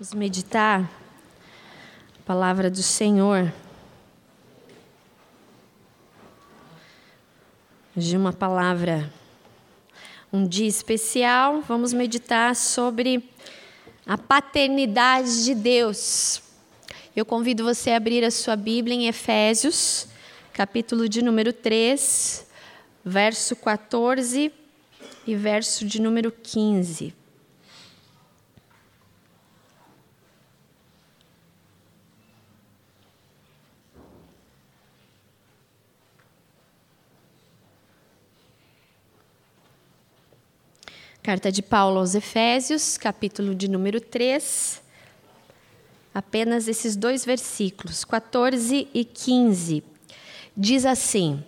Vamos 0.00 0.14
meditar 0.14 0.88
a 2.16 2.22
palavra 2.24 2.70
do 2.70 2.84
Senhor. 2.84 3.52
De 7.96 8.16
uma 8.16 8.32
palavra, 8.32 9.12
um 10.32 10.46
dia 10.46 10.68
especial, 10.68 11.62
vamos 11.62 11.92
meditar 11.92 12.54
sobre 12.54 13.28
a 14.06 14.16
paternidade 14.16 15.44
de 15.44 15.52
Deus. 15.52 16.42
Eu 17.16 17.26
convido 17.26 17.64
você 17.64 17.90
a 17.90 17.96
abrir 17.96 18.24
a 18.24 18.30
sua 18.30 18.54
Bíblia 18.54 18.94
em 18.94 19.08
Efésios, 19.08 20.06
capítulo 20.52 21.08
de 21.08 21.22
número 21.22 21.52
3, 21.52 22.46
verso 23.04 23.56
14 23.56 24.52
e 25.26 25.34
verso 25.34 25.84
de 25.84 26.00
número 26.00 26.30
15. 26.30 27.17
Carta 41.28 41.52
de 41.52 41.60
Paulo 41.60 41.98
aos 41.98 42.14
Efésios, 42.14 42.96
capítulo 42.96 43.54
de 43.54 43.68
número 43.68 44.00
3. 44.00 44.82
Apenas 46.14 46.66
esses 46.66 46.96
dois 46.96 47.22
versículos, 47.22 48.02
14 48.02 48.88
e 48.94 49.04
15. 49.04 49.84
Diz 50.56 50.86
assim: 50.86 51.44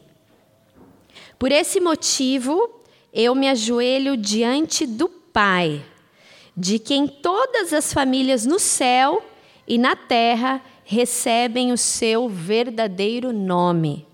Por 1.39 1.51
esse 1.51 1.81
motivo 1.81 2.83
eu 3.11 3.35
me 3.35 3.49
ajoelho 3.49 4.19
diante 4.19 4.87
do 4.87 5.09
Pai, 5.09 5.83
de 6.55 6.79
quem 6.79 7.09
todas 7.09 7.73
as 7.73 7.91
famílias 7.91 8.45
no 8.45 8.59
céu 8.59 9.25
e 9.67 9.79
na 9.79 9.97
terra 9.97 10.63
recebem 10.85 11.73
o 11.73 11.79
seu 11.79 12.29
verdadeiro 12.29 13.33
nome. 13.33 14.07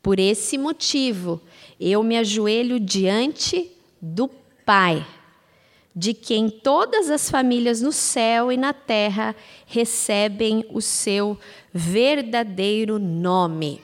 Por 0.00 0.20
esse 0.20 0.56
motivo 0.56 1.42
eu 1.80 2.00
me 2.04 2.16
ajoelho 2.16 2.78
diante 2.78 3.72
do 4.00 4.28
Pai 4.28 4.43
Pai, 4.64 5.06
de 5.94 6.14
quem 6.14 6.48
todas 6.48 7.10
as 7.10 7.30
famílias 7.30 7.80
no 7.80 7.92
céu 7.92 8.50
e 8.50 8.56
na 8.56 8.72
terra 8.72 9.36
recebem 9.66 10.66
o 10.70 10.80
seu 10.80 11.38
verdadeiro 11.72 12.98
nome. 12.98 13.80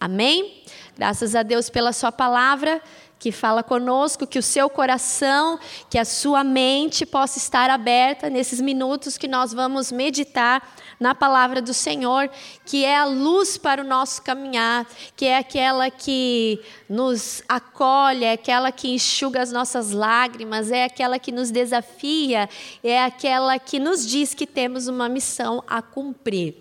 Amém? 0.00 0.62
Graças 0.96 1.34
a 1.34 1.42
Deus 1.42 1.68
pela 1.68 1.92
Sua 1.92 2.12
palavra 2.12 2.80
que 3.18 3.32
fala 3.32 3.62
conosco, 3.62 4.26
que 4.26 4.38
o 4.38 4.42
seu 4.42 4.68
coração, 4.68 5.58
que 5.88 5.98
a 5.98 6.04
sua 6.04 6.44
mente 6.44 7.06
possa 7.06 7.38
estar 7.38 7.70
aberta 7.70 8.28
nesses 8.28 8.60
minutos 8.60 9.16
que 9.16 9.26
nós 9.26 9.52
vamos 9.52 9.90
meditar 9.90 10.76
na 11.04 11.14
palavra 11.14 11.60
do 11.60 11.74
Senhor, 11.74 12.30
que 12.64 12.82
é 12.82 12.96
a 12.96 13.04
luz 13.04 13.58
para 13.58 13.82
o 13.82 13.84
nosso 13.86 14.22
caminhar, 14.22 14.86
que 15.14 15.26
é 15.26 15.36
aquela 15.36 15.90
que 15.90 16.58
nos 16.88 17.42
acolhe, 17.46 18.24
é 18.24 18.32
aquela 18.32 18.72
que 18.72 18.88
enxuga 18.88 19.42
as 19.42 19.52
nossas 19.52 19.90
lágrimas, 19.90 20.70
é 20.70 20.84
aquela 20.84 21.18
que 21.18 21.30
nos 21.30 21.50
desafia, 21.50 22.48
é 22.82 23.04
aquela 23.04 23.58
que 23.58 23.78
nos 23.78 24.06
diz 24.08 24.32
que 24.32 24.46
temos 24.46 24.88
uma 24.88 25.06
missão 25.06 25.62
a 25.66 25.82
cumprir. 25.82 26.54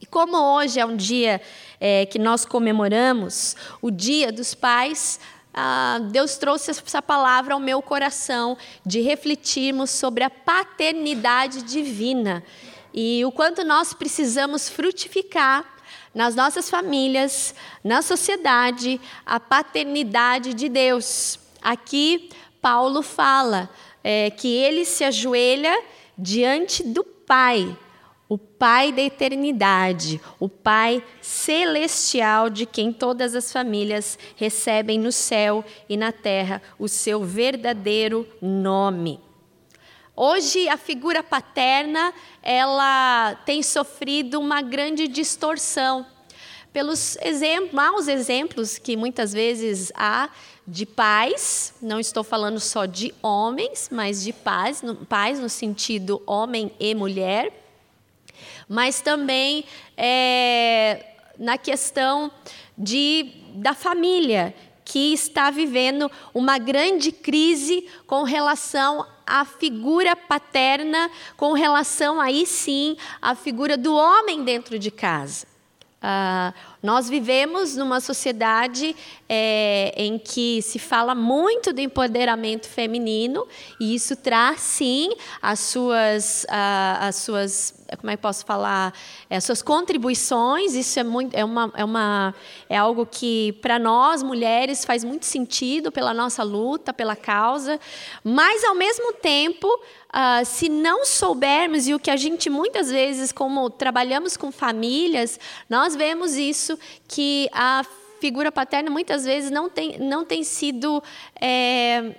E 0.00 0.06
como 0.06 0.34
hoje 0.34 0.80
é 0.80 0.86
um 0.86 0.96
dia 0.96 1.38
é, 1.78 2.06
que 2.06 2.18
nós 2.18 2.46
comemoramos 2.46 3.54
o 3.82 3.90
Dia 3.90 4.32
dos 4.32 4.54
Pais, 4.54 5.20
ah, 5.52 5.98
Deus 6.10 6.38
trouxe 6.38 6.70
essa 6.70 7.02
palavra 7.02 7.52
ao 7.52 7.60
meu 7.60 7.82
coração 7.82 8.56
de 8.86 9.02
refletirmos 9.02 9.90
sobre 9.90 10.24
a 10.24 10.30
paternidade 10.30 11.60
divina 11.60 12.42
e 12.92 13.24
o 13.24 13.32
quanto 13.32 13.64
nós 13.64 13.92
precisamos 13.92 14.68
frutificar 14.68 15.64
nas 16.14 16.34
nossas 16.34 16.68
famílias, 16.68 17.54
na 17.82 18.02
sociedade, 18.02 19.00
a 19.24 19.40
paternidade 19.40 20.52
de 20.54 20.68
Deus. 20.68 21.38
Aqui, 21.60 22.30
Paulo 22.60 23.02
fala 23.02 23.70
é, 24.04 24.30
que 24.30 24.48
ele 24.48 24.84
se 24.84 25.04
ajoelha 25.04 25.82
diante 26.18 26.82
do 26.82 27.02
Pai 27.02 27.76
o 28.32 28.38
Pai 28.38 28.90
da 28.92 29.02
eternidade, 29.02 30.18
o 30.40 30.48
Pai 30.48 31.04
celestial 31.20 32.48
de 32.48 32.64
quem 32.64 32.90
todas 32.90 33.34
as 33.34 33.52
famílias 33.52 34.18
recebem 34.36 34.98
no 34.98 35.12
céu 35.12 35.62
e 35.86 35.98
na 35.98 36.12
terra 36.12 36.62
o 36.78 36.88
seu 36.88 37.22
verdadeiro 37.22 38.26
nome. 38.40 39.20
Hoje 40.14 40.68
a 40.68 40.76
figura 40.76 41.22
paterna, 41.22 42.12
ela 42.42 43.34
tem 43.46 43.62
sofrido 43.62 44.38
uma 44.38 44.60
grande 44.60 45.08
distorção. 45.08 46.06
Pelos 46.70 47.16
exemplos, 47.16 47.72
maus 47.72 48.08
exemplos 48.08 48.76
que 48.76 48.94
muitas 48.94 49.32
vezes 49.32 49.90
há 49.94 50.28
de 50.68 50.84
pais, 50.84 51.74
não 51.80 51.98
estou 51.98 52.22
falando 52.22 52.60
só 52.60 52.84
de 52.84 53.14
homens, 53.22 53.88
mas 53.90 54.22
de 54.22 54.34
pais, 54.34 54.82
no, 54.82 54.94
pais 54.94 55.40
no 55.40 55.48
sentido 55.48 56.22
homem 56.26 56.70
e 56.78 56.94
mulher, 56.94 57.50
mas 58.68 59.00
também 59.00 59.64
é, 59.96 61.06
na 61.38 61.56
questão 61.56 62.30
de, 62.76 63.32
da 63.54 63.72
família, 63.72 64.54
que 64.92 65.14
está 65.14 65.50
vivendo 65.50 66.12
uma 66.34 66.58
grande 66.58 67.10
crise 67.10 67.88
com 68.06 68.24
relação 68.24 69.06
à 69.26 69.42
figura 69.42 70.14
paterna, 70.14 71.10
com 71.34 71.54
relação 71.54 72.20
aí 72.20 72.44
sim 72.44 72.98
à 73.22 73.34
figura 73.34 73.78
do 73.78 73.94
homem 73.94 74.44
dentro 74.44 74.78
de 74.78 74.90
casa. 74.90 75.46
Uh, 75.96 76.52
nós 76.82 77.08
vivemos 77.08 77.76
numa 77.76 78.00
sociedade 78.00 78.96
é, 79.28 79.94
em 79.96 80.18
que 80.18 80.60
se 80.62 80.78
fala 80.78 81.14
muito 81.14 81.72
do 81.72 81.80
empoderamento 81.80 82.68
feminino 82.68 83.46
e 83.80 83.94
isso 83.94 84.16
traz 84.16 84.60
sim 84.60 85.10
as 85.40 85.60
suas, 85.60 86.44
as 86.48 87.16
suas 87.16 87.82
como 87.98 88.10
é 88.10 88.16
que 88.16 88.22
posso 88.22 88.44
falar 88.44 88.92
é, 89.28 89.36
as 89.36 89.44
suas 89.44 89.62
contribuições. 89.62 90.74
Isso 90.74 90.98
é 90.98 91.04
muito 91.04 91.34
é 91.34 91.44
uma 91.44 91.70
é 91.74 91.84
uma 91.84 92.34
é 92.68 92.76
algo 92.76 93.06
que 93.06 93.52
para 93.60 93.78
nós 93.78 94.22
mulheres 94.22 94.84
faz 94.84 95.04
muito 95.04 95.26
sentido 95.26 95.92
pela 95.92 96.14
nossa 96.14 96.42
luta 96.42 96.92
pela 96.92 97.16
causa. 97.16 97.78
Mas 98.24 98.64
ao 98.64 98.74
mesmo 98.74 99.12
tempo 99.14 99.68
Uh, 100.12 100.44
se 100.44 100.68
não 100.68 101.06
soubermos, 101.06 101.88
e 101.88 101.94
o 101.94 101.98
que 101.98 102.10
a 102.10 102.16
gente 102.16 102.50
muitas 102.50 102.90
vezes, 102.90 103.32
como 103.32 103.70
trabalhamos 103.70 104.36
com 104.36 104.52
famílias, 104.52 105.40
nós 105.70 105.96
vemos 105.96 106.34
isso, 106.34 106.71
que 107.08 107.48
a 107.52 107.84
figura 108.20 108.52
paterna 108.52 108.90
muitas 108.90 109.24
vezes 109.24 109.50
não 109.50 109.68
tem, 109.68 109.98
não 109.98 110.24
tem 110.24 110.44
sido, 110.44 111.02
é, 111.40 112.14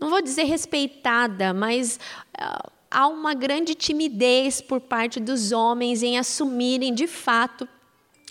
não 0.00 0.10
vou 0.10 0.20
dizer 0.20 0.44
respeitada, 0.44 1.54
mas 1.54 1.98
uh, 2.38 2.70
há 2.90 3.06
uma 3.06 3.32
grande 3.32 3.74
timidez 3.74 4.60
por 4.60 4.80
parte 4.80 5.18
dos 5.18 5.52
homens 5.52 6.02
em 6.02 6.18
assumirem 6.18 6.92
de 6.92 7.06
fato 7.06 7.68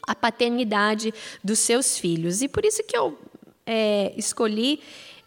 a 0.05 0.13
paternidade 0.13 1.13
dos 1.43 1.59
seus 1.59 1.97
filhos. 1.97 2.41
E 2.41 2.47
por 2.47 2.65
isso 2.65 2.83
que 2.83 2.95
eu 2.95 3.17
é, 3.65 4.13
escolhi 4.17 4.81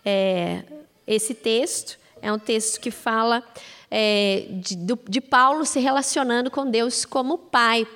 é, 0.05 0.65
esse 1.07 1.35
texto 1.35 1.99
é 2.21 2.33
um 2.33 2.39
texto 2.39 2.81
que 2.81 2.91
fala 2.91 3.43
é, 3.95 4.47
de, 4.49 4.75
de, 5.07 5.21
Paulo 5.21 5.67
se 5.67 5.79
relacionando 5.79 6.51
com 6.51 6.65
Deus 6.65 7.05
como 7.05 7.37
pai. 7.37 7.87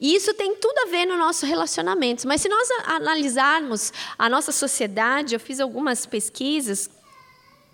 E 0.00 0.12
isso 0.12 0.34
tem 0.34 0.56
tudo 0.56 0.76
a 0.80 0.90
ver 0.90 1.06
no 1.06 1.16
nosso 1.16 1.46
relacionamento. 1.46 2.26
Mas 2.26 2.40
se 2.40 2.48
nós 2.48 2.68
analisarmos 2.84 3.92
a 4.18 4.28
nossa 4.28 4.50
sociedade, 4.50 5.36
eu 5.36 5.40
fiz 5.40 5.60
algumas 5.60 6.04
pesquisas 6.04 6.90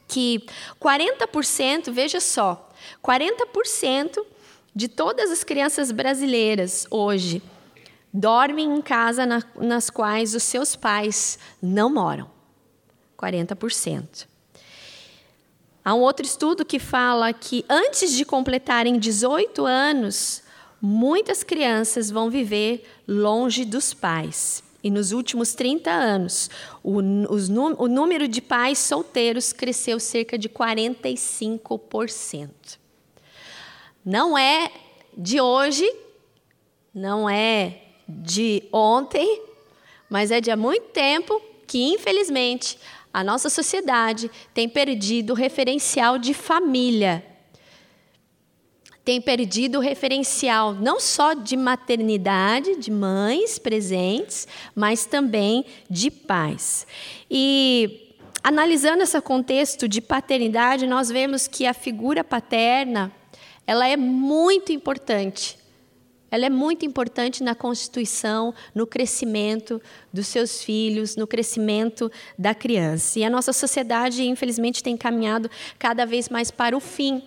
que 0.06 0.44
40%, 0.78 1.90
veja 1.90 2.20
só, 2.20 2.70
40% 3.02 4.22
de 4.76 4.86
todas 4.86 5.30
as 5.30 5.42
crianças 5.42 5.90
brasileiras 5.90 6.86
hoje 6.90 7.42
dormem 8.12 8.66
em 8.66 8.82
casa 8.82 9.24
na, 9.24 9.42
nas 9.56 9.88
quais 9.88 10.34
os 10.34 10.42
seus 10.42 10.76
pais 10.76 11.38
não 11.62 11.88
moram. 11.88 12.30
40%. 13.18 14.26
Há 15.84 15.94
um 15.94 16.00
outro 16.00 16.24
estudo 16.24 16.64
que 16.64 16.78
fala 16.78 17.32
que 17.32 17.64
antes 17.68 18.12
de 18.12 18.24
completarem 18.24 18.98
18 18.98 19.66
anos, 19.66 20.42
muitas 20.80 21.42
crianças 21.42 22.10
vão 22.10 22.30
viver 22.30 22.84
longe 23.06 23.64
dos 23.64 23.92
pais. 23.92 24.62
E 24.82 24.90
nos 24.90 25.12
últimos 25.12 25.54
30 25.54 25.90
anos, 25.90 26.50
o, 26.82 26.98
os, 27.28 27.48
o 27.48 27.88
número 27.88 28.26
de 28.26 28.40
pais 28.40 28.78
solteiros 28.78 29.52
cresceu 29.52 30.00
cerca 30.00 30.36
de 30.36 30.48
45%. 30.48 32.48
Não 34.04 34.36
é 34.36 34.72
de 35.16 35.40
hoje, 35.40 35.88
não 36.92 37.30
é 37.30 37.82
de 38.08 38.64
ontem, 38.72 39.42
mas 40.10 40.32
é 40.32 40.40
de 40.40 40.50
há 40.50 40.56
muito 40.56 40.88
tempo 40.88 41.40
que, 41.66 41.92
infelizmente, 41.92 42.78
a 43.12 43.22
nossa 43.22 43.50
sociedade 43.50 44.30
tem 44.54 44.68
perdido 44.68 45.30
o 45.32 45.36
referencial 45.36 46.18
de 46.18 46.32
família. 46.32 47.24
tem 49.04 49.20
perdido 49.20 49.78
o 49.78 49.80
referencial 49.80 50.74
não 50.74 51.00
só 51.00 51.34
de 51.34 51.56
maternidade, 51.56 52.76
de 52.76 52.90
mães 52.90 53.58
presentes, 53.58 54.46
mas 54.76 55.04
também 55.04 55.64
de 55.90 56.08
pais. 56.08 56.86
E 57.28 58.14
analisando 58.44 59.02
esse 59.02 59.20
contexto 59.20 59.88
de 59.88 60.00
paternidade, 60.00 60.86
nós 60.86 61.08
vemos 61.08 61.48
que 61.48 61.66
a 61.66 61.74
figura 61.74 62.22
paterna, 62.22 63.12
ela 63.66 63.88
é 63.88 63.96
muito 63.96 64.70
importante. 64.72 65.58
Ela 66.32 66.46
é 66.46 66.50
muito 66.50 66.86
importante 66.86 67.42
na 67.42 67.54
constituição, 67.54 68.54
no 68.74 68.86
crescimento 68.86 69.80
dos 70.10 70.26
seus 70.26 70.64
filhos, 70.64 71.14
no 71.14 71.26
crescimento 71.26 72.10
da 72.38 72.54
criança. 72.54 73.18
E 73.18 73.24
a 73.24 73.28
nossa 73.28 73.52
sociedade, 73.52 74.26
infelizmente, 74.26 74.82
tem 74.82 74.96
caminhado 74.96 75.50
cada 75.78 76.06
vez 76.06 76.30
mais 76.30 76.50
para 76.50 76.74
o 76.74 76.80
fim 76.80 77.22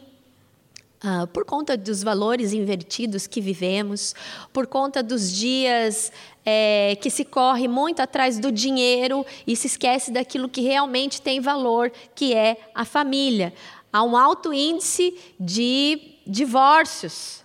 Uh, 1.03 1.27
por 1.27 1.45
conta 1.45 1.77
dos 1.77 2.01
valores 2.01 2.51
invertidos 2.51 3.27
que 3.27 3.39
vivemos, 3.39 4.15
por 4.51 4.65
conta 4.65 5.03
dos 5.03 5.31
dias 5.31 6.11
é, 6.43 6.97
que 6.99 7.11
se 7.11 7.23
corre 7.23 7.67
muito 7.67 7.99
atrás 7.99 8.39
do 8.39 8.51
dinheiro 8.51 9.23
e 9.45 9.55
se 9.55 9.67
esquece 9.67 10.09
daquilo 10.09 10.49
que 10.49 10.61
realmente 10.61 11.21
tem 11.21 11.39
valor, 11.39 11.91
que 12.15 12.33
é 12.33 12.57
a 12.73 12.83
família. 12.85 13.53
Há 13.93 14.01
um 14.01 14.17
alto 14.17 14.51
índice 14.51 15.15
de 15.39 16.15
divórcios. 16.25 17.44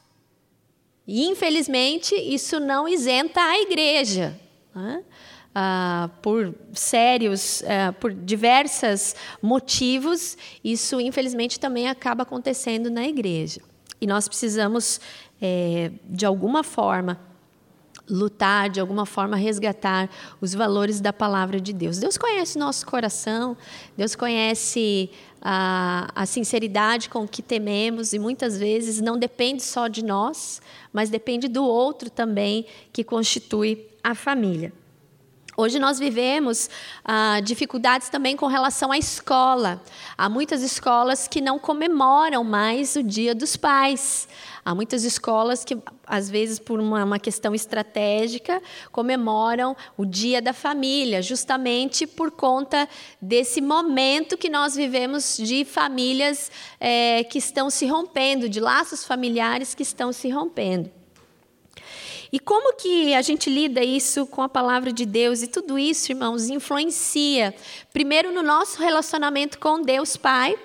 E, 1.12 1.26
infelizmente, 1.26 2.14
isso 2.14 2.60
não 2.60 2.86
isenta 2.86 3.40
a 3.40 3.58
igreja. 3.58 4.38
Né? 4.72 5.02
ah, 5.54 6.08
por 6.22 6.54
sérios, 6.72 7.62
ah, 7.64 7.92
por 7.92 8.12
diversos 8.12 9.14
motivos, 9.42 10.36
isso 10.62 11.00
infelizmente 11.00 11.58
também 11.58 11.88
acaba 11.88 12.22
acontecendo 12.22 12.90
na 12.90 13.06
igreja. 13.06 13.60
E 14.00 14.06
nós 14.06 14.28
precisamos, 14.28 15.00
é, 15.42 15.90
de 16.04 16.24
alguma 16.24 16.62
forma, 16.62 17.20
lutar, 18.10 18.68
de 18.68 18.80
alguma 18.80 19.06
forma 19.06 19.36
resgatar 19.36 20.10
os 20.40 20.52
valores 20.52 21.00
da 21.00 21.12
palavra 21.12 21.60
de 21.60 21.72
Deus. 21.72 21.98
Deus 21.98 22.18
conhece 22.18 22.58
nosso 22.58 22.84
coração, 22.86 23.56
Deus 23.96 24.14
conhece 24.14 25.10
a, 25.40 26.10
a, 26.14 26.26
sinceridade 26.26 27.08
com 27.08 27.26
que 27.26 27.40
tememos 27.40 28.12
e 28.12 28.18
muitas 28.18 28.58
vezes 28.58 29.00
não 29.00 29.18
depende 29.18 29.62
só 29.62 29.88
de 29.88 30.04
nós, 30.04 30.60
mas 30.92 31.08
depende 31.08 31.48
do 31.48 31.64
outro 31.64 32.10
também 32.10 32.66
que 32.92 33.02
constitui 33.02 33.86
a 34.02 34.14
família. 34.14 34.72
Hoje 35.56 35.78
nós 35.78 35.98
vivemos 35.98 36.70
ah, 37.04 37.40
dificuldades 37.40 38.08
também 38.08 38.34
com 38.34 38.46
relação 38.46 38.90
à 38.90 38.96
escola. 38.96 39.82
Há 40.16 40.26
muitas 40.26 40.62
escolas 40.62 41.28
que 41.28 41.40
não 41.40 41.58
comemoram 41.58 42.42
mais 42.42 42.96
o 42.96 43.02
Dia 43.02 43.34
dos 43.34 43.56
Pais. 43.56 44.26
Há 44.70 44.74
muitas 44.74 45.02
escolas 45.02 45.64
que, 45.64 45.76
às 46.06 46.30
vezes, 46.30 46.60
por 46.60 46.78
uma, 46.78 47.02
uma 47.02 47.18
questão 47.18 47.52
estratégica, 47.56 48.62
comemoram 48.92 49.76
o 49.96 50.06
Dia 50.06 50.40
da 50.40 50.52
Família, 50.52 51.20
justamente 51.20 52.06
por 52.06 52.30
conta 52.30 52.88
desse 53.20 53.60
momento 53.60 54.38
que 54.38 54.48
nós 54.48 54.76
vivemos 54.76 55.38
de 55.38 55.64
famílias 55.64 56.52
é, 56.78 57.24
que 57.24 57.38
estão 57.38 57.68
se 57.68 57.84
rompendo, 57.86 58.48
de 58.48 58.60
laços 58.60 59.04
familiares 59.04 59.74
que 59.74 59.82
estão 59.82 60.12
se 60.12 60.30
rompendo. 60.30 60.88
E 62.32 62.38
como 62.38 62.76
que 62.76 63.12
a 63.12 63.22
gente 63.22 63.50
lida 63.50 63.82
isso 63.82 64.24
com 64.24 64.40
a 64.40 64.48
palavra 64.48 64.92
de 64.92 65.04
Deus? 65.04 65.42
E 65.42 65.48
tudo 65.48 65.80
isso, 65.80 66.12
irmãos, 66.12 66.48
influencia, 66.48 67.52
primeiro, 67.92 68.30
no 68.30 68.40
nosso 68.40 68.80
relacionamento 68.80 69.58
com 69.58 69.82
Deus 69.82 70.16
Pai, 70.16 70.56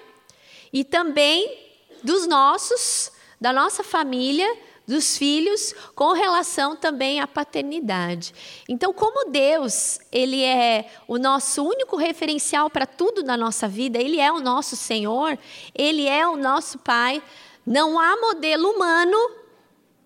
e 0.72 0.84
também 0.84 1.58
dos 2.04 2.28
nossos, 2.28 3.15
da 3.46 3.54
nossa 3.54 3.84
família, 3.84 4.58
dos 4.88 5.20
filhos, 5.20 5.72
com 5.94 6.14
relação 6.14 6.76
também 6.76 7.20
à 7.20 7.28
paternidade. 7.28 8.34
Então, 8.68 8.92
como 8.92 9.30
Deus, 9.30 10.00
ele 10.12 10.42
é 10.42 10.90
o 11.08 11.20
nosso 11.20 11.64
único 11.64 11.96
referencial 11.96 12.72
para 12.72 12.88
tudo 12.88 13.22
na 13.22 13.38
nossa 13.38 13.68
vida, 13.68 14.00
ele 14.00 14.20
é 14.20 14.32
o 14.32 14.40
nosso 14.40 14.76
Senhor, 14.76 15.38
ele 15.76 16.08
é 16.08 16.28
o 16.28 16.36
nosso 16.36 16.80
Pai, 16.80 17.22
não 17.64 18.00
há 18.00 18.20
modelo 18.20 18.68
humano, 18.68 19.16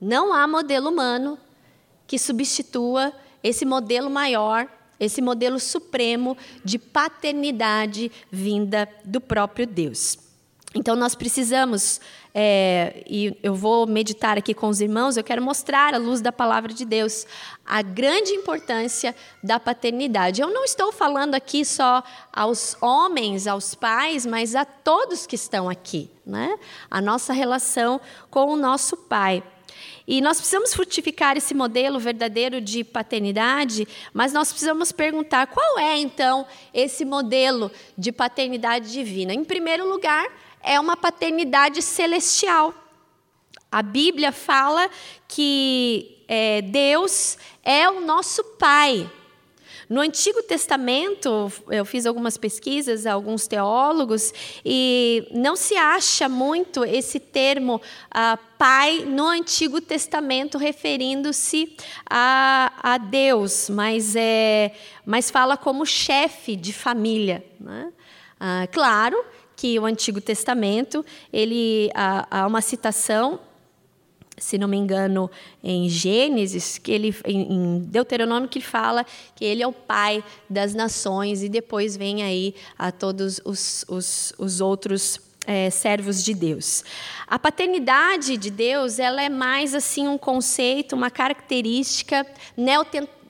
não 0.01 0.33
há 0.33 0.45
modelo 0.45 0.89
humano 0.89 1.39
que 2.05 2.19
substitua 2.19 3.13
esse 3.41 3.63
modelo 3.63 4.09
maior, 4.09 4.67
esse 4.99 5.21
modelo 5.21 5.61
supremo 5.61 6.37
de 6.61 6.77
paternidade 6.77 8.11
vinda 8.29 8.89
do 9.05 9.21
próprio 9.21 9.65
Deus. 9.65 10.28
Então, 10.75 10.95
nós 10.95 11.15
precisamos, 11.15 11.99
é, 12.33 13.03
e 13.07 13.35
eu 13.41 13.55
vou 13.55 13.87
meditar 13.87 14.37
aqui 14.37 14.53
com 14.53 14.67
os 14.67 14.79
irmãos, 14.79 15.17
eu 15.17 15.23
quero 15.23 15.41
mostrar 15.41 15.95
à 15.95 15.97
luz 15.97 16.21
da 16.21 16.31
palavra 16.31 16.71
de 16.71 16.85
Deus 16.85 17.25
a 17.65 17.81
grande 17.81 18.33
importância 18.33 19.15
da 19.43 19.59
paternidade. 19.59 20.41
Eu 20.41 20.53
não 20.53 20.63
estou 20.63 20.91
falando 20.91 21.33
aqui 21.33 21.65
só 21.65 22.03
aos 22.31 22.77
homens, 22.81 23.47
aos 23.47 23.73
pais, 23.73 24.27
mas 24.27 24.55
a 24.55 24.63
todos 24.63 25.25
que 25.25 25.35
estão 25.35 25.67
aqui. 25.67 26.07
Né? 26.23 26.55
A 26.89 27.01
nossa 27.01 27.33
relação 27.33 27.99
com 28.29 28.53
o 28.53 28.55
nosso 28.55 28.95
Pai. 28.95 29.43
E 30.07 30.21
nós 30.21 30.37
precisamos 30.37 30.73
frutificar 30.73 31.37
esse 31.37 31.53
modelo 31.53 31.99
verdadeiro 31.99 32.59
de 32.59 32.83
paternidade, 32.83 33.87
mas 34.11 34.33
nós 34.33 34.49
precisamos 34.49 34.91
perguntar 34.91 35.45
qual 35.47 35.77
é 35.77 35.97
então 35.97 36.47
esse 36.73 37.05
modelo 37.05 37.71
de 37.95 38.11
paternidade 38.11 38.91
divina. 38.91 39.33
Em 39.33 39.43
primeiro 39.43 39.87
lugar, 39.87 40.27
é 40.63 40.79
uma 40.79 40.97
paternidade 40.97 41.81
celestial. 41.81 42.73
A 43.71 43.81
Bíblia 43.81 44.31
fala 44.31 44.89
que 45.27 46.23
é, 46.27 46.61
Deus 46.61 47.37
é 47.63 47.89
o 47.89 48.01
nosso 48.01 48.43
Pai. 48.57 49.09
No 49.89 50.01
Antigo 50.01 50.43
Testamento, 50.43 51.51
eu 51.67 51.83
fiz 51.83 52.05
algumas 52.05 52.37
pesquisas, 52.37 53.07
alguns 53.07 53.47
teólogos, 53.47 54.31
e 54.63 55.27
não 55.31 55.55
se 55.55 55.75
acha 55.75 56.29
muito 56.29 56.85
esse 56.85 57.19
termo 57.19 57.81
ah, 58.11 58.37
pai 58.59 58.99
no 58.99 59.25
Antigo 59.25 59.81
Testamento 59.81 60.59
referindo-se 60.59 61.75
a, 62.07 62.71
a 62.83 62.97
Deus, 62.99 63.67
mas, 63.67 64.15
é, 64.15 64.73
mas 65.03 65.31
fala 65.31 65.57
como 65.57 65.87
chefe 65.87 66.55
de 66.55 66.71
família. 66.71 67.43
Né? 67.59 67.91
Ah, 68.39 68.67
claro 68.71 69.25
que 69.59 69.77
o 69.77 69.85
Antigo 69.85 70.21
Testamento 70.21 71.05
ele 71.33 71.91
há, 71.93 72.43
há 72.43 72.47
uma 72.47 72.61
citação 72.61 73.41
se 74.37 74.57
não 74.57 74.69
me 74.69 74.77
engano, 74.77 75.29
em 75.61 75.89
Gênesis, 75.89 76.77
que 76.77 76.93
ele, 76.93 77.13
em 77.25 77.79
Deuteronômio, 77.79 78.47
que 78.47 78.61
fala 78.61 79.05
que 79.35 79.43
ele 79.43 79.61
é 79.61 79.67
o 79.67 79.73
pai 79.73 80.23
das 80.49 80.73
nações, 80.73 81.43
e 81.43 81.49
depois 81.49 81.97
vem 81.97 82.23
aí 82.23 82.55
a 82.77 82.89
todos 82.89 83.41
os, 83.43 83.83
os, 83.89 84.33
os 84.37 84.61
outros 84.61 85.19
é, 85.45 85.69
servos 85.69 86.23
de 86.23 86.33
Deus. 86.33 86.85
A 87.27 87.37
paternidade 87.37 88.37
de 88.37 88.49
Deus 88.49 88.97
ela 88.97 89.21
é 89.21 89.27
mais 89.27 89.75
assim 89.75 90.07
um 90.07 90.17
conceito, 90.17 90.95
uma 90.95 91.09
característica 91.09 92.25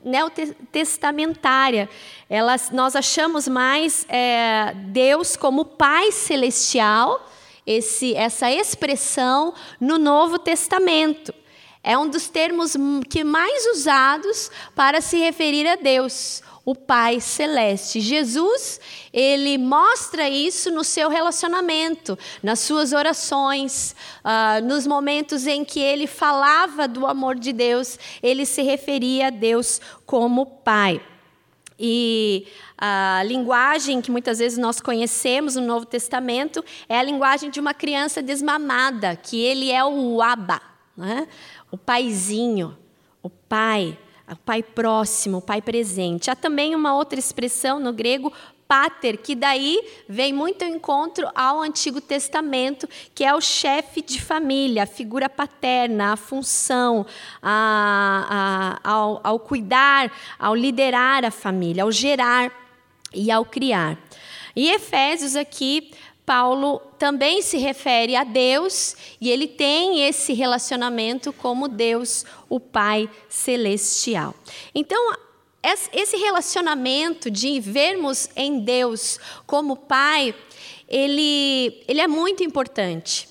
neotestamentária. 0.04 1.90
Ela, 2.30 2.56
nós 2.72 2.96
achamos 2.96 3.48
mais 3.48 4.06
é, 4.10 4.74
Deus 4.88 5.36
como 5.36 5.66
Pai 5.66 6.12
Celestial, 6.12 7.28
esse, 7.66 8.16
essa 8.16 8.52
expressão 8.52 9.54
no 9.80 9.98
Novo 9.98 10.40
Testamento. 10.40 11.34
É 11.84 11.98
um 11.98 12.10
dos 12.10 12.28
termos 12.28 12.76
que 13.10 13.24
mais 13.24 13.66
usados 13.68 14.52
para 14.76 15.00
se 15.00 15.18
referir 15.18 15.66
a 15.66 15.76
Deus, 15.76 16.44
o 16.66 16.76
Pai 16.76 17.20
Celeste. 17.20 18.02
Jesus, 18.02 18.80
ele 19.14 19.58
mostra 19.58 20.30
isso 20.30 20.70
no 20.70 20.84
seu 20.84 21.10
relacionamento, 21.10 22.20
nas 22.44 22.60
suas 22.60 22.92
orações, 22.94 23.96
uh, 24.24 24.64
nos 24.66 24.86
momentos 24.86 25.48
em 25.48 25.64
que 25.64 25.80
ele 25.80 26.06
falava 26.06 26.88
do 26.88 27.08
amor 27.08 27.36
de 27.36 27.54
Deus, 27.54 27.98
ele 28.22 28.46
se 28.46 28.62
referia 28.62 29.28
a 29.28 29.32
Deus 29.32 29.80
como 30.06 30.46
Pai. 30.46 31.02
E 31.80 32.46
a 32.78 33.24
linguagem 33.26 34.02
que 34.02 34.12
muitas 34.12 34.40
vezes 34.40 34.58
nós 34.58 34.82
conhecemos 34.82 35.56
no 35.56 35.62
Novo 35.62 35.86
Testamento 35.86 36.64
é 36.90 37.00
a 37.00 37.04
linguagem 37.04 37.50
de 37.50 37.60
uma 37.60 37.74
criança 37.74 38.22
desmamada, 38.22 39.16
que 39.16 39.42
ele 39.42 39.72
é 39.72 39.84
o 39.84 40.22
Abba, 40.22 40.62
né? 40.96 41.26
O 41.72 41.78
paizinho, 41.78 42.78
o 43.22 43.30
pai, 43.30 43.98
o 44.30 44.36
pai 44.36 44.64
próximo, 44.64 45.38
o 45.38 45.42
pai 45.42 45.62
presente. 45.62 46.30
Há 46.30 46.36
também 46.36 46.76
uma 46.76 46.96
outra 46.96 47.20
expressão 47.20 47.80
no 47.80 47.94
grego, 47.94 48.32
pater, 48.70 49.18
que 49.18 49.34
daí 49.34 49.84
vem 50.08 50.32
muito 50.32 50.64
ao 50.64 50.70
encontro 50.70 51.28
ao 51.34 51.60
Antigo 51.60 52.00
Testamento, 52.00 52.88
que 53.16 53.26
é 53.26 53.34
o 53.34 53.42
chefe 53.42 54.00
de 54.00 54.22
família, 54.22 54.84
a 54.84 54.86
figura 54.86 55.28
paterna, 55.28 56.14
a 56.14 56.16
função, 56.16 57.04
a, 57.42 58.80
a, 58.84 58.92
ao, 58.92 59.20
ao 59.24 59.40
cuidar, 59.40 60.12
ao 60.38 60.54
liderar 60.54 61.26
a 61.26 61.32
família, 61.32 61.82
ao 61.82 61.92
gerar 61.92 62.52
e 63.12 63.32
ao 63.32 63.44
criar. 63.44 63.98
E 64.56 64.70
Efésios 64.70 65.36
aqui 65.36 65.92
Paulo 66.30 66.80
também 67.00 67.42
se 67.42 67.58
refere 67.58 68.16
a 68.16 68.24
Deus 68.24 68.96
e 69.20 69.32
ele 69.32 69.48
tem 69.48 70.08
esse 70.08 70.32
relacionamento 70.32 71.34
como 71.34 71.68
Deus, 71.68 72.24
o 72.48 72.60
Pai 72.60 73.10
celestial. 73.28 74.36
Então, 74.76 75.12
esse 75.92 76.18
relacionamento 76.18 77.32
de 77.32 77.60
vermos 77.60 78.30
em 78.36 78.60
Deus 78.60 79.20
como 79.48 79.76
Pai, 79.76 80.36
ele, 80.88 81.84
ele 81.88 82.00
é 82.00 82.08
muito 82.08 82.44
importante. 82.44 83.28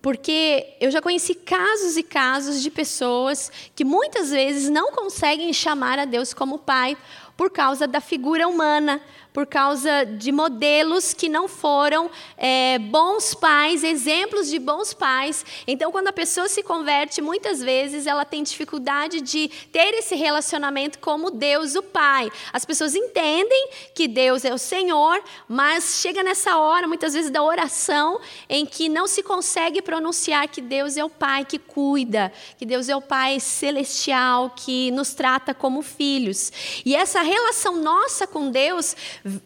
Porque 0.00 0.76
eu 0.80 0.92
já 0.92 1.02
conheci 1.02 1.34
casos 1.34 1.96
e 1.96 2.04
casos 2.04 2.62
de 2.62 2.70
pessoas 2.70 3.50
que 3.74 3.84
muitas 3.84 4.30
vezes 4.30 4.70
não 4.70 4.92
conseguem 4.92 5.52
chamar 5.52 5.98
a 5.98 6.04
Deus 6.04 6.32
como 6.32 6.60
Pai 6.60 6.96
por 7.36 7.50
causa 7.50 7.86
da 7.86 8.00
figura 8.00 8.48
humana, 8.48 9.00
por 9.36 9.46
causa 9.46 10.06
de 10.06 10.32
modelos 10.32 11.12
que 11.12 11.28
não 11.28 11.46
foram 11.46 12.10
é, 12.38 12.78
bons 12.78 13.34
pais, 13.34 13.84
exemplos 13.84 14.48
de 14.48 14.58
bons 14.58 14.94
pais. 14.94 15.44
Então, 15.66 15.92
quando 15.92 16.08
a 16.08 16.12
pessoa 16.12 16.48
se 16.48 16.62
converte, 16.62 17.20
muitas 17.20 17.60
vezes 17.60 18.06
ela 18.06 18.24
tem 18.24 18.42
dificuldade 18.42 19.20
de 19.20 19.50
ter 19.70 19.92
esse 19.92 20.14
relacionamento 20.14 20.98
como 21.00 21.30
Deus, 21.30 21.74
o 21.74 21.82
Pai. 21.82 22.32
As 22.50 22.64
pessoas 22.64 22.94
entendem 22.94 23.68
que 23.94 24.08
Deus 24.08 24.42
é 24.42 24.54
o 24.54 24.58
Senhor, 24.58 25.22
mas 25.46 26.00
chega 26.00 26.22
nessa 26.22 26.56
hora, 26.56 26.88
muitas 26.88 27.12
vezes, 27.12 27.30
da 27.30 27.42
oração, 27.42 28.18
em 28.48 28.64
que 28.64 28.88
não 28.88 29.06
se 29.06 29.22
consegue 29.22 29.82
pronunciar 29.82 30.48
que 30.48 30.62
Deus 30.62 30.96
é 30.96 31.04
o 31.04 31.10
Pai 31.10 31.44
que 31.44 31.58
cuida, 31.58 32.32
que 32.56 32.64
Deus 32.64 32.88
é 32.88 32.96
o 32.96 33.02
Pai 33.02 33.38
celestial, 33.38 34.48
que 34.56 34.90
nos 34.92 35.12
trata 35.12 35.52
como 35.52 35.82
filhos. 35.82 36.50
E 36.82 36.96
essa 36.96 37.25
relação 37.26 37.76
nossa 37.76 38.26
com 38.26 38.50
Deus 38.50 38.96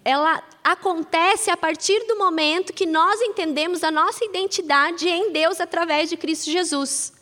ela 0.04 0.42
acontece 0.62 1.50
a 1.50 1.56
partir 1.56 2.06
do 2.06 2.16
momento 2.16 2.72
que 2.72 2.87
nós 2.87 3.20
entendemos 3.20 3.82
a 3.82 3.90
nossa 3.90 4.25
identidade 4.25 5.08
em 5.08 5.32
Deus 5.32 5.60
através 5.60 6.08
de 6.08 6.16
Cristo 6.16 6.50
Jesus. 6.50 7.12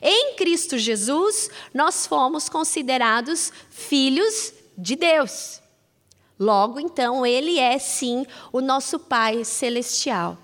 Em 0.00 0.34
Cristo 0.34 0.78
Jesus, 0.78 1.50
nós 1.74 2.06
fomos 2.06 2.48
considerados 2.48 3.52
filhos 3.70 4.52
de 4.76 4.96
Deus. 4.96 5.60
Logo, 6.38 6.78
então, 6.78 7.24
Ele 7.24 7.58
é 7.58 7.78
sim 7.78 8.26
o 8.52 8.60
nosso 8.60 8.98
Pai 8.98 9.44
celestial. 9.44 10.36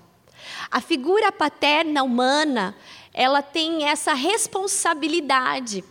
A 0.71 0.81
figura 0.81 1.31
paterna 1.31 2.03
humana, 2.03 2.75
ela 3.13 3.41
tem 3.41 3.85
essa 3.85 4.13
responsabilidade. 4.13 5.83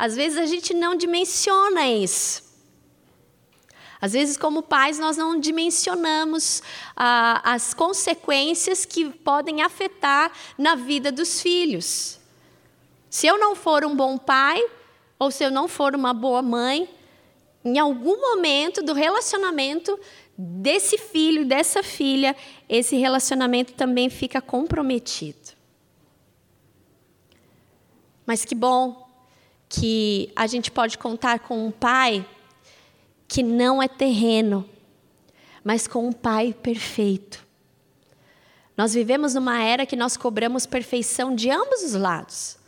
Às 0.00 0.16
vezes 0.16 0.38
a 0.38 0.46
gente 0.46 0.72
não 0.72 0.96
dimensiona 0.96 1.86
isso. 1.86 2.42
Às 4.00 4.14
vezes, 4.14 4.34
como 4.34 4.62
pais, 4.62 4.98
nós 4.98 5.18
não 5.18 5.38
dimensionamos 5.38 6.62
ah, 6.96 7.42
as 7.44 7.74
consequências 7.74 8.86
que 8.86 9.10
podem 9.10 9.60
afetar 9.60 10.32
na 10.56 10.74
vida 10.74 11.12
dos 11.12 11.42
filhos. 11.42 12.18
Se 13.10 13.26
eu 13.26 13.38
não 13.38 13.54
for 13.54 13.84
um 13.84 13.94
bom 13.94 14.16
pai, 14.16 14.66
ou 15.18 15.30
se 15.30 15.44
eu 15.44 15.50
não 15.50 15.68
for 15.68 15.94
uma 15.94 16.14
boa 16.14 16.40
mãe, 16.40 16.88
em 17.62 17.78
algum 17.78 18.18
momento 18.18 18.82
do 18.82 18.94
relacionamento 18.94 20.00
desse 20.34 20.96
filho, 20.96 21.44
dessa 21.44 21.82
filha, 21.82 22.34
esse 22.66 22.96
relacionamento 22.96 23.74
também 23.74 24.08
fica 24.08 24.40
comprometido. 24.40 25.50
Mas 28.24 28.46
que 28.46 28.54
bom 28.54 29.09
que 29.70 30.32
a 30.34 30.48
gente 30.48 30.70
pode 30.70 30.98
contar 30.98 31.38
com 31.38 31.64
um 31.66 31.70
pai 31.70 32.26
que 33.28 33.42
não 33.44 33.80
é 33.80 33.86
terreno, 33.86 34.68
mas 35.62 35.86
com 35.86 36.08
um 36.08 36.12
Pai 36.12 36.52
perfeito. 36.52 37.46
Nós 38.76 38.92
vivemos 38.92 39.34
numa 39.34 39.62
era 39.62 39.86
que 39.86 39.94
nós 39.94 40.16
cobramos 40.16 40.66
perfeição 40.66 41.32
de 41.32 41.48
ambos 41.48 41.84
os 41.84 41.94
lados. 41.94 42.58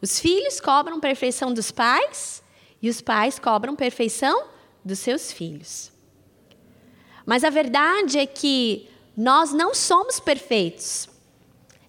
Os 0.00 0.20
filhos 0.20 0.60
cobram 0.60 1.00
perfeição 1.00 1.52
dos 1.52 1.72
pais 1.72 2.44
e 2.80 2.88
os 2.88 3.00
pais 3.00 3.40
cobram 3.40 3.74
perfeição 3.74 4.46
dos 4.84 5.00
seus 5.00 5.32
filhos. 5.32 5.90
Mas 7.26 7.42
a 7.42 7.50
verdade 7.50 8.18
é 8.18 8.26
que 8.26 8.88
nós 9.16 9.52
não 9.52 9.74
somos 9.74 10.20
perfeitos. 10.20 11.08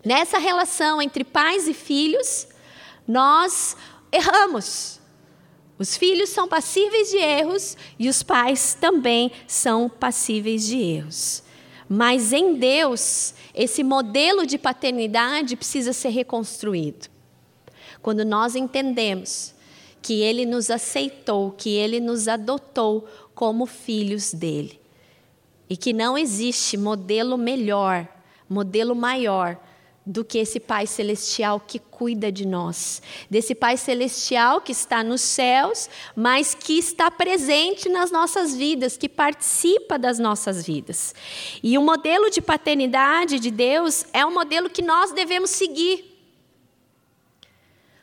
Nessa 0.03 0.39
relação 0.39 0.99
entre 0.99 1.23
pais 1.23 1.67
e 1.67 1.73
filhos, 1.73 2.47
nós 3.07 3.75
erramos. 4.11 4.99
Os 5.77 5.97
filhos 5.97 6.29
são 6.29 6.47
passíveis 6.47 7.09
de 7.09 7.17
erros 7.17 7.77
e 7.99 8.07
os 8.07 8.23
pais 8.23 8.77
também 8.79 9.31
são 9.47 9.89
passíveis 9.89 10.65
de 10.65 10.77
erros. 10.77 11.43
Mas 11.87 12.31
em 12.31 12.55
Deus, 12.55 13.35
esse 13.53 13.83
modelo 13.83 14.45
de 14.45 14.57
paternidade 14.57 15.55
precisa 15.55 15.93
ser 15.93 16.09
reconstruído. 16.09 17.07
Quando 18.01 18.23
nós 18.23 18.55
entendemos 18.55 19.53
que 20.01 20.21
Ele 20.21 20.45
nos 20.45 20.69
aceitou, 20.69 21.51
que 21.51 21.69
Ele 21.69 21.99
nos 21.99 22.27
adotou 22.27 23.07
como 23.33 23.65
filhos 23.65 24.33
dele. 24.33 24.79
E 25.69 25.75
que 25.75 25.91
não 25.91 26.17
existe 26.17 26.77
modelo 26.77 27.37
melhor, 27.37 28.07
modelo 28.47 28.95
maior 28.95 29.59
do 30.05 30.23
que 30.23 30.37
esse 30.37 30.59
Pai 30.59 30.85
Celestial 30.85 31.59
que 31.59 31.79
cuida 31.79 32.31
de 32.31 32.45
nós, 32.45 33.01
desse 33.29 33.55
Pai 33.55 33.75
Celestial 33.75 34.61
que 34.61 34.71
está 34.71 35.03
nos 35.03 35.21
céus, 35.21 35.89
mas 36.15 36.53
que 36.53 36.77
está 36.77 37.09
presente 37.09 37.89
nas 37.89 38.11
nossas 38.11 38.55
vidas, 38.55 38.97
que 38.97 39.09
participa 39.09 39.97
das 39.97 40.19
nossas 40.19 40.65
vidas. 40.65 41.15
E 41.63 41.77
o 41.77 41.81
modelo 41.81 42.29
de 42.29 42.41
paternidade 42.41 43.39
de 43.39 43.49
Deus 43.49 44.05
é 44.13 44.25
um 44.25 44.33
modelo 44.33 44.69
que 44.69 44.81
nós 44.81 45.11
devemos 45.11 45.49
seguir. 45.49 46.13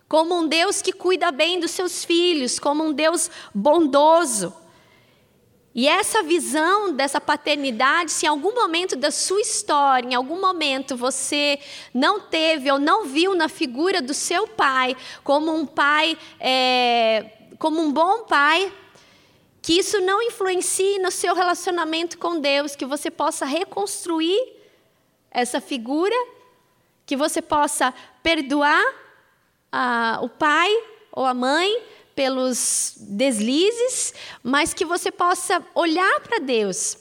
Como 0.09 0.35
um 0.35 0.47
Deus 0.47 0.83
que 0.83 0.93
cuida 0.93 1.31
bem 1.31 1.61
dos 1.61 1.71
seus 1.71 2.05
filhos, 2.05 2.59
como 2.59 2.85
um 2.85 2.93
Deus 2.93 3.31
bondoso. 3.55 4.62
E 5.75 5.89
essa 5.89 6.23
visão 6.23 6.93
dessa 6.93 7.19
paternidade, 7.19 8.13
se 8.13 8.27
em 8.27 8.29
algum 8.29 8.55
momento 8.55 8.95
da 8.95 9.11
sua 9.11 9.41
história, 9.41 10.07
em 10.07 10.15
algum 10.15 10.39
momento 10.39 10.97
você 10.97 11.59
não 11.95 12.21
teve 12.21 12.71
ou 12.71 12.79
não 12.79 13.07
viu 13.07 13.35
na 13.35 13.49
figura 13.49 14.03
do 14.03 14.13
seu 14.13 14.47
pai 14.47 14.95
como 15.25 15.55
um 15.55 15.65
pai, 15.65 16.19
é, 16.39 17.25
como 17.59 17.81
um 17.81 17.91
bom 17.91 18.25
pai, 18.25 18.71
que 19.63 19.79
isso 19.79 19.99
não 20.01 20.21
influencie 20.21 20.99
no 20.99 21.11
seu 21.11 21.35
relacionamento 21.35 22.19
com 22.19 22.39
Deus, 22.39 22.77
que 22.77 22.85
você 22.85 23.11
possa 23.11 23.47
reconstruir 23.47 24.39
essa 25.31 25.59
figura, 25.59 26.15
que 27.07 27.17
você 27.17 27.41
possa 27.41 27.95
perdoar 28.23 28.85
a, 29.71 30.19
o 30.21 30.29
pai 30.29 30.71
ou 31.11 31.25
a 31.25 31.33
mãe 31.33 31.83
pelos 32.15 32.95
deslizes, 32.99 34.15
mas 34.43 34.75
que 34.75 34.85
você 34.85 35.11
possa 35.11 35.65
olhar 35.75 36.21
para 36.21 36.39
Deus 36.39 36.97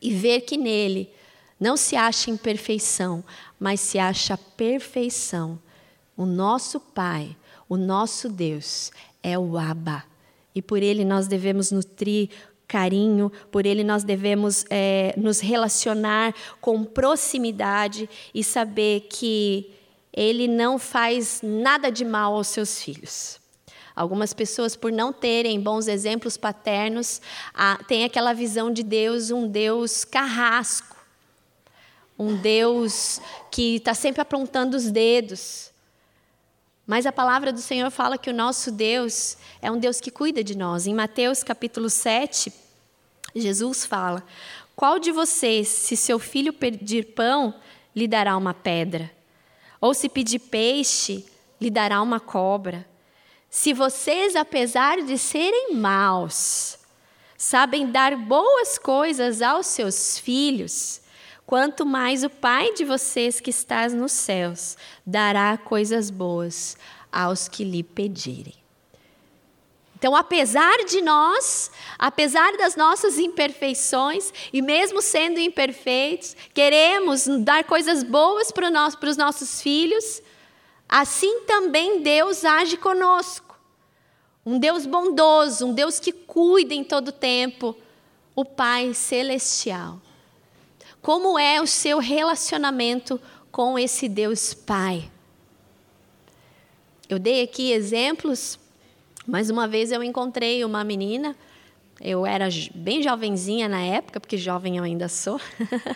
e 0.00 0.12
ver 0.12 0.42
que 0.42 0.56
nele 0.56 1.10
não 1.58 1.76
se 1.76 1.96
acha 1.96 2.30
imperfeição, 2.30 3.24
mas 3.58 3.80
se 3.80 3.98
acha 3.98 4.36
perfeição. 4.36 5.58
O 6.16 6.26
nosso 6.26 6.78
Pai, 6.78 7.36
o 7.68 7.76
nosso 7.76 8.28
Deus 8.28 8.92
é 9.22 9.38
o 9.38 9.56
Abba. 9.56 10.04
E 10.54 10.62
por 10.62 10.82
ele 10.82 11.04
nós 11.04 11.26
devemos 11.26 11.72
nutrir 11.72 12.28
carinho, 12.68 13.30
por 13.50 13.66
ele 13.66 13.84
nós 13.84 14.04
devemos 14.04 14.64
é, 14.70 15.14
nos 15.16 15.40
relacionar 15.40 16.34
com 16.60 16.84
proximidade 16.84 18.08
e 18.34 18.42
saber 18.42 19.06
que 19.10 19.70
ele 20.12 20.46
não 20.46 20.78
faz 20.78 21.40
nada 21.42 21.90
de 21.90 22.04
mal 22.04 22.34
aos 22.34 22.48
seus 22.48 22.80
filhos. 22.80 23.40
Algumas 23.94 24.32
pessoas, 24.32 24.74
por 24.74 24.90
não 24.90 25.12
terem 25.12 25.60
bons 25.60 25.86
exemplos 25.86 26.36
paternos, 26.36 27.20
têm 27.86 28.04
aquela 28.04 28.32
visão 28.32 28.72
de 28.72 28.82
Deus, 28.82 29.30
um 29.30 29.46
Deus 29.46 30.04
carrasco, 30.04 30.96
um 32.18 32.36
Deus 32.36 33.20
que 33.52 33.76
está 33.76 33.94
sempre 33.94 34.20
apontando 34.20 34.76
os 34.76 34.90
dedos. 34.90 35.70
Mas 36.84 37.06
a 37.06 37.12
palavra 37.12 37.52
do 37.52 37.60
Senhor 37.60 37.88
fala 37.90 38.18
que 38.18 38.28
o 38.28 38.34
nosso 38.34 38.72
Deus 38.72 39.38
é 39.62 39.70
um 39.70 39.78
Deus 39.78 40.00
que 40.00 40.10
cuida 40.10 40.42
de 40.42 40.56
nós. 40.56 40.86
Em 40.86 40.94
Mateus 40.94 41.44
capítulo 41.44 41.88
7, 41.88 42.52
Jesus 43.34 43.86
fala: 43.86 44.24
Qual 44.74 44.98
de 44.98 45.12
vocês, 45.12 45.68
se 45.68 45.96
seu 45.96 46.18
filho 46.18 46.52
pedir 46.52 47.14
pão, 47.14 47.54
lhe 47.94 48.08
dará 48.08 48.36
uma 48.36 48.52
pedra? 48.52 49.10
Ou 49.80 49.94
se 49.94 50.08
pedir 50.08 50.40
peixe, 50.40 51.24
lhe 51.60 51.70
dará 51.70 52.02
uma 52.02 52.18
cobra? 52.18 52.86
Se 53.56 53.72
vocês, 53.72 54.34
apesar 54.34 55.00
de 55.00 55.16
serem 55.16 55.74
maus, 55.74 56.76
sabem 57.38 57.88
dar 57.88 58.16
boas 58.16 58.76
coisas 58.78 59.40
aos 59.40 59.68
seus 59.68 60.18
filhos, 60.18 61.00
quanto 61.46 61.86
mais 61.86 62.24
o 62.24 62.28
Pai 62.28 62.72
de 62.72 62.84
vocês 62.84 63.38
que 63.38 63.50
está 63.50 63.88
nos 63.90 64.10
céus 64.10 64.76
dará 65.06 65.56
coisas 65.56 66.10
boas 66.10 66.76
aos 67.12 67.46
que 67.46 67.62
lhe 67.62 67.84
pedirem. 67.84 68.56
Então, 69.96 70.16
apesar 70.16 70.78
de 70.84 71.00
nós, 71.00 71.70
apesar 71.96 72.56
das 72.56 72.74
nossas 72.74 73.20
imperfeições, 73.20 74.32
e 74.52 74.60
mesmo 74.60 75.00
sendo 75.00 75.38
imperfeitos, 75.38 76.36
queremos 76.52 77.28
dar 77.44 77.62
coisas 77.62 78.02
boas 78.02 78.50
para, 78.50 78.68
nós, 78.68 78.96
para 78.96 79.10
os 79.10 79.16
nossos 79.16 79.62
filhos, 79.62 80.20
assim 80.88 81.42
também 81.42 82.02
Deus 82.02 82.44
age 82.44 82.76
conosco. 82.76 83.43
Um 84.44 84.58
Deus 84.58 84.86
bondoso, 84.86 85.66
um 85.66 85.72
Deus 85.72 85.98
que 85.98 86.12
cuida 86.12 86.74
em 86.74 86.84
todo 86.84 87.12
tempo, 87.12 87.76
o 88.34 88.44
Pai 88.44 88.92
Celestial. 88.92 90.00
Como 91.00 91.38
é 91.38 91.60
o 91.60 91.66
seu 91.66 91.98
relacionamento 91.98 93.20
com 93.50 93.78
esse 93.78 94.08
Deus 94.08 94.52
Pai? 94.52 95.10
Eu 97.08 97.18
dei 97.18 97.42
aqui 97.42 97.72
exemplos 97.72 98.58
mais 99.26 99.48
uma 99.48 99.66
vez 99.66 99.90
eu 99.90 100.02
encontrei 100.02 100.64
uma 100.64 100.84
menina, 100.84 101.34
eu 101.98 102.26
era 102.26 102.48
bem 102.74 103.02
jovenzinha 103.02 103.68
na 103.68 103.80
época, 103.80 104.20
porque 104.20 104.36
jovem 104.36 104.76
eu 104.76 104.84
ainda 104.84 105.08
sou, 105.08 105.40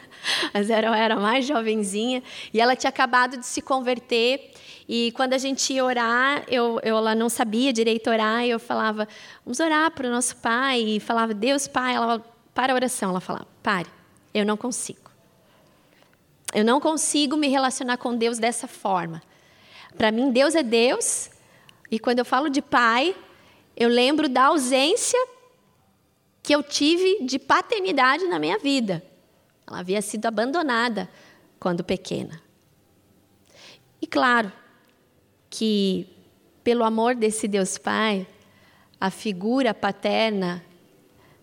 mas 0.55 0.71
eu 0.71 0.95
era 0.95 1.17
mais 1.17 1.47
jovenzinha, 1.47 2.23
e 2.55 2.61
ela 2.61 2.75
tinha 2.75 2.89
acabado 2.89 3.37
de 3.37 3.45
se 3.45 3.61
converter. 3.61 4.53
E 4.89 5.13
quando 5.13 5.35
a 5.35 5.39
gente 5.39 5.71
ia 5.75 5.85
orar, 5.85 6.45
eu, 6.49 6.81
eu, 6.83 6.97
ela 6.97 7.15
não 7.15 7.29
sabia 7.29 7.75
direito 7.75 8.09
orar, 8.09 8.47
e 8.47 8.51
eu 8.51 8.59
falava, 8.59 9.07
vamos 9.45 9.61
orar 9.61 9.91
para 9.91 10.09
o 10.09 10.11
nosso 10.11 10.37
pai. 10.39 10.81
E 10.81 11.01
falava, 11.01 11.35
Deus, 11.35 11.69
pai. 11.69 11.95
Ela 11.95 12.25
para 12.55 12.73
a 12.73 12.75
oração. 12.75 13.11
Ela 13.11 13.21
falava, 13.21 13.47
pare, 13.63 13.89
eu 14.33 14.47
não 14.47 14.57
consigo. 14.57 15.11
Eu 16.55 16.65
não 16.65 16.81
consigo 16.81 17.37
me 17.37 17.49
relacionar 17.49 17.99
com 17.99 18.17
Deus 18.17 18.39
dessa 18.39 18.67
forma. 18.67 19.23
Para 19.99 20.11
mim, 20.11 20.31
Deus 20.31 20.55
é 20.55 20.63
Deus, 20.63 21.31
e 21.91 21.99
quando 21.99 22.21
eu 22.21 22.25
falo 22.25 22.49
de 22.49 22.63
pai, 22.63 23.15
eu 23.77 23.89
lembro 23.89 24.29
da 24.29 24.47
ausência 24.47 25.19
que 26.43 26.55
eu 26.55 26.63
tive 26.63 27.25
de 27.25 27.39
paternidade 27.39 28.27
na 28.27 28.39
minha 28.39 28.59
vida. 28.59 29.05
Ela 29.67 29.81
havia 29.81 30.01
sido 30.01 30.25
abandonada 30.25 31.11
quando 31.61 31.85
pequena. 31.85 32.41
E 34.01 34.07
claro 34.07 34.51
que, 35.59 36.07
pelo 36.63 36.85
amor 36.85 37.17
desse 37.17 37.49
Deus 37.49 37.77
Pai, 37.77 38.25
a 39.01 39.11
figura 39.11 39.75
paterna 39.75 40.65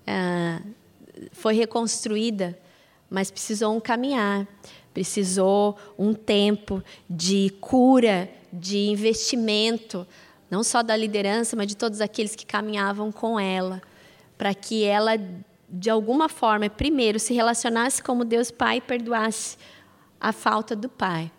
ah, 0.08 0.62
foi 1.34 1.54
reconstruída, 1.54 2.58
mas 3.10 3.30
precisou 3.30 3.76
um 3.76 3.80
caminhar, 3.82 4.48
precisou 4.94 5.78
um 6.00 6.14
tempo 6.14 6.82
de 7.10 7.50
cura, 7.60 8.30
de 8.54 8.88
investimento, 8.88 10.08
não 10.50 10.64
só 10.64 10.82
da 10.82 10.96
liderança, 10.96 11.58
mas 11.58 11.68
de 11.68 11.76
todos 11.76 12.00
aqueles 12.00 12.38
que 12.38 12.46
caminhavam 12.46 13.12
com 13.12 13.38
ela, 13.38 13.82
para 14.38 14.54
que 14.54 14.86
ela, 14.86 15.18
de 15.70 15.90
alguma 15.90 16.30
forma, 16.30 16.70
primeiro 16.70 17.20
se 17.20 17.34
relacionasse 17.34 18.02
como 18.02 18.24
Deus 18.24 18.50
Pai 18.50 18.78
e 18.78 18.82
perdoasse 18.82 19.58
a 20.22 20.32
falta 20.32 20.74
do 20.74 20.88
Pai. 20.88 21.30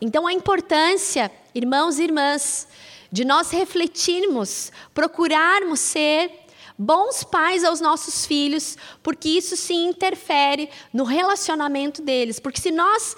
Então, 0.00 0.26
a 0.26 0.32
importância, 0.32 1.30
irmãos 1.54 1.98
e 1.98 2.04
irmãs, 2.04 2.68
de 3.10 3.24
nós 3.24 3.50
refletirmos, 3.50 4.70
procurarmos 4.94 5.80
ser 5.80 6.30
bons 6.78 7.24
pais 7.24 7.64
aos 7.64 7.80
nossos 7.80 8.24
filhos, 8.24 8.76
porque 9.02 9.28
isso 9.28 9.56
sim 9.56 9.88
interfere 9.88 10.70
no 10.92 11.02
relacionamento 11.02 12.00
deles. 12.00 12.38
Porque 12.38 12.60
se 12.60 12.70
nós 12.70 13.16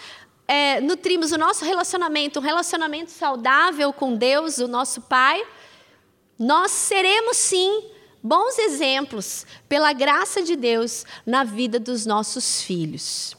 é, 0.49 0.81
nutrimos 0.81 1.33
o 1.33 1.39
nosso 1.39 1.65
relacionamento, 1.65 2.41
um 2.41 2.43
relacionamento 2.43 3.11
saudável 3.11 3.93
com 3.93 4.17
Deus, 4.17 4.59
o 4.59 4.67
nosso 4.67 5.03
Pai, 5.03 5.47
nós 6.39 6.71
seremos 6.71 7.37
sim 7.37 7.91
bons 8.23 8.59
exemplos, 8.59 9.47
pela 9.69 9.93
graça 9.93 10.43
de 10.43 10.57
Deus, 10.57 11.05
na 11.25 11.45
vida 11.45 11.79
dos 11.79 12.05
nossos 12.05 12.63
filhos. 12.63 13.37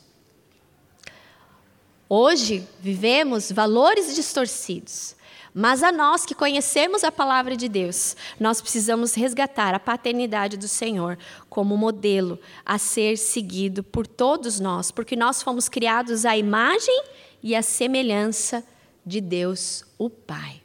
Hoje 2.14 2.68
vivemos 2.82 3.54
valores 3.54 4.14
distorcidos. 4.14 5.16
Mas 5.54 5.82
a 5.82 5.94
nós 5.94 6.26
que 6.26 6.36
conhecemos 6.36 7.06
a 7.06 7.12
palavra 7.12 7.56
de 7.56 7.70
Deus, 7.70 8.18
nós 8.38 8.60
precisamos 8.60 9.14
resgatar 9.14 9.74
a 9.74 9.80
paternidade 9.80 10.58
do 10.58 10.68
Senhor 10.68 11.18
como 11.50 11.78
modelo 11.78 12.38
a 12.66 12.78
ser 12.78 13.18
seguido 13.18 13.82
por 13.82 14.06
todos 14.06 14.60
nós, 14.60 14.92
porque 14.92 15.16
nós 15.16 15.42
fomos 15.42 15.70
criados 15.70 16.26
à 16.26 16.36
imagem 16.36 17.02
e 17.42 17.56
à 17.56 17.62
semelhança 17.62 18.62
de 19.06 19.22
Deus, 19.22 19.86
o 19.98 20.10
Pai. 20.10 20.62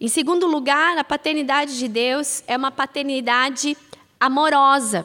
Em 0.00 0.08
segundo 0.08 0.46
lugar, 0.46 0.96
a 0.96 1.04
paternidade 1.04 1.78
de 1.78 1.88
Deus 1.88 2.42
é 2.46 2.56
uma 2.56 2.70
paternidade 2.70 3.76
amorosa. 4.18 5.04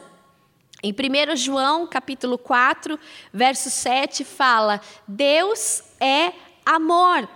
Em 0.82 0.92
1 0.92 1.36
João, 1.36 1.86
capítulo 1.86 2.36
4, 2.36 2.98
verso 3.32 3.70
7, 3.70 4.24
fala: 4.24 4.80
Deus 5.08 5.82
é 6.00 6.32
amor. 6.64 7.28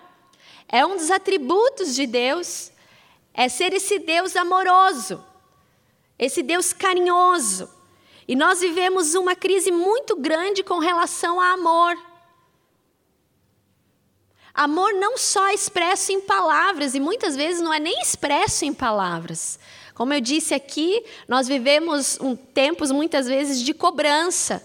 É 0.68 0.85
um 0.85 0.96
dos 0.96 1.11
atributos 1.11 1.94
de 1.94 2.07
Deus, 2.07 2.70
é 3.35 3.48
ser 3.48 3.72
esse 3.72 3.98
Deus 3.98 4.37
amoroso, 4.37 5.24
esse 6.18 6.42
Deus 6.42 6.72
carinhoso. 6.72 7.68
E 8.29 8.37
nós 8.37 8.61
vivemos 8.61 9.14
uma 9.14 9.35
crise 9.35 9.72
muito 9.72 10.14
grande 10.14 10.62
com 10.62 10.79
relação 10.79 11.40
a 11.40 11.53
amor. 11.53 11.98
Amor 14.55 14.92
não 14.92 15.16
só 15.16 15.48
expresso 15.50 16.12
em 16.12 16.20
palavras, 16.20 16.94
e 16.94 17.00
muitas 17.00 17.35
vezes 17.35 17.61
não 17.61 17.72
é 17.72 17.81
nem 17.81 18.00
expresso 18.00 18.64
em 18.64 18.74
palavras. 18.74 19.59
Como 20.00 20.14
eu 20.14 20.20
disse 20.22 20.54
aqui, 20.54 21.04
nós 21.28 21.46
vivemos 21.46 22.18
um, 22.22 22.34
tempos 22.34 22.90
muitas 22.90 23.26
vezes 23.26 23.62
de 23.62 23.74
cobrança. 23.74 24.64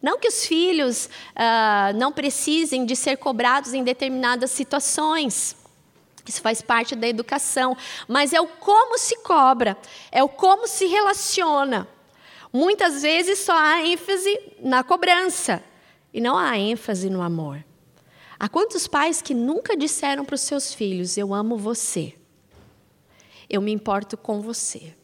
Não 0.00 0.18
que 0.18 0.28
os 0.28 0.46
filhos 0.46 1.10
ah, 1.34 1.92
não 1.94 2.10
precisem 2.10 2.86
de 2.86 2.96
ser 2.96 3.18
cobrados 3.18 3.74
em 3.74 3.84
determinadas 3.84 4.50
situações. 4.50 5.54
Isso 6.26 6.40
faz 6.40 6.62
parte 6.62 6.96
da 6.96 7.06
educação, 7.06 7.76
mas 8.08 8.32
é 8.32 8.40
o 8.40 8.46
como 8.46 8.96
se 8.96 9.18
cobra, 9.18 9.76
é 10.10 10.22
o 10.22 10.28
como 10.30 10.66
se 10.66 10.86
relaciona. 10.86 11.86
Muitas 12.50 13.02
vezes 13.02 13.40
só 13.40 13.52
há 13.54 13.86
ênfase 13.86 14.40
na 14.60 14.82
cobrança 14.82 15.62
e 16.14 16.18
não 16.18 16.34
há 16.34 16.56
ênfase 16.56 17.10
no 17.10 17.20
amor. 17.20 17.62
Há 18.38 18.48
quantos 18.48 18.86
pais 18.86 19.20
que 19.20 19.34
nunca 19.34 19.76
disseram 19.76 20.24
para 20.24 20.34
os 20.36 20.40
seus 20.40 20.72
filhos: 20.72 21.18
Eu 21.18 21.34
amo 21.34 21.58
você, 21.58 22.14
eu 23.48 23.60
me 23.60 23.72
importo 23.72 24.16
com 24.16 24.40
você? 24.40 24.94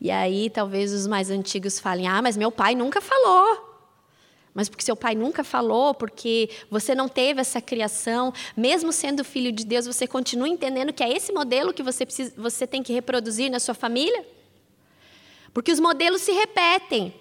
E 0.00 0.10
aí 0.10 0.50
talvez 0.50 0.92
os 0.92 1.06
mais 1.06 1.30
antigos 1.30 1.78
falem: 1.78 2.06
ah, 2.06 2.20
mas 2.20 2.36
meu 2.36 2.52
pai 2.52 2.74
nunca 2.74 3.00
falou. 3.00 3.74
Mas 4.54 4.68
porque 4.68 4.84
seu 4.84 4.94
pai 4.94 5.16
nunca 5.16 5.42
falou, 5.42 5.92
porque 5.92 6.48
você 6.70 6.94
não 6.94 7.08
teve 7.08 7.40
essa 7.40 7.60
criação, 7.60 8.32
mesmo 8.56 8.92
sendo 8.92 9.24
filho 9.24 9.50
de 9.50 9.66
Deus, 9.66 9.84
você 9.84 10.06
continua 10.06 10.48
entendendo 10.48 10.92
que 10.92 11.02
é 11.02 11.12
esse 11.12 11.32
modelo 11.32 11.74
que 11.74 11.82
você, 11.82 12.06
precisa, 12.06 12.32
você 12.36 12.64
tem 12.64 12.80
que 12.80 12.92
reproduzir 12.92 13.50
na 13.50 13.58
sua 13.58 13.74
família? 13.74 14.24
Porque 15.52 15.72
os 15.72 15.80
modelos 15.80 16.22
se 16.22 16.30
repetem. 16.30 17.12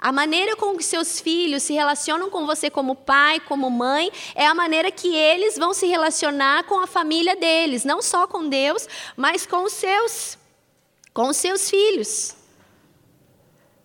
A 0.00 0.10
maneira 0.10 0.56
com 0.56 0.76
que 0.76 0.82
seus 0.82 1.20
filhos 1.20 1.62
se 1.62 1.74
relacionam 1.74 2.30
com 2.30 2.46
você 2.46 2.70
como 2.70 2.96
pai, 2.96 3.38
como 3.40 3.68
mãe, 3.68 4.10
é 4.34 4.46
a 4.46 4.54
maneira 4.54 4.90
que 4.90 5.14
eles 5.14 5.58
vão 5.58 5.74
se 5.74 5.86
relacionar 5.86 6.64
com 6.64 6.80
a 6.80 6.86
família 6.86 7.36
deles, 7.36 7.84
não 7.84 8.00
só 8.00 8.26
com 8.26 8.48
Deus, 8.48 8.88
mas 9.16 9.44
com 9.44 9.64
os 9.64 9.72
seus 9.72 10.38
com 11.12 11.28
os 11.28 11.36
seus 11.36 11.68
filhos. 11.68 12.36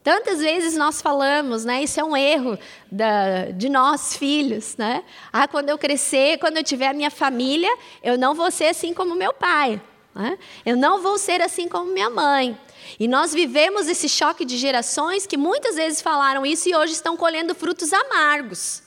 Tantas 0.04 0.40
vezes 0.40 0.78
nós 0.78 1.02
falamos, 1.02 1.66
né? 1.66 1.82
Isso 1.82 2.00
é 2.00 2.04
um 2.04 2.16
erro 2.16 2.60
da, 2.92 3.46
de 3.46 3.68
nós, 3.68 4.16
filhos, 4.16 4.78
né? 4.78 5.04
Ah, 5.34 5.48
quando 5.48 5.70
eu 5.70 5.80
crescer, 5.80 6.38
quando 6.38 6.58
eu 6.58 6.64
tiver 6.64 6.90
a 6.90 6.94
minha 6.94 7.10
família, 7.10 7.76
eu 8.04 8.16
não 8.16 8.36
vou 8.36 8.52
ser 8.52 8.68
assim 8.68 8.94
como 8.94 9.16
meu 9.16 9.34
pai. 9.34 9.82
Né? 10.14 10.38
Eu 10.66 10.78
não 10.78 11.02
vou 11.02 11.18
ser 11.18 11.42
assim 11.42 11.68
como 11.68 11.92
minha 11.92 12.10
mãe. 12.10 12.58
E 13.00 13.08
nós 13.08 13.34
vivemos 13.34 13.88
esse 13.88 14.08
choque 14.08 14.46
de 14.46 14.58
gerações 14.58 15.26
que 15.26 15.38
muitas 15.38 15.76
vezes 15.76 16.02
falaram 16.02 16.46
isso 16.46 16.70
e 16.70 16.76
hoje 16.76 16.94
estão 16.94 17.18
colhendo 17.18 17.56
frutos 17.56 17.92
amargos 17.94 18.86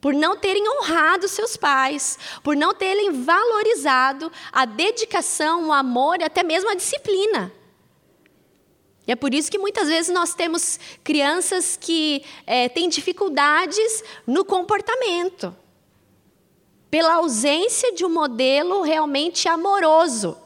por 0.00 0.14
não 0.14 0.36
terem 0.36 0.62
honrado 0.68 1.26
seus 1.26 1.56
pais, 1.56 2.16
por 2.44 2.54
não 2.54 2.72
terem 2.72 3.24
valorizado 3.24 4.30
a 4.52 4.64
dedicação, 4.64 5.66
o 5.66 5.72
amor 5.72 6.20
e 6.20 6.24
até 6.24 6.44
mesmo 6.44 6.70
a 6.70 6.76
disciplina. 6.76 7.52
E 9.04 9.10
é 9.10 9.16
por 9.16 9.34
isso 9.34 9.50
que 9.50 9.58
muitas 9.58 9.88
vezes 9.88 10.12
nós 10.12 10.32
temos 10.32 10.78
crianças 11.02 11.76
que 11.76 12.24
é, 12.46 12.68
têm 12.68 12.88
dificuldades 12.88 14.04
no 14.24 14.44
comportamento, 14.44 15.52
pela 16.88 17.14
ausência 17.14 17.92
de 17.92 18.04
um 18.04 18.08
modelo 18.08 18.82
realmente 18.82 19.48
amoroso 19.48 20.36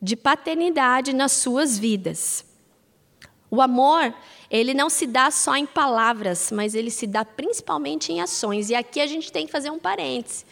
de 0.00 0.16
paternidade 0.16 1.12
nas 1.12 1.32
suas 1.32 1.78
vidas. 1.78 2.44
O 3.50 3.62
amor 3.62 4.14
ele 4.50 4.74
não 4.74 4.88
se 4.88 5.06
dá 5.06 5.30
só 5.30 5.56
em 5.56 5.66
palavras, 5.66 6.50
mas 6.52 6.74
ele 6.74 6.90
se 6.90 7.06
dá 7.06 7.24
principalmente 7.24 8.12
em 8.12 8.20
ações. 8.20 8.70
E 8.70 8.74
aqui 8.74 9.00
a 9.00 9.06
gente 9.06 9.32
tem 9.32 9.46
que 9.46 9.52
fazer 9.52 9.70
um 9.70 9.78
parêntese. 9.78 10.44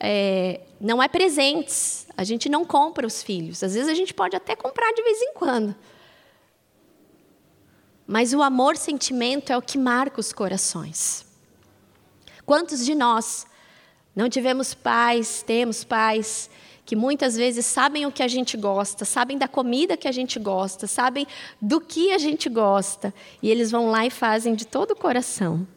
é, 0.00 0.60
não 0.80 1.02
é 1.02 1.08
presentes. 1.08 2.06
A 2.16 2.24
gente 2.24 2.48
não 2.48 2.64
compra 2.64 3.06
os 3.06 3.22
filhos. 3.22 3.62
Às 3.62 3.74
vezes 3.74 3.88
a 3.88 3.94
gente 3.94 4.12
pode 4.14 4.36
até 4.36 4.54
comprar 4.54 4.92
de 4.92 5.02
vez 5.02 5.20
em 5.22 5.32
quando. 5.34 5.74
Mas 8.06 8.32
o 8.32 8.42
amor, 8.42 8.76
sentimento, 8.76 9.52
é 9.52 9.56
o 9.56 9.62
que 9.62 9.76
marca 9.76 10.20
os 10.20 10.32
corações. 10.32 11.26
Quantos 12.46 12.84
de 12.84 12.94
nós 12.94 13.46
não 14.16 14.28
tivemos 14.28 14.72
pais, 14.72 15.42
temos 15.42 15.84
pais, 15.84 16.48
que 16.88 16.96
muitas 16.96 17.36
vezes 17.36 17.66
sabem 17.66 18.06
o 18.06 18.10
que 18.10 18.22
a 18.22 18.28
gente 18.28 18.56
gosta, 18.56 19.04
sabem 19.04 19.36
da 19.36 19.46
comida 19.46 19.94
que 19.94 20.08
a 20.08 20.10
gente 20.10 20.38
gosta, 20.38 20.86
sabem 20.86 21.26
do 21.60 21.82
que 21.82 22.12
a 22.12 22.16
gente 22.16 22.48
gosta, 22.48 23.12
e 23.42 23.50
eles 23.50 23.70
vão 23.70 23.90
lá 23.90 24.06
e 24.06 24.10
fazem 24.10 24.54
de 24.54 24.66
todo 24.66 24.92
o 24.92 24.96
coração. 24.96 25.68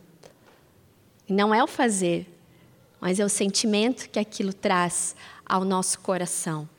E 1.27 1.33
não 1.33 1.53
é 1.53 1.61
o 1.61 1.67
fazer, 1.67 2.25
mas 3.01 3.19
é 3.19 3.25
o 3.25 3.27
sentimento 3.27 4.09
que 4.09 4.19
aquilo 4.19 4.53
traz 4.53 5.13
ao 5.45 5.65
nosso 5.65 5.99
coração. 5.99 6.69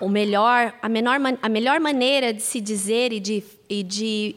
O 0.00 0.08
melhor, 0.08 0.72
a, 0.80 0.88
menor, 0.88 1.20
a 1.42 1.48
melhor 1.50 1.78
maneira 1.78 2.32
de 2.32 2.40
se 2.40 2.58
dizer 2.58 3.12
e 3.12 3.20
de, 3.20 3.44
e 3.68 3.82
de 3.82 4.34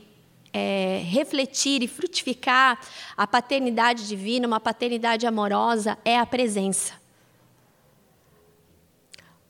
é, 0.53 1.01
refletir 1.03 1.81
e 1.81 1.87
frutificar 1.87 2.79
a 3.17 3.25
paternidade 3.25 4.07
divina, 4.07 4.47
uma 4.47 4.59
paternidade 4.59 5.25
amorosa, 5.25 5.97
é 6.05 6.17
a 6.17 6.25
presença. 6.25 6.93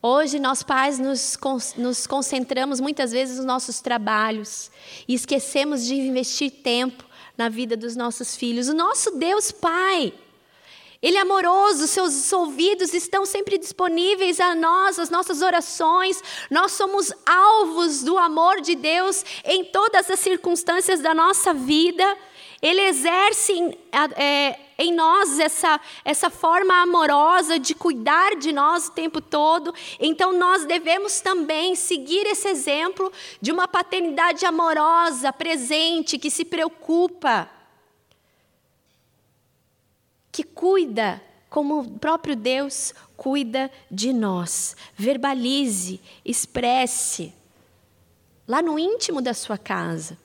Hoje, 0.01 0.39
nós 0.39 0.63
pais 0.63 0.99
nos, 0.99 1.37
nos 1.77 2.07
concentramos 2.07 2.79
muitas 2.79 3.11
vezes 3.11 3.37
nos 3.37 3.45
nossos 3.45 3.79
trabalhos 3.79 4.71
e 5.07 5.13
esquecemos 5.13 5.85
de 5.85 5.95
investir 5.95 6.51
tempo 6.51 7.05
na 7.37 7.49
vida 7.49 7.77
dos 7.77 7.95
nossos 7.95 8.35
filhos. 8.35 8.67
O 8.67 8.73
nosso 8.73 9.17
Deus 9.17 9.51
Pai 9.51 10.13
ele 11.03 11.17
é 11.17 11.19
amoroso, 11.19 11.85
seus 11.85 12.31
ouvidos 12.31 12.93
estão 12.93 13.25
sempre 13.25 13.57
disponíveis 13.57 14.39
a 14.39 14.55
nós, 14.55 14.97
as 14.97 15.09
nossas 15.09 15.41
orações. 15.41 16.23
Nós 16.49 16.71
somos 16.71 17.11
alvos 17.25 18.03
do 18.03 18.17
amor 18.17 18.61
de 18.61 18.73
Deus 18.73 19.25
em 19.43 19.65
todas 19.65 20.09
as 20.09 20.21
circunstâncias 20.21 21.01
da 21.01 21.13
nossa 21.13 21.53
vida. 21.53 22.17
Ele 22.61 22.79
exerce 22.83 23.77
é, 24.15 24.57
em 24.77 24.93
nós 24.93 25.37
essa, 25.39 25.77
essa 26.05 26.29
forma 26.29 26.81
amorosa 26.81 27.59
de 27.59 27.75
cuidar 27.75 28.37
de 28.37 28.53
nós 28.53 28.87
o 28.87 28.91
tempo 28.91 29.19
todo. 29.19 29.75
Então, 29.99 30.31
nós 30.31 30.63
devemos 30.63 31.19
também 31.19 31.75
seguir 31.75 32.25
esse 32.27 32.47
exemplo 32.47 33.11
de 33.41 33.51
uma 33.51 33.67
paternidade 33.67 34.45
amorosa, 34.45 35.33
presente, 35.33 36.17
que 36.17 36.31
se 36.31 36.45
preocupa 36.45 37.49
que 40.33 40.43
cuida 40.43 41.21
como 41.47 41.81
o 41.81 41.99
próprio 41.99 42.35
Deus 42.35 42.95
cuida 43.15 43.69
de 43.89 44.11
nós. 44.11 44.75
Verbalize, 44.97 46.01
expresse, 46.25 47.31
lá 48.47 48.59
no 48.59 48.79
íntimo 48.79 49.21
da 49.21 49.35
sua 49.35 49.59
casa. 49.59 50.17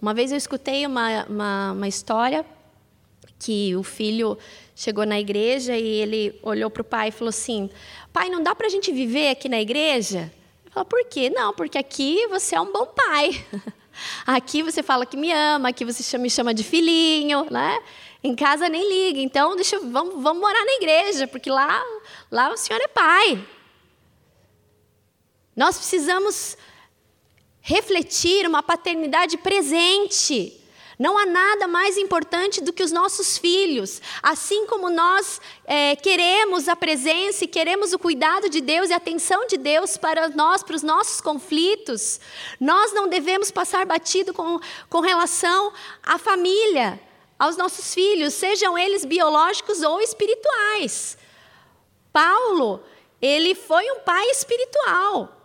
Uma 0.00 0.12
vez 0.12 0.32
eu 0.32 0.36
escutei 0.36 0.84
uma, 0.84 1.24
uma, 1.26 1.72
uma 1.72 1.88
história 1.88 2.44
que 3.38 3.76
o 3.76 3.84
filho 3.84 4.36
chegou 4.74 5.06
na 5.06 5.20
igreja 5.20 5.76
e 5.76 5.86
ele 5.86 6.38
olhou 6.42 6.68
para 6.68 6.82
o 6.82 6.84
pai 6.84 7.08
e 7.08 7.12
falou 7.12 7.28
assim: 7.28 7.70
Pai, 8.12 8.28
não 8.28 8.42
dá 8.42 8.52
para 8.56 8.66
a 8.66 8.70
gente 8.70 8.90
viver 8.90 9.30
aqui 9.30 9.48
na 9.48 9.60
igreja? 9.60 10.32
Ele 10.64 10.70
falou: 10.72 10.84
Por 10.84 11.04
quê? 11.04 11.30
Não, 11.30 11.54
porque 11.54 11.78
aqui 11.78 12.26
você 12.26 12.56
é 12.56 12.60
um 12.60 12.72
bom 12.72 12.86
pai. 12.86 13.30
Aqui 14.26 14.62
você 14.62 14.82
fala 14.82 15.04
que 15.04 15.16
me 15.16 15.32
ama, 15.32 15.70
aqui 15.70 15.84
você 15.84 16.18
me 16.18 16.30
chama 16.30 16.54
de 16.54 16.62
filhinho, 16.62 17.46
né? 17.50 17.80
Em 18.22 18.34
casa 18.34 18.68
nem 18.68 18.88
liga. 18.88 19.20
Então, 19.20 19.54
deixa, 19.56 19.78
vamos, 19.80 20.22
vamos 20.22 20.40
morar 20.40 20.64
na 20.64 20.72
igreja, 20.74 21.26
porque 21.26 21.50
lá, 21.50 21.82
lá 22.30 22.50
o 22.50 22.56
Senhor 22.56 22.80
é 22.80 22.88
pai. 22.88 23.46
Nós 25.56 25.76
precisamos 25.76 26.56
refletir 27.60 28.46
uma 28.46 28.62
paternidade 28.62 29.36
presente. 29.36 30.61
Não 30.98 31.16
há 31.18 31.26
nada 31.26 31.66
mais 31.66 31.96
importante 31.96 32.60
do 32.60 32.72
que 32.72 32.82
os 32.82 32.92
nossos 32.92 33.38
filhos. 33.38 34.00
Assim 34.22 34.66
como 34.66 34.90
nós 34.90 35.40
é, 35.64 35.96
queremos 35.96 36.68
a 36.68 36.76
presença 36.76 37.44
e 37.44 37.48
queremos 37.48 37.92
o 37.92 37.98
cuidado 37.98 38.48
de 38.48 38.60
Deus 38.60 38.90
e 38.90 38.92
a 38.92 38.96
atenção 38.96 39.46
de 39.46 39.56
Deus 39.56 39.96
para 39.96 40.28
nós, 40.30 40.62
para 40.62 40.76
os 40.76 40.82
nossos 40.82 41.20
conflitos, 41.20 42.20
nós 42.60 42.92
não 42.92 43.08
devemos 43.08 43.50
passar 43.50 43.86
batido 43.86 44.32
com, 44.32 44.60
com 44.88 45.00
relação 45.00 45.72
à 46.02 46.18
família 46.18 47.00
aos 47.38 47.56
nossos 47.56 47.92
filhos, 47.92 48.34
sejam 48.34 48.78
eles 48.78 49.04
biológicos 49.04 49.82
ou 49.82 50.00
espirituais. 50.00 51.18
Paulo, 52.12 52.84
ele 53.20 53.52
foi 53.56 53.84
um 53.90 53.98
pai 54.00 54.26
espiritual. 54.26 55.41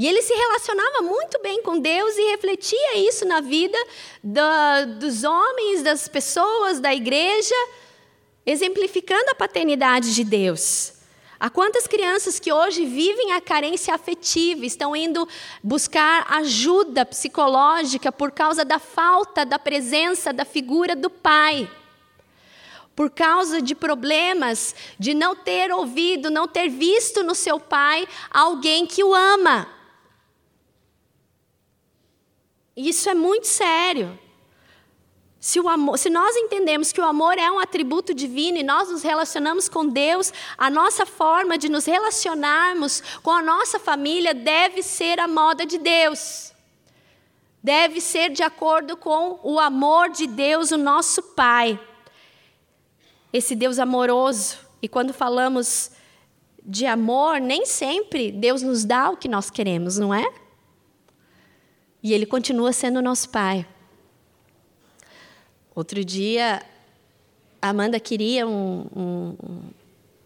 E 0.00 0.08
ele 0.08 0.22
se 0.22 0.32
relacionava 0.32 1.02
muito 1.02 1.38
bem 1.42 1.62
com 1.62 1.78
Deus 1.78 2.16
e 2.16 2.30
refletia 2.30 3.06
isso 3.06 3.26
na 3.26 3.42
vida 3.42 3.76
da, 4.24 4.86
dos 4.86 5.24
homens, 5.24 5.82
das 5.82 6.08
pessoas, 6.08 6.80
da 6.80 6.94
igreja, 6.94 7.54
exemplificando 8.46 9.26
a 9.30 9.34
paternidade 9.34 10.14
de 10.14 10.24
Deus. 10.24 10.94
Há 11.38 11.50
quantas 11.50 11.86
crianças 11.86 12.40
que 12.40 12.50
hoje 12.50 12.86
vivem 12.86 13.32
a 13.32 13.42
carência 13.42 13.94
afetiva, 13.94 14.64
estão 14.64 14.96
indo 14.96 15.28
buscar 15.62 16.24
ajuda 16.32 17.04
psicológica 17.04 18.10
por 18.10 18.30
causa 18.30 18.64
da 18.64 18.78
falta 18.78 19.44
da 19.44 19.58
presença 19.58 20.32
da 20.32 20.46
figura 20.46 20.96
do 20.96 21.10
pai? 21.10 21.70
Por 22.96 23.10
causa 23.10 23.60
de 23.60 23.74
problemas 23.74 24.74
de 24.98 25.12
não 25.12 25.36
ter 25.36 25.70
ouvido, 25.70 26.30
não 26.30 26.48
ter 26.48 26.70
visto 26.70 27.22
no 27.22 27.34
seu 27.34 27.60
pai 27.60 28.08
alguém 28.30 28.86
que 28.86 29.04
o 29.04 29.14
ama. 29.14 29.79
Isso 32.76 33.08
é 33.08 33.14
muito 33.14 33.46
sério. 33.46 34.18
Se, 35.40 35.58
amor, 35.58 35.98
se, 35.98 36.10
nós 36.10 36.36
entendemos 36.36 36.92
que 36.92 37.00
o 37.00 37.04
amor 37.04 37.38
é 37.38 37.50
um 37.50 37.58
atributo 37.58 38.12
divino 38.12 38.58
e 38.58 38.62
nós 38.62 38.90
nos 38.90 39.02
relacionamos 39.02 39.70
com 39.70 39.86
Deus, 39.86 40.30
a 40.58 40.68
nossa 40.68 41.06
forma 41.06 41.56
de 41.56 41.70
nos 41.70 41.86
relacionarmos 41.86 43.02
com 43.22 43.30
a 43.30 43.40
nossa 43.40 43.78
família 43.78 44.34
deve 44.34 44.82
ser 44.82 45.18
a 45.18 45.26
moda 45.26 45.64
de 45.64 45.78
Deus. 45.78 46.52
Deve 47.62 48.02
ser 48.02 48.30
de 48.30 48.42
acordo 48.42 48.98
com 48.98 49.40
o 49.42 49.58
amor 49.58 50.10
de 50.10 50.26
Deus, 50.26 50.72
o 50.72 50.76
nosso 50.76 51.22
Pai. 51.22 51.80
Esse 53.32 53.54
Deus 53.54 53.78
amoroso. 53.78 54.58
E 54.82 54.88
quando 54.88 55.14
falamos 55.14 55.90
de 56.62 56.84
amor, 56.84 57.40
nem 57.40 57.64
sempre 57.64 58.30
Deus 58.30 58.60
nos 58.60 58.84
dá 58.84 59.08
o 59.08 59.16
que 59.16 59.28
nós 59.28 59.50
queremos, 59.50 59.96
não 59.96 60.12
é? 60.12 60.30
E 62.02 62.12
Ele 62.12 62.26
continua 62.26 62.72
sendo 62.72 63.02
nosso 63.02 63.28
Pai. 63.28 63.66
Outro 65.74 66.04
dia, 66.04 66.62
a 67.60 67.68
Amanda 67.68 68.00
queria 68.00 68.46
um, 68.46 68.86
um, 68.94 69.36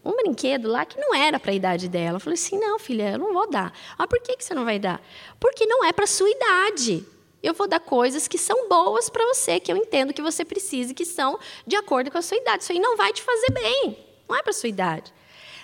um 0.04 0.16
brinquedo 0.16 0.68
lá 0.68 0.84
que 0.84 0.98
não 0.98 1.14
era 1.14 1.38
para 1.40 1.50
a 1.50 1.54
idade 1.54 1.88
dela. 1.88 2.16
Eu 2.16 2.20
falei 2.20 2.34
assim: 2.34 2.58
não, 2.58 2.78
filha, 2.78 3.12
eu 3.12 3.18
não 3.18 3.32
vou 3.32 3.48
dar. 3.48 3.72
Ah, 3.98 4.06
por 4.06 4.20
que, 4.20 4.36
que 4.36 4.44
você 4.44 4.54
não 4.54 4.64
vai 4.64 4.78
dar? 4.78 5.02
Porque 5.40 5.66
não 5.66 5.84
é 5.84 5.92
para 5.92 6.04
a 6.04 6.08
sua 6.08 6.30
idade. 6.30 7.04
Eu 7.42 7.52
vou 7.52 7.68
dar 7.68 7.80
coisas 7.80 8.26
que 8.26 8.38
são 8.38 8.68
boas 8.68 9.10
para 9.10 9.26
você, 9.26 9.60
que 9.60 9.70
eu 9.70 9.76
entendo 9.76 10.14
que 10.14 10.22
você 10.22 10.44
precisa, 10.44 10.94
que 10.94 11.04
são 11.04 11.38
de 11.66 11.76
acordo 11.76 12.10
com 12.10 12.16
a 12.16 12.22
sua 12.22 12.38
idade. 12.38 12.62
Isso 12.62 12.72
aí 12.72 12.80
não 12.80 12.96
vai 12.96 13.12
te 13.12 13.20
fazer 13.20 13.52
bem. 13.52 13.98
Não 14.26 14.36
é 14.36 14.42
para 14.42 14.50
a 14.50 14.54
sua 14.54 14.68
idade. 14.68 15.12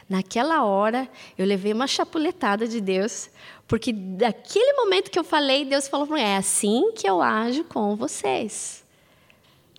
Naquela 0.06 0.64
hora, 0.64 1.08
eu 1.38 1.46
levei 1.46 1.72
uma 1.72 1.86
chapuletada 1.86 2.66
de 2.66 2.80
Deus, 2.80 3.30
porque 3.70 3.92
daquele 3.92 4.72
momento 4.72 5.12
que 5.12 5.18
eu 5.18 5.22
falei, 5.22 5.64
Deus 5.64 5.86
falou 5.86 6.04
para 6.04 6.16
mim: 6.16 6.22
é 6.22 6.36
assim 6.36 6.90
que 6.90 7.08
eu 7.08 7.22
ajo 7.22 7.62
com 7.62 7.94
vocês. 7.94 8.84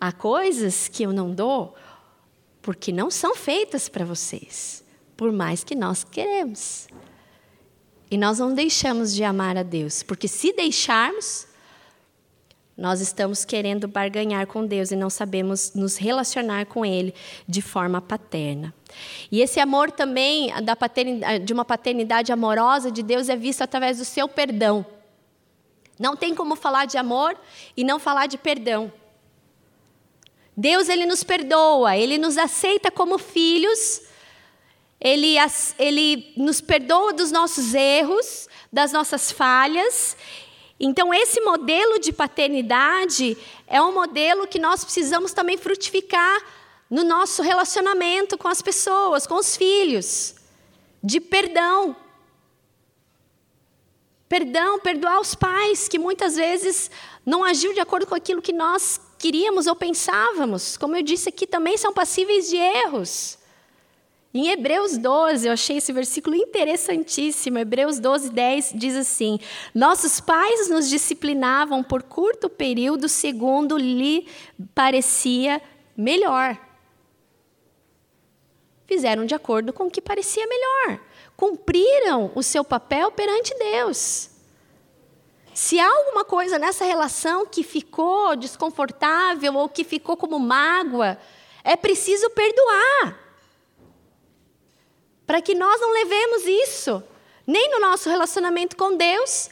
Há 0.00 0.10
coisas 0.10 0.88
que 0.88 1.02
eu 1.02 1.12
não 1.12 1.30
dou 1.30 1.74
porque 2.62 2.90
não 2.90 3.10
são 3.10 3.34
feitas 3.34 3.90
para 3.90 4.02
vocês, 4.02 4.82
por 5.14 5.30
mais 5.30 5.62
que 5.62 5.74
nós 5.74 6.04
queremos. 6.04 6.88
E 8.10 8.16
nós 8.16 8.38
não 8.38 8.54
deixamos 8.54 9.14
de 9.14 9.24
amar 9.24 9.58
a 9.58 9.62
Deus, 9.62 10.02
porque 10.02 10.26
se 10.26 10.54
deixarmos, 10.54 11.46
nós 12.82 13.00
estamos 13.00 13.44
querendo 13.44 13.86
barganhar 13.86 14.44
com 14.48 14.66
Deus 14.66 14.90
e 14.90 14.96
não 14.96 15.08
sabemos 15.08 15.72
nos 15.72 15.96
relacionar 15.96 16.66
com 16.66 16.84
Ele 16.84 17.14
de 17.46 17.62
forma 17.62 18.00
paterna. 18.00 18.74
E 19.30 19.40
esse 19.40 19.60
amor 19.60 19.92
também 19.92 20.52
da 20.64 20.76
de 21.38 21.52
uma 21.52 21.64
paternidade 21.64 22.32
amorosa 22.32 22.90
de 22.90 23.00
Deus 23.00 23.28
é 23.28 23.36
visto 23.36 23.62
através 23.62 23.98
do 23.98 24.04
seu 24.04 24.26
perdão. 24.26 24.84
Não 25.96 26.16
tem 26.16 26.34
como 26.34 26.56
falar 26.56 26.86
de 26.86 26.98
amor 26.98 27.38
e 27.76 27.84
não 27.84 28.00
falar 28.00 28.26
de 28.26 28.36
perdão. 28.36 28.92
Deus 30.56 30.88
ele 30.88 31.06
nos 31.06 31.22
perdoa, 31.22 31.96
ele 31.96 32.18
nos 32.18 32.36
aceita 32.36 32.90
como 32.90 33.16
filhos, 33.16 34.02
ele, 35.00 35.36
ele 35.78 36.32
nos 36.36 36.60
perdoa 36.60 37.12
dos 37.12 37.30
nossos 37.30 37.74
erros, 37.74 38.48
das 38.72 38.90
nossas 38.90 39.30
falhas. 39.30 40.16
Então, 40.84 41.14
esse 41.14 41.40
modelo 41.40 42.00
de 42.00 42.12
paternidade 42.12 43.38
é 43.68 43.80
um 43.80 43.94
modelo 43.94 44.48
que 44.48 44.58
nós 44.58 44.82
precisamos 44.82 45.32
também 45.32 45.56
frutificar 45.56 46.42
no 46.90 47.04
nosso 47.04 47.40
relacionamento 47.40 48.36
com 48.36 48.48
as 48.48 48.60
pessoas, 48.60 49.24
com 49.24 49.36
os 49.36 49.56
filhos, 49.56 50.34
de 51.00 51.20
perdão. 51.20 51.94
Perdão, 54.28 54.80
perdoar 54.80 55.20
os 55.20 55.36
pais 55.36 55.86
que 55.86 56.00
muitas 56.00 56.34
vezes 56.34 56.90
não 57.24 57.44
agiu 57.44 57.72
de 57.72 57.78
acordo 57.78 58.04
com 58.04 58.16
aquilo 58.16 58.42
que 58.42 58.52
nós 58.52 59.00
queríamos 59.20 59.68
ou 59.68 59.76
pensávamos. 59.76 60.76
Como 60.76 60.96
eu 60.96 61.02
disse 61.02 61.28
aqui, 61.28 61.46
também 61.46 61.76
são 61.76 61.92
passíveis 61.92 62.48
de 62.48 62.56
erros. 62.56 63.38
Em 64.34 64.48
Hebreus 64.48 64.96
12, 64.96 65.46
eu 65.46 65.52
achei 65.52 65.76
esse 65.76 65.92
versículo 65.92 66.34
interessantíssimo. 66.34 67.58
Hebreus 67.58 67.98
12, 67.98 68.30
10 68.30 68.72
diz 68.74 68.96
assim: 68.96 69.38
Nossos 69.74 70.20
pais 70.20 70.70
nos 70.70 70.88
disciplinavam 70.88 71.82
por 71.82 72.02
curto 72.02 72.48
período, 72.48 73.10
segundo 73.10 73.76
lhe 73.76 74.26
parecia 74.74 75.60
melhor. 75.94 76.56
Fizeram 78.86 79.26
de 79.26 79.34
acordo 79.34 79.70
com 79.70 79.84
o 79.84 79.90
que 79.90 80.00
parecia 80.00 80.46
melhor. 80.46 80.98
Cumpriram 81.36 82.32
o 82.34 82.42
seu 82.42 82.64
papel 82.64 83.12
perante 83.12 83.54
Deus. 83.58 84.30
Se 85.52 85.78
há 85.78 85.86
alguma 85.86 86.24
coisa 86.24 86.58
nessa 86.58 86.86
relação 86.86 87.44
que 87.44 87.62
ficou 87.62 88.34
desconfortável 88.34 89.56
ou 89.56 89.68
que 89.68 89.84
ficou 89.84 90.16
como 90.16 90.38
mágoa, 90.38 91.18
é 91.62 91.76
preciso 91.76 92.30
perdoar 92.30 93.21
para 95.26 95.40
que 95.40 95.54
nós 95.54 95.80
não 95.80 95.92
levemos 95.92 96.44
isso 96.46 97.02
nem 97.46 97.70
no 97.70 97.80
nosso 97.80 98.08
relacionamento 98.08 98.76
com 98.76 98.96
Deus 98.96 99.50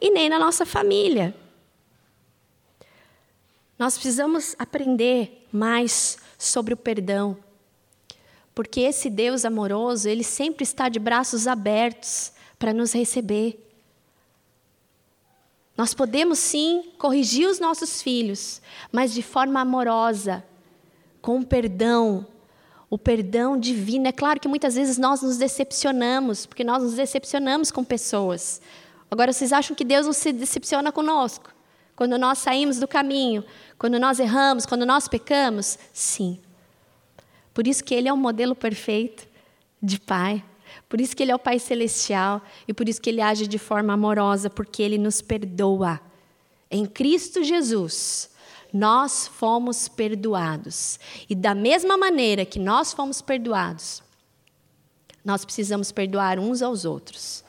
e 0.00 0.10
nem 0.10 0.28
na 0.28 0.38
nossa 0.38 0.64
família. 0.64 1.34
Nós 3.78 3.94
precisamos 3.94 4.54
aprender 4.58 5.46
mais 5.52 6.18
sobre 6.38 6.72
o 6.74 6.76
perdão. 6.76 7.36
Porque 8.54 8.80
esse 8.80 9.08
Deus 9.08 9.44
amoroso, 9.44 10.08
ele 10.08 10.22
sempre 10.22 10.62
está 10.62 10.88
de 10.88 10.98
braços 10.98 11.46
abertos 11.46 12.32
para 12.58 12.72
nos 12.72 12.92
receber. 12.92 13.58
Nós 15.76 15.94
podemos 15.94 16.38
sim 16.38 16.92
corrigir 16.98 17.48
os 17.48 17.58
nossos 17.58 18.02
filhos, 18.02 18.60
mas 18.92 19.12
de 19.12 19.22
forma 19.22 19.60
amorosa, 19.60 20.44
com 21.20 21.42
perdão, 21.42 22.26
o 22.92 22.98
perdão 22.98 23.58
divino. 23.58 24.06
É 24.06 24.12
claro 24.12 24.38
que 24.38 24.46
muitas 24.46 24.74
vezes 24.74 24.98
nós 24.98 25.22
nos 25.22 25.38
decepcionamos, 25.38 26.44
porque 26.44 26.62
nós 26.62 26.82
nos 26.82 26.92
decepcionamos 26.92 27.70
com 27.70 27.82
pessoas. 27.82 28.60
Agora, 29.10 29.32
vocês 29.32 29.50
acham 29.50 29.74
que 29.74 29.82
Deus 29.82 30.04
não 30.04 30.12
se 30.12 30.30
decepciona 30.30 30.92
conosco? 30.92 31.54
Quando 31.96 32.18
nós 32.18 32.36
saímos 32.36 32.78
do 32.78 32.86
caminho, 32.86 33.42
quando 33.78 33.98
nós 33.98 34.20
erramos, 34.20 34.66
quando 34.66 34.84
nós 34.84 35.08
pecamos? 35.08 35.78
Sim. 35.90 36.38
Por 37.54 37.66
isso 37.66 37.82
que 37.82 37.94
Ele 37.94 38.10
é 38.10 38.12
o 38.12 38.16
modelo 38.16 38.54
perfeito 38.54 39.26
de 39.82 39.98
Pai. 39.98 40.44
Por 40.86 41.00
isso 41.00 41.16
que 41.16 41.22
Ele 41.22 41.32
é 41.32 41.34
o 41.34 41.38
Pai 41.38 41.58
Celestial. 41.58 42.42
E 42.68 42.74
por 42.74 42.86
isso 42.90 43.00
que 43.00 43.08
Ele 43.08 43.22
age 43.22 43.46
de 43.46 43.58
forma 43.58 43.94
amorosa, 43.94 44.50
porque 44.50 44.82
Ele 44.82 44.98
nos 44.98 45.22
perdoa. 45.22 45.98
Em 46.70 46.84
Cristo 46.84 47.42
Jesus, 47.42 48.28
nós 48.72 49.26
fomos 49.26 49.88
perdoados. 49.88 50.98
E 51.28 51.34
da 51.34 51.54
mesma 51.54 51.96
maneira 51.96 52.44
que 52.44 52.58
nós 52.58 52.92
fomos 52.92 53.20
perdoados, 53.20 54.02
nós 55.24 55.44
precisamos 55.44 55.92
perdoar 55.92 56.38
uns 56.38 56.62
aos 56.62 56.84
outros. 56.84 57.44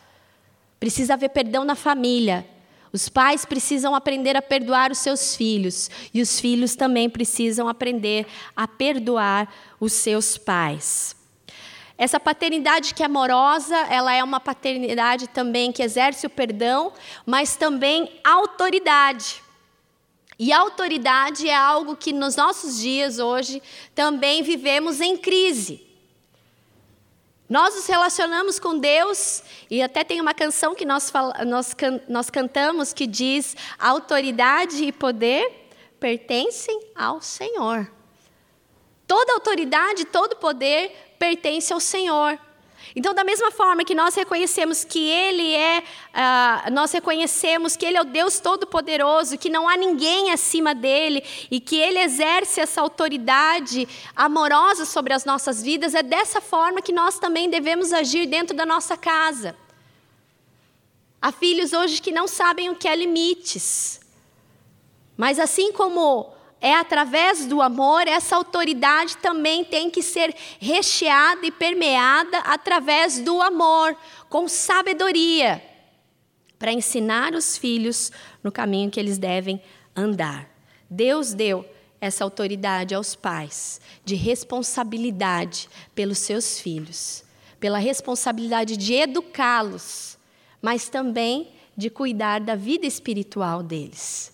Precisa 0.79 1.13
haver 1.13 1.29
perdão 1.29 1.63
na 1.63 1.75
família. 1.75 2.45
Os 2.91 3.09
pais 3.09 3.45
precisam 3.45 3.95
aprender 3.95 4.35
a 4.35 4.41
perdoar 4.41 4.91
os 4.91 4.99
seus 4.99 5.35
filhos. 5.35 5.89
E 6.13 6.21
os 6.21 6.39
filhos 6.39 6.75
também 6.75 7.09
precisam 7.09 7.67
aprender 7.67 8.27
a 8.55 8.67
perdoar 8.67 9.51
os 9.79 9.93
seus 9.93 10.37
pais. 10.37 11.15
Essa 11.97 12.19
paternidade 12.19 12.93
que 12.93 13.03
é 13.03 13.05
amorosa, 13.05 13.75
ela 13.89 14.13
é 14.13 14.23
uma 14.23 14.39
paternidade 14.39 15.27
também 15.27 15.71
que 15.71 15.81
exerce 15.81 16.25
o 16.25 16.29
perdão, 16.29 16.91
mas 17.25 17.55
também 17.55 18.19
autoridade. 18.23 19.42
E 20.37 20.51
autoridade 20.51 21.47
é 21.47 21.55
algo 21.55 21.95
que 21.95 22.11
nos 22.11 22.35
nossos 22.35 22.79
dias 22.79 23.19
hoje 23.19 23.61
também 23.93 24.41
vivemos 24.41 24.99
em 24.99 25.15
crise. 25.15 25.85
Nós 27.47 27.75
nos 27.75 27.85
relacionamos 27.85 28.57
com 28.57 28.79
Deus, 28.79 29.43
e 29.69 29.81
até 29.81 30.03
tem 30.03 30.19
uma 30.19 30.33
canção 30.33 30.73
que 30.73 30.85
nós, 30.85 31.11
nós, 31.45 31.75
nós 32.07 32.29
cantamos 32.29 32.93
que 32.93 33.05
diz: 33.05 33.55
autoridade 33.77 34.83
e 34.83 34.91
poder 34.91 35.69
pertencem 35.99 36.79
ao 36.95 37.21
Senhor. 37.21 37.89
Toda 39.05 39.33
autoridade, 39.33 40.05
todo 40.05 40.37
poder 40.37 41.15
pertence 41.19 41.71
ao 41.71 41.79
Senhor. 41.79 42.39
Então, 42.95 43.13
da 43.13 43.23
mesma 43.23 43.49
forma 43.49 43.83
que 43.83 43.95
nós 43.95 44.13
reconhecemos 44.13 44.83
que 44.83 45.09
Ele 45.09 45.55
é, 45.55 45.79
uh, 45.79 46.71
nós 46.71 46.91
reconhecemos 46.91 47.75
que 47.75 47.85
Ele 47.85 47.97
é 47.97 48.01
o 48.01 48.05
Deus 48.05 48.39
Todo-Poderoso, 48.39 49.37
que 49.37 49.49
não 49.49 49.67
há 49.67 49.75
ninguém 49.75 50.31
acima 50.31 50.75
dele 50.75 51.23
e 51.49 51.59
que 51.59 51.75
Ele 51.75 51.99
exerce 51.99 52.61
essa 52.61 52.81
autoridade 52.81 53.87
amorosa 54.15 54.85
sobre 54.85 55.11
as 55.11 55.25
nossas 55.25 55.63
vidas, 55.63 55.95
é 55.95 56.03
dessa 56.03 56.39
forma 56.39 56.81
que 56.81 56.93
nós 56.93 57.17
também 57.17 57.49
devemos 57.49 57.91
agir 57.91 58.27
dentro 58.27 58.55
da 58.55 58.65
nossa 58.65 58.95
casa. 58.95 59.55
Há 61.19 61.31
filhos 61.31 61.73
hoje 61.73 62.01
que 62.01 62.11
não 62.11 62.27
sabem 62.27 62.69
o 62.69 62.75
que 62.75 62.87
é 62.87 62.95
limites, 62.95 64.01
mas 65.17 65.39
assim 65.39 65.71
como 65.71 66.33
é 66.63 66.75
através 66.75 67.45
do 67.45 67.61
amor, 67.61 68.07
essa 68.07 68.37
autoridade 68.37 69.17
também 69.17 69.65
tem 69.65 69.89
que 69.89 70.01
ser 70.01 70.33
recheada 70.61 71.45
e 71.45 71.51
permeada 71.51 72.37
através 72.37 73.19
do 73.19 73.41
amor, 73.41 73.97
com 74.29 74.47
sabedoria, 74.47 75.61
para 76.57 76.71
ensinar 76.71 77.33
os 77.33 77.57
filhos 77.57 78.13
no 78.41 78.49
caminho 78.49 78.89
que 78.89 78.97
eles 78.97 79.17
devem 79.17 79.61
andar. 79.93 80.49
Deus 80.89 81.33
deu 81.33 81.65
essa 81.99 82.23
autoridade 82.23 82.95
aos 82.95 83.13
pais 83.13 83.81
de 84.05 84.15
responsabilidade 84.15 85.69
pelos 85.93 86.19
seus 86.19 86.61
filhos, 86.61 87.25
pela 87.59 87.77
responsabilidade 87.77 88.77
de 88.77 88.93
educá-los, 88.93 90.17
mas 90.61 90.87
também 90.87 91.51
de 91.75 91.89
cuidar 91.89 92.39
da 92.39 92.55
vida 92.55 92.87
espiritual 92.87 93.61
deles 93.61 94.32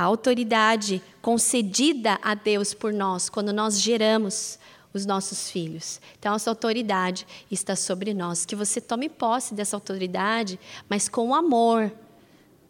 a 0.00 0.04
autoridade 0.04 1.02
concedida 1.20 2.18
a 2.22 2.32
Deus 2.32 2.72
por 2.72 2.90
nós 2.90 3.28
quando 3.28 3.52
nós 3.52 3.78
geramos 3.78 4.58
os 4.94 5.04
nossos 5.04 5.50
filhos. 5.50 6.00
Então, 6.18 6.34
essa 6.34 6.48
autoridade 6.48 7.26
está 7.50 7.76
sobre 7.76 8.14
nós. 8.14 8.46
Que 8.46 8.56
você 8.56 8.80
tome 8.80 9.10
posse 9.10 9.52
dessa 9.52 9.76
autoridade, 9.76 10.58
mas 10.88 11.06
com 11.06 11.34
amor, 11.34 11.92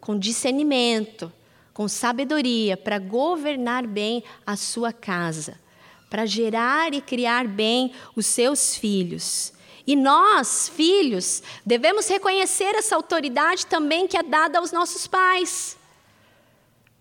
com 0.01 0.19
discernimento, 0.19 1.31
com 1.73 1.87
sabedoria, 1.87 2.75
para 2.75 2.99
governar 2.99 3.87
bem 3.87 4.25
a 4.45 4.57
sua 4.57 4.91
casa, 4.91 5.57
para 6.09 6.25
gerar 6.25 6.93
e 6.93 6.99
criar 6.99 7.47
bem 7.47 7.93
os 8.13 8.25
seus 8.25 8.75
filhos. 8.75 9.53
E 9.87 9.95
nós, 9.95 10.67
filhos, 10.67 11.41
devemos 11.65 12.09
reconhecer 12.09 12.75
essa 12.75 12.93
autoridade 12.93 13.65
também 13.67 14.05
que 14.05 14.17
é 14.17 14.21
dada 14.21 14.59
aos 14.59 14.73
nossos 14.73 15.07
pais. 15.07 15.79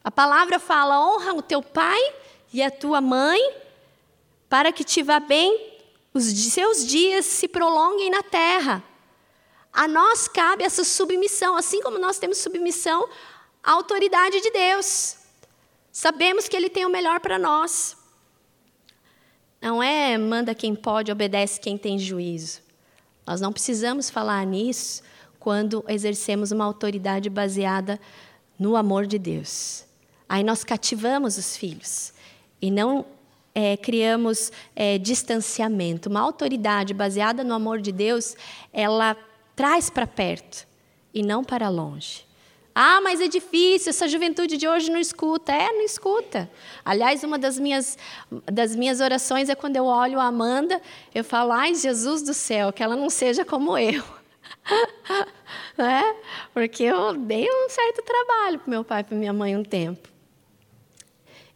A 0.03 0.11
palavra 0.11 0.59
fala: 0.59 1.01
honra 1.01 1.35
o 1.35 1.43
teu 1.43 1.63
pai 1.63 2.01
e 2.53 2.63
a 2.63 2.71
tua 2.71 3.01
mãe, 3.01 3.41
para 4.49 4.73
que 4.73 4.85
te 4.85 5.03
vá 5.03 5.21
bem, 5.21 5.79
os 6.13 6.25
seus 6.25 6.87
dias 6.87 7.27
se 7.27 7.47
prolonguem 7.47 8.11
na 8.11 8.23
terra. 8.23 8.83
A 9.73 9.87
nós 9.87 10.27
cabe 10.27 10.65
essa 10.65 10.83
submissão, 10.83 11.57
assim 11.57 11.81
como 11.81 11.99
nós 11.99 12.19
temos 12.19 12.39
submissão 12.39 13.09
à 13.63 13.73
autoridade 13.73 14.41
de 14.41 14.51
Deus. 14.51 15.17
Sabemos 15.93 16.49
que 16.49 16.57
Ele 16.57 16.69
tem 16.69 16.85
o 16.85 16.91
melhor 16.91 17.21
para 17.21 17.39
nós. 17.39 17.97
Não 19.61 19.83
é 19.83 20.17
manda 20.17 20.55
quem 20.55 20.75
pode, 20.75 21.13
obedece 21.13 21.61
quem 21.61 21.77
tem 21.77 21.99
juízo. 21.99 22.61
Nós 23.27 23.41
não 23.41 23.53
precisamos 23.53 24.09
falar 24.11 24.45
nisso 24.45 25.03
quando 25.39 25.85
exercemos 25.87 26.51
uma 26.51 26.65
autoridade 26.65 27.31
baseada 27.31 28.01
no 28.59 28.77
amor 28.77 29.07
de 29.07 29.19
Deus. 29.19 29.90
Aí 30.31 30.45
nós 30.45 30.63
cativamos 30.63 31.37
os 31.37 31.57
filhos 31.57 32.13
e 32.63 32.71
não 32.71 33.05
é, 33.53 33.77
criamos 33.77 34.53
é, 34.77 34.97
distanciamento. 34.97 36.09
Uma 36.09 36.21
autoridade 36.21 36.95
baseada 36.95 37.43
no 37.43 37.53
amor 37.53 37.81
de 37.81 37.91
Deus, 37.91 38.37
ela 38.73 39.17
traz 39.57 39.91
para 39.91 40.07
perto 40.07 40.69
e 41.13 41.21
não 41.21 41.43
para 41.43 41.69
longe. 41.69 42.25
Ah, 42.73 43.01
mas 43.01 43.21
é 43.21 43.27
difícil, 43.27 43.91
essa 43.91 44.07
juventude 44.07 44.57
de 44.57 44.69
hoje 44.69 44.89
não 44.89 45.01
escuta. 45.01 45.53
É, 45.53 45.73
não 45.73 45.83
escuta. 45.83 46.49
Aliás, 46.85 47.25
uma 47.25 47.37
das 47.37 47.59
minhas, 47.59 47.99
das 48.47 48.77
minhas 48.77 49.01
orações 49.01 49.49
é 49.49 49.57
quando 49.57 49.75
eu 49.75 49.87
olho 49.87 50.21
a 50.21 50.27
Amanda, 50.27 50.81
eu 51.13 51.25
falo, 51.25 51.51
ai, 51.51 51.75
Jesus 51.75 52.23
do 52.23 52.33
céu, 52.33 52.73
que 52.73 52.85
ela 52.85 52.95
não 52.95 53.11
seja 53.11 53.45
como 53.45 53.77
eu. 53.77 54.05
né? 55.77 56.15
Porque 56.55 56.85
eu 56.85 57.15
dei 57.15 57.49
um 57.51 57.69
certo 57.69 58.01
trabalho 58.03 58.61
para 58.61 58.71
meu 58.71 58.85
pai 58.85 59.01
e 59.01 59.05
para 59.05 59.17
minha 59.17 59.33
mãe 59.33 59.57
um 59.57 59.65
tempo. 59.65 60.10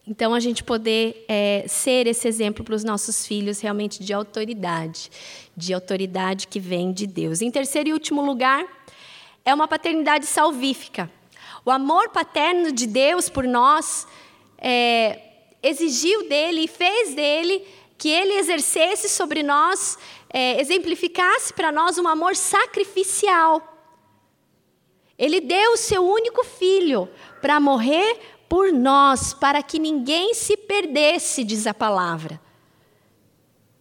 Então, 0.07 0.35
a 0.35 0.41
gente 0.41 0.63
poder 0.63 1.25
é, 1.27 1.65
ser 1.67 2.07
esse 2.07 2.29
exemplo 2.29 2.63
para 2.63 2.75
os 2.75 2.85
nossos 2.85 3.27
filhos 3.27 3.61
realmente 3.61 4.05
de 4.05 4.13
autoridade, 4.13 5.11
de 5.57 5.73
autoridade 5.73 6.47
que 6.47 6.61
vem 6.61 6.93
de 6.93 7.07
Deus. 7.07 7.41
Em 7.41 7.51
terceiro 7.51 7.89
e 7.89 7.93
último 7.95 8.21
lugar, 8.21 8.67
é 9.45 9.55
uma 9.55 9.67
paternidade 9.67 10.27
salvífica. 10.27 11.11
O 11.65 11.71
amor 11.71 12.11
paterno 12.11 12.71
de 12.71 12.87
Deus 12.87 13.31
por 13.31 13.45
nós 13.45 14.07
é, 14.59 15.21
exigiu 15.63 16.29
dele 16.29 16.65
e 16.65 16.69
fez 16.69 17.15
dele 17.15 17.67
que 17.97 18.11
ele 18.11 18.35
exercesse 18.35 19.09
sobre 19.09 19.43
nós, 19.43 19.97
é, 20.29 20.61
exemplificasse 20.61 21.55
para 21.55 21.73
nós 21.73 21.97
um 21.97 22.07
amor 22.07 22.37
sacrificial. 22.37 23.71
Ele 25.17 25.41
deu 25.41 25.73
o 25.73 25.77
seu 25.79 26.05
único 26.07 26.45
filho 26.45 27.09
para 27.41 27.59
morrer 27.61 28.19
por 28.55 28.73
nós, 28.73 29.35
para 29.35 29.61
que 29.65 29.81
ninguém 29.81 30.33
se 30.33 30.57
perdesse, 30.57 31.43
diz 31.43 31.67
a 31.67 31.75
palavra. 31.75 32.41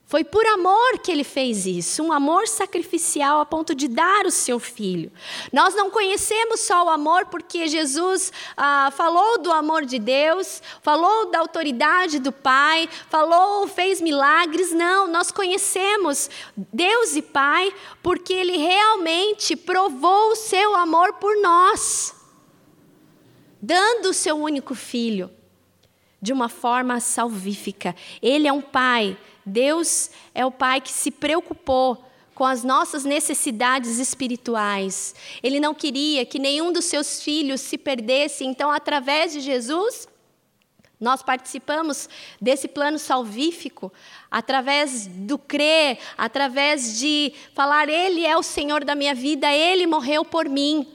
Foi 0.07 0.23
por 0.23 0.43
amor 0.47 0.97
que 0.97 1.12
ele 1.12 1.23
fez 1.23 1.67
isso, 1.67 2.01
um 2.01 2.12
amor 2.12 2.47
sacrificial 2.47 3.39
a 3.39 3.45
ponto 3.45 3.75
de 3.75 3.88
dar 3.88 4.25
o 4.25 4.31
seu 4.31 4.59
filho. 4.59 5.12
Nós 5.51 5.75
não 5.75 5.91
conhecemos 5.91 6.62
só 6.62 6.86
o 6.86 6.89
amor 6.89 7.27
porque 7.27 7.67
Jesus 7.67 8.33
ah, 8.57 8.91
falou 8.97 9.38
do 9.38 9.51
amor 9.51 9.86
de 9.86 9.99
Deus, 9.99 10.59
falou 10.81 11.29
da 11.29 11.38
autoridade 11.38 12.17
do 12.17 12.31
Pai, 12.31 12.89
falou, 13.12 13.67
fez 13.67 14.01
milagres. 14.01 14.71
Não, 14.71 15.07
nós 15.07 15.29
conhecemos 15.29 16.31
Deus 16.57 17.15
e 17.15 17.21
Pai 17.21 17.71
porque 18.01 18.33
ele 18.33 18.57
realmente 18.57 19.55
provou 19.55 20.31
o 20.31 20.36
seu 20.36 20.75
amor 20.75 21.13
por 21.13 21.39
nós 21.43 22.22
dando 23.65 24.10
o 24.10 24.13
seu 24.13 24.36
único 24.36 24.76
filho 24.76 25.32
de 26.21 26.34
uma 26.34 26.49
forma 26.49 26.99
salvífica. 26.99 27.95
Ele 28.21 28.45
é 28.45 28.52
um 28.52 28.62
pai, 28.62 29.17
Deus 29.45 30.12
é 30.36 30.45
o 30.45 30.52
pai 30.52 30.82
que 30.82 30.91
se 30.91 31.10
preocupou 31.10 32.06
com 32.36 32.43
as 32.43 32.62
nossas 32.62 33.06
necessidades 33.06 33.99
espirituais. 33.99 35.15
Ele 35.41 35.62
não 35.62 35.73
queria 35.73 36.26
que 36.26 36.39
nenhum 36.39 36.73
dos 36.73 36.84
seus 36.86 37.23
filhos 37.23 37.62
se 37.62 37.78
perdesse, 37.78 38.43
então, 38.43 38.69
através 38.69 39.32
de 39.32 39.39
Jesus, 39.39 40.10
nós 40.99 41.23
participamos 41.23 42.10
desse 42.41 42.67
plano 42.67 42.99
salvífico, 42.99 43.93
através 44.30 45.08
do 45.08 45.38
crer, 45.38 45.99
através 46.17 46.99
de 46.99 47.32
falar: 47.54 47.88
Ele 47.88 48.26
é 48.26 48.36
o 48.36 48.43
Senhor 48.43 48.84
da 48.84 48.93
minha 48.93 49.15
vida, 49.15 49.49
Ele 49.49 49.88
morreu 49.88 50.26
por 50.26 50.49
mim. 50.49 50.86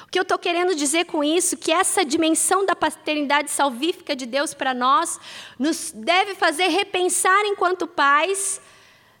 O 0.00 0.10
que 0.10 0.18
eu 0.18 0.22
estou 0.22 0.38
querendo 0.38 0.74
dizer 0.74 1.04
com 1.04 1.22
isso? 1.22 1.56
Que 1.56 1.70
essa 1.70 2.04
dimensão 2.04 2.64
da 2.64 2.74
paternidade 2.74 3.50
salvífica 3.50 4.16
de 4.16 4.24
Deus 4.24 4.54
para 4.54 4.72
nós 4.72 5.20
nos 5.58 5.92
deve 5.92 6.34
fazer 6.34 6.68
repensar, 6.68 7.44
enquanto 7.44 7.86
pais, 7.86 8.60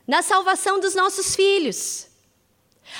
na 0.06 0.22
salvação 0.22 0.80
dos 0.80 0.94
nossos 0.94 1.36
filhos. 1.36 2.08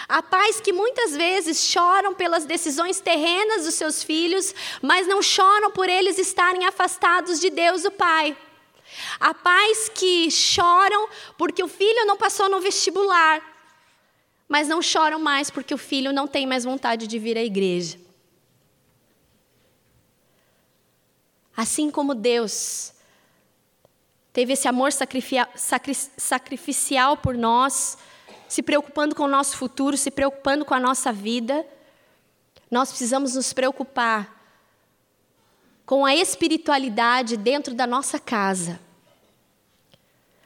Há 0.08 0.22
pais 0.22 0.60
que 0.60 0.72
muitas 0.72 1.14
vezes 1.16 1.64
choram 1.64 2.14
pelas 2.14 2.44
decisões 2.44 3.00
terrenas 3.00 3.64
dos 3.64 3.74
seus 3.74 4.02
filhos, 4.02 4.54
mas 4.80 5.06
não 5.06 5.20
choram 5.20 5.70
por 5.70 5.88
eles 5.88 6.18
estarem 6.18 6.64
afastados 6.64 7.40
de 7.40 7.50
Deus, 7.50 7.84
o 7.84 7.90
Pai. 7.90 8.36
Há 9.18 9.34
pais 9.34 9.88
que 9.88 10.30
choram 10.30 11.08
porque 11.36 11.62
o 11.62 11.68
filho 11.68 12.06
não 12.06 12.16
passou 12.16 12.48
no 12.48 12.60
vestibular, 12.60 13.42
mas 14.52 14.68
não 14.68 14.82
choram 14.82 15.18
mais 15.18 15.48
porque 15.48 15.72
o 15.72 15.78
filho 15.78 16.12
não 16.12 16.28
tem 16.28 16.46
mais 16.46 16.62
vontade 16.62 17.06
de 17.06 17.18
vir 17.18 17.38
à 17.38 17.42
igreja. 17.42 17.98
Assim 21.56 21.90
como 21.90 22.14
Deus 22.14 22.92
teve 24.30 24.52
esse 24.52 24.68
amor 24.68 24.92
sacrificial 24.92 27.16
por 27.16 27.34
nós, 27.34 27.96
se 28.46 28.62
preocupando 28.62 29.14
com 29.14 29.22
o 29.22 29.28
nosso 29.28 29.56
futuro, 29.56 29.96
se 29.96 30.10
preocupando 30.10 30.66
com 30.66 30.74
a 30.74 30.80
nossa 30.80 31.10
vida, 31.10 31.66
nós 32.70 32.90
precisamos 32.90 33.34
nos 33.34 33.54
preocupar 33.54 34.38
com 35.86 36.04
a 36.04 36.14
espiritualidade 36.14 37.38
dentro 37.38 37.72
da 37.72 37.86
nossa 37.86 38.18
casa. 38.18 38.78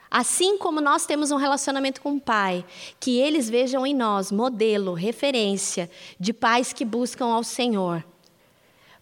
Assim 0.09 0.57
como 0.57 0.79
nós 0.79 1.05
temos 1.05 1.31
um 1.31 1.35
relacionamento 1.35 2.01
com 2.01 2.15
o 2.15 2.21
Pai, 2.21 2.65
que 2.99 3.19
eles 3.19 3.49
vejam 3.49 3.85
em 3.85 3.93
nós 3.93 4.31
modelo, 4.31 4.93
referência 4.93 5.89
de 6.19 6.33
pais 6.33 6.71
que 6.71 6.85
buscam 6.85 7.25
ao 7.25 7.43
Senhor. 7.43 8.03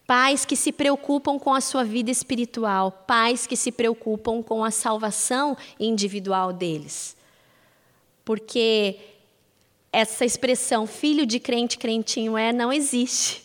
Pais 0.07 0.45
que 0.45 0.55
se 0.55 0.71
preocupam 0.71 1.39
com 1.39 1.53
a 1.53 1.61
sua 1.61 1.83
vida 1.83 2.11
espiritual, 2.11 2.91
pais 2.91 3.47
que 3.47 3.55
se 3.55 3.71
preocupam 3.71 4.41
com 4.41 4.63
a 4.63 4.71
salvação 4.71 5.57
individual 5.79 6.53
deles. 6.53 7.15
Porque 8.23 8.99
essa 9.91 10.25
expressão 10.25 10.85
filho 10.85 11.25
de 11.25 11.39
crente, 11.39 11.77
crentinho 11.77 12.37
é, 12.37 12.51
não 12.51 12.71
existe. 12.73 13.43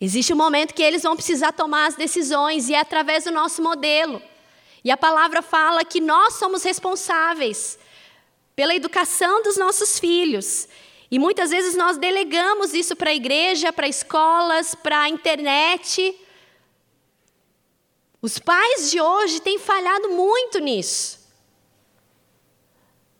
Existe 0.00 0.32
um 0.32 0.36
momento 0.36 0.72
que 0.72 0.82
eles 0.82 1.02
vão 1.02 1.14
precisar 1.14 1.52
tomar 1.52 1.86
as 1.86 1.94
decisões 1.94 2.68
e 2.68 2.74
é 2.74 2.80
através 2.80 3.24
do 3.24 3.30
nosso 3.30 3.62
modelo. 3.62 4.22
E 4.84 4.90
a 4.90 4.96
palavra 4.96 5.42
fala 5.42 5.84
que 5.84 6.00
nós 6.00 6.34
somos 6.34 6.62
responsáveis 6.62 7.78
pela 8.56 8.74
educação 8.74 9.42
dos 9.42 9.56
nossos 9.56 9.98
filhos. 9.98 10.68
E 11.10 11.18
muitas 11.18 11.50
vezes 11.50 11.74
nós 11.74 11.98
delegamos 11.98 12.72
isso 12.72 12.94
para 12.94 13.10
a 13.10 13.14
igreja, 13.14 13.72
para 13.72 13.88
escolas, 13.88 14.74
para 14.74 15.02
a 15.02 15.08
internet. 15.08 16.16
Os 18.22 18.38
pais 18.38 18.90
de 18.90 19.00
hoje 19.00 19.40
têm 19.40 19.58
falhado 19.58 20.10
muito 20.10 20.58
nisso. 20.58 21.18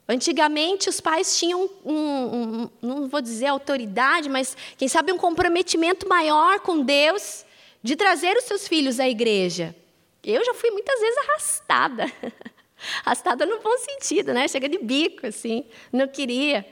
Antigamente, 0.08 0.88
os 0.88 1.00
pais 1.00 1.38
tinham, 1.38 1.70
um, 1.84 1.94
um, 1.94 2.70
não 2.82 3.08
vou 3.08 3.20
dizer 3.20 3.46
autoridade, 3.46 4.28
mas 4.28 4.56
quem 4.76 4.88
sabe 4.88 5.12
um 5.12 5.16
comprometimento 5.16 6.08
maior 6.08 6.60
com 6.60 6.82
Deus 6.82 7.44
de 7.82 7.94
trazer 7.94 8.36
os 8.36 8.44
seus 8.44 8.66
filhos 8.66 8.98
à 8.98 9.08
igreja. 9.08 9.74
Eu 10.22 10.44
já 10.44 10.54
fui 10.54 10.70
muitas 10.70 11.00
vezes 11.00 11.18
arrastada. 11.18 12.12
arrastada 13.04 13.46
no 13.46 13.61
bom 13.61 13.76
sentido, 13.78 14.33
né? 14.33 14.46
Chega 14.48 14.68
de 14.68 14.78
bico, 14.78 15.26
assim. 15.26 15.68
Não 15.92 16.09
queria. 16.09 16.66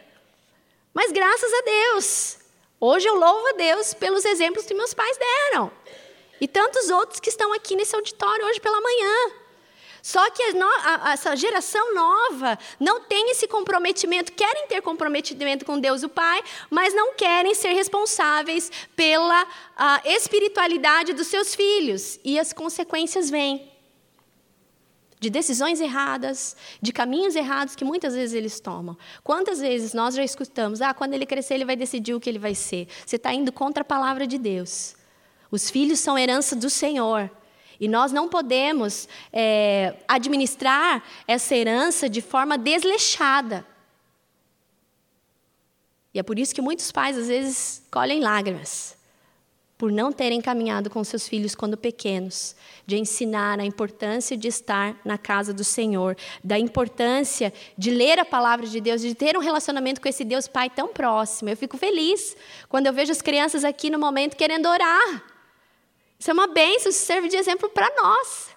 Mas 0.93 1.13
graças 1.13 1.53
a 1.53 1.63
Deus. 1.63 2.39
Hoje 2.81 3.09
eu 3.09 3.15
louvo 3.15 3.47
a 3.49 3.53
Deus 3.53 3.95
pelos 3.95 4.25
exemplos 4.25 4.67
que 4.67 4.75
meus 4.75 4.95
pais 4.95 5.19
deram. 5.19 5.73
E 6.41 6.47
tantos 6.47 6.89
outros 6.91 7.19
que 7.19 7.29
estão 7.29 7.53
aqui 7.53 7.75
nesse 7.75 7.95
auditório 7.95 8.47
hoje 8.47 8.61
pela 8.61 8.81
manhã. 8.81 9.33
Só 10.03 10.31
que 10.31 10.43
essa 11.13 11.37
geração 11.37 11.95
nova 11.95 12.59
não 12.79 13.01
tem 13.01 13.31
esse 13.31 13.47
comprometimento, 13.47 14.33
querem 14.33 14.67
ter 14.67 14.81
comprometimento 14.83 15.65
com 15.65 15.79
Deus 15.79 16.03
o 16.03 16.09
Pai, 16.09 16.43
mas 16.71 16.95
não 16.95 17.15
querem 17.15 17.55
ser 17.55 17.73
responsáveis 17.73 18.71
pela 18.95 19.47
espiritualidade 20.05 21.13
dos 21.13 21.27
seus 21.27 21.55
filhos. 21.55 22.19
E 22.25 22.39
as 22.39 22.53
consequências 22.53 23.31
vêm 23.31 23.71
de 25.21 25.31
decisões 25.31 25.81
erradas, 25.81 26.57
de 26.81 26.93
caminhos 26.93 27.35
errados 27.35 27.75
que 27.75 27.85
muitas 27.85 28.15
vezes 28.15 28.35
eles 28.35 28.61
tomam. 28.61 28.97
Quantas 29.25 29.59
vezes 29.59 29.93
nós 29.93 30.15
já 30.15 30.23
escutamos, 30.23 30.81
ah, 30.81 30.95
quando 30.95 31.15
ele 31.15 31.27
crescer 31.27 31.55
ele 31.55 31.65
vai 31.65 31.77
decidir 31.77 32.15
o 32.15 32.21
que 32.21 32.31
ele 32.31 32.39
vai 32.39 32.55
ser. 32.55 32.87
Você 33.05 33.17
está 33.17 33.33
indo 33.33 33.53
contra 33.53 33.83
a 33.83 33.85
palavra 33.85 34.27
de 34.27 34.39
Deus. 34.39 34.95
Os 35.51 35.71
filhos 35.71 35.99
são 35.99 36.19
herança 36.19 36.55
do 36.55 36.71
Senhor. 36.71 37.31
E 37.81 37.87
nós 37.87 38.13
não 38.13 38.29
podemos 38.29 39.09
é, 39.33 39.95
administrar 40.09 41.03
essa 41.27 41.55
herança 41.55 42.09
de 42.09 42.21
forma 42.21 42.59
desleixada. 42.59 43.65
E 46.13 46.19
é 46.19 46.23
por 46.23 46.39
isso 46.39 46.55
que 46.55 46.61
muitos 46.61 46.91
pais, 46.91 47.17
às 47.17 47.29
vezes, 47.29 47.83
colhem 47.91 48.21
lágrimas, 48.21 48.97
por 49.77 49.93
não 49.93 50.11
terem 50.11 50.41
caminhado 50.41 50.91
com 50.91 51.05
seus 51.05 51.29
filhos 51.29 51.55
quando 51.55 51.77
pequenos, 51.77 52.57
de 52.85 52.99
ensinar 52.99 53.61
a 53.61 53.65
importância 53.65 54.37
de 54.37 54.49
estar 54.49 54.97
na 55.05 55.17
casa 55.17 55.55
do 55.55 55.63
Senhor, 55.63 56.17
da 56.43 56.59
importância 56.59 57.53
de 57.77 57.93
ler 57.93 58.19
a 58.19 58.25
palavra 58.25 58.67
de 58.67 58.81
Deus, 58.81 59.01
de 59.01 59.15
ter 59.15 59.37
um 59.37 59.41
relacionamento 59.41 60.01
com 60.01 60.09
esse 60.09 60.25
Deus 60.25 60.49
Pai 60.49 60.69
tão 60.69 60.89
próximo. 60.89 61.51
Eu 61.51 61.57
fico 61.57 61.77
feliz 61.77 62.37
quando 62.69 62.87
eu 62.87 62.93
vejo 62.93 63.13
as 63.13 63.23
crianças 63.23 63.63
aqui 63.63 63.89
no 63.89 64.01
momento 64.01 64.37
querendo 64.37 64.67
orar. 64.67 65.38
Isso 66.19 66.31
é 66.31 66.35
uma 66.35 66.49
bênção, 66.49 66.91
isso 66.91 67.05
serve 67.05 67.29
de 67.29 67.37
exemplo 67.37 67.69
para 67.69 67.89
nós. 68.03 68.51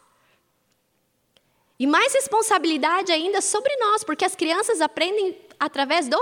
E 1.78 1.88
mais 1.88 2.14
responsabilidade 2.14 3.12
ainda 3.12 3.42
sobre 3.42 3.76
nós, 3.78 4.04
porque 4.04 4.26
as 4.26 4.36
crianças 4.36 4.82
aprendem 4.82 5.38
através 5.60 6.08
do 6.08 6.20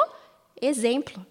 exemplo. 0.61 1.25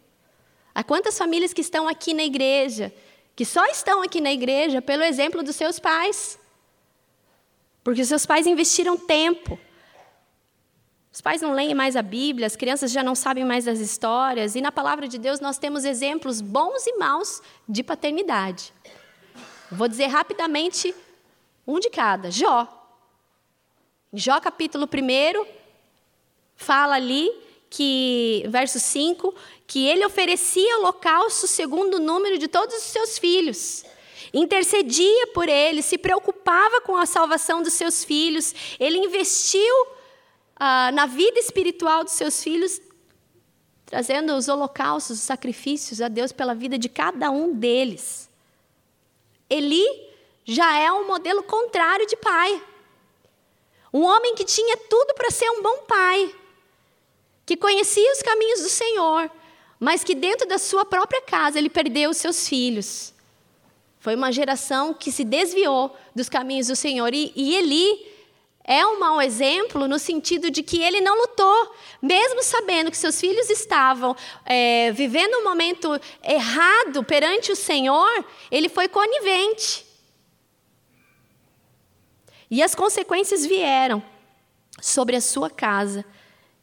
Há 0.75 0.83
quantas 0.85 1.17
famílias 1.19 1.53
que 1.53 1.61
estão 1.61 1.89
aqui 1.89 2.15
na 2.15 2.23
igreja, 2.23 2.93
que 3.35 3.45
só 3.45 3.65
estão 3.67 4.03
aqui 4.03 4.21
na 4.21 4.33
igreja 4.33 4.81
pelo 4.81 5.03
exemplo 5.03 5.43
dos 5.43 5.57
seus 5.57 5.79
pais? 5.79 6.39
Porque 7.83 8.03
os 8.03 8.09
seus 8.09 8.27
pais 8.27 8.47
investiram 8.47 8.97
tempo. 8.97 9.59
Os 11.11 11.21
pais 11.21 11.41
não 11.41 11.53
leem 11.53 11.75
mais 11.75 11.97
a 11.97 12.03
Bíblia, 12.03 12.47
as 12.47 12.55
crianças 12.55 12.93
já 12.93 13.03
não 13.03 13.15
sabem 13.15 13.45
mais 13.45 13.65
das 13.65 13.81
histórias, 13.81 14.55
e 14.55 14.61
na 14.61 14.71
palavra 14.71 15.09
de 15.09 15.19
Deus 15.19 15.41
nós 15.41 15.59
temos 15.59 15.85
exemplos 15.85 16.41
bons 16.41 16.87
e 16.87 16.97
maus 16.99 17.41
de 17.69 17.83
paternidade. 17.83 18.73
Vou 19.71 19.87
dizer 19.87 20.07
rapidamente 20.07 20.95
um 21.67 21.79
de 21.79 21.91
cada. 21.91 22.31
Jó. 22.31 22.67
Jó 24.13 24.41
capítulo 24.41 24.87
1 24.87 25.47
fala 26.57 26.95
ali 26.95 27.31
que, 27.69 28.45
verso 28.49 28.81
5, 28.81 29.35
que 29.67 29.87
ele 29.87 30.07
oferecia 30.07 30.79
holocausto 30.79 31.47
segundo 31.47 31.97
o 31.97 32.01
número 32.01 32.39
de 32.39 32.49
todos 32.49 32.75
os 32.77 32.83
seus 32.85 33.19
filhos. 33.19 33.85
Intercedia 34.33 35.27
por 35.29 35.49
eles, 35.49 35.85
se 35.85 35.99
preocupava 35.99 36.81
com 36.81 36.97
a 36.97 37.05
salvação 37.05 37.63
dos 37.63 37.75
seus 37.75 38.03
filhos, 38.05 38.55
ele 38.81 38.99
investiu 38.99 39.87
ah, 40.57 40.91
na 40.93 41.05
vida 41.05 41.39
espiritual 41.39 42.05
dos 42.05 42.15
seus 42.15 42.43
filhos, 42.43 42.81
trazendo 43.85 44.35
os 44.35 44.49
holocaustos, 44.49 45.19
os 45.19 45.23
sacrifícios 45.23 46.01
a 46.01 46.09
Deus 46.09 46.33
pela 46.33 46.55
vida 46.55 46.79
de 46.79 46.89
cada 46.89 47.31
um 47.31 47.55
deles. 47.55 48.28
Eli 49.49 49.85
já 50.45 50.79
é 50.79 50.91
um 50.93 51.07
modelo 51.07 51.43
contrário 51.43 52.07
de 52.07 52.17
pai. 52.17 52.63
Um 53.93 54.03
homem 54.05 54.35
que 54.35 54.45
tinha 54.45 54.77
tudo 54.77 55.15
para 55.15 55.31
ser 55.31 55.49
um 55.51 55.63
bom 55.63 55.79
pai, 55.87 56.35
que 57.47 57.57
conhecia 57.57 58.13
os 58.13 58.23
caminhos 58.23 58.61
do 58.61 58.69
Senhor, 58.69 59.31
mas 59.81 60.05
que 60.05 60.15
dentro 60.15 60.47
da 60.47 60.59
sua 60.59 60.85
própria 60.85 61.23
casa 61.23 61.59
ele 61.59 61.71
perdeu 61.71 62.11
os 62.11 62.19
seus 62.19 62.49
filhos. 62.49 63.15
Foi 64.01 64.15
uma 64.15 64.31
geração 64.31 64.95
que 64.95 65.11
se 65.11 65.25
desviou 65.25 65.97
dos 66.15 66.29
caminhos 66.29 66.69
do 66.69 66.77
Senhor. 66.77 67.13
E, 67.15 67.33
e 67.35 67.57
Eli 67.57 68.18
é 68.71 68.87
um 68.87 69.01
mau 69.01 69.23
exemplo 69.23 69.89
no 69.89 69.99
sentido 69.99 70.51
de 70.51 70.63
que 70.63 70.83
ele 70.83 71.01
não 71.01 71.19
lutou, 71.19 71.75
mesmo 72.03 72.43
sabendo 72.43 72.91
que 72.91 72.99
seus 72.99 73.19
filhos 73.19 73.49
estavam 73.49 74.15
é, 74.45 74.93
vivendo 74.93 75.39
um 75.39 75.45
momento 75.45 75.99
errado 76.23 77.03
perante 77.03 77.51
o 77.51 77.57
Senhor, 77.57 78.23
ele 78.51 78.69
foi 78.69 78.87
conivente. 78.87 79.87
E 82.51 82.63
as 82.63 82.75
consequências 82.75 83.47
vieram 83.47 84.03
sobre 84.83 85.17
a 85.17 85.21
sua 85.23 85.49
casa. 85.49 86.05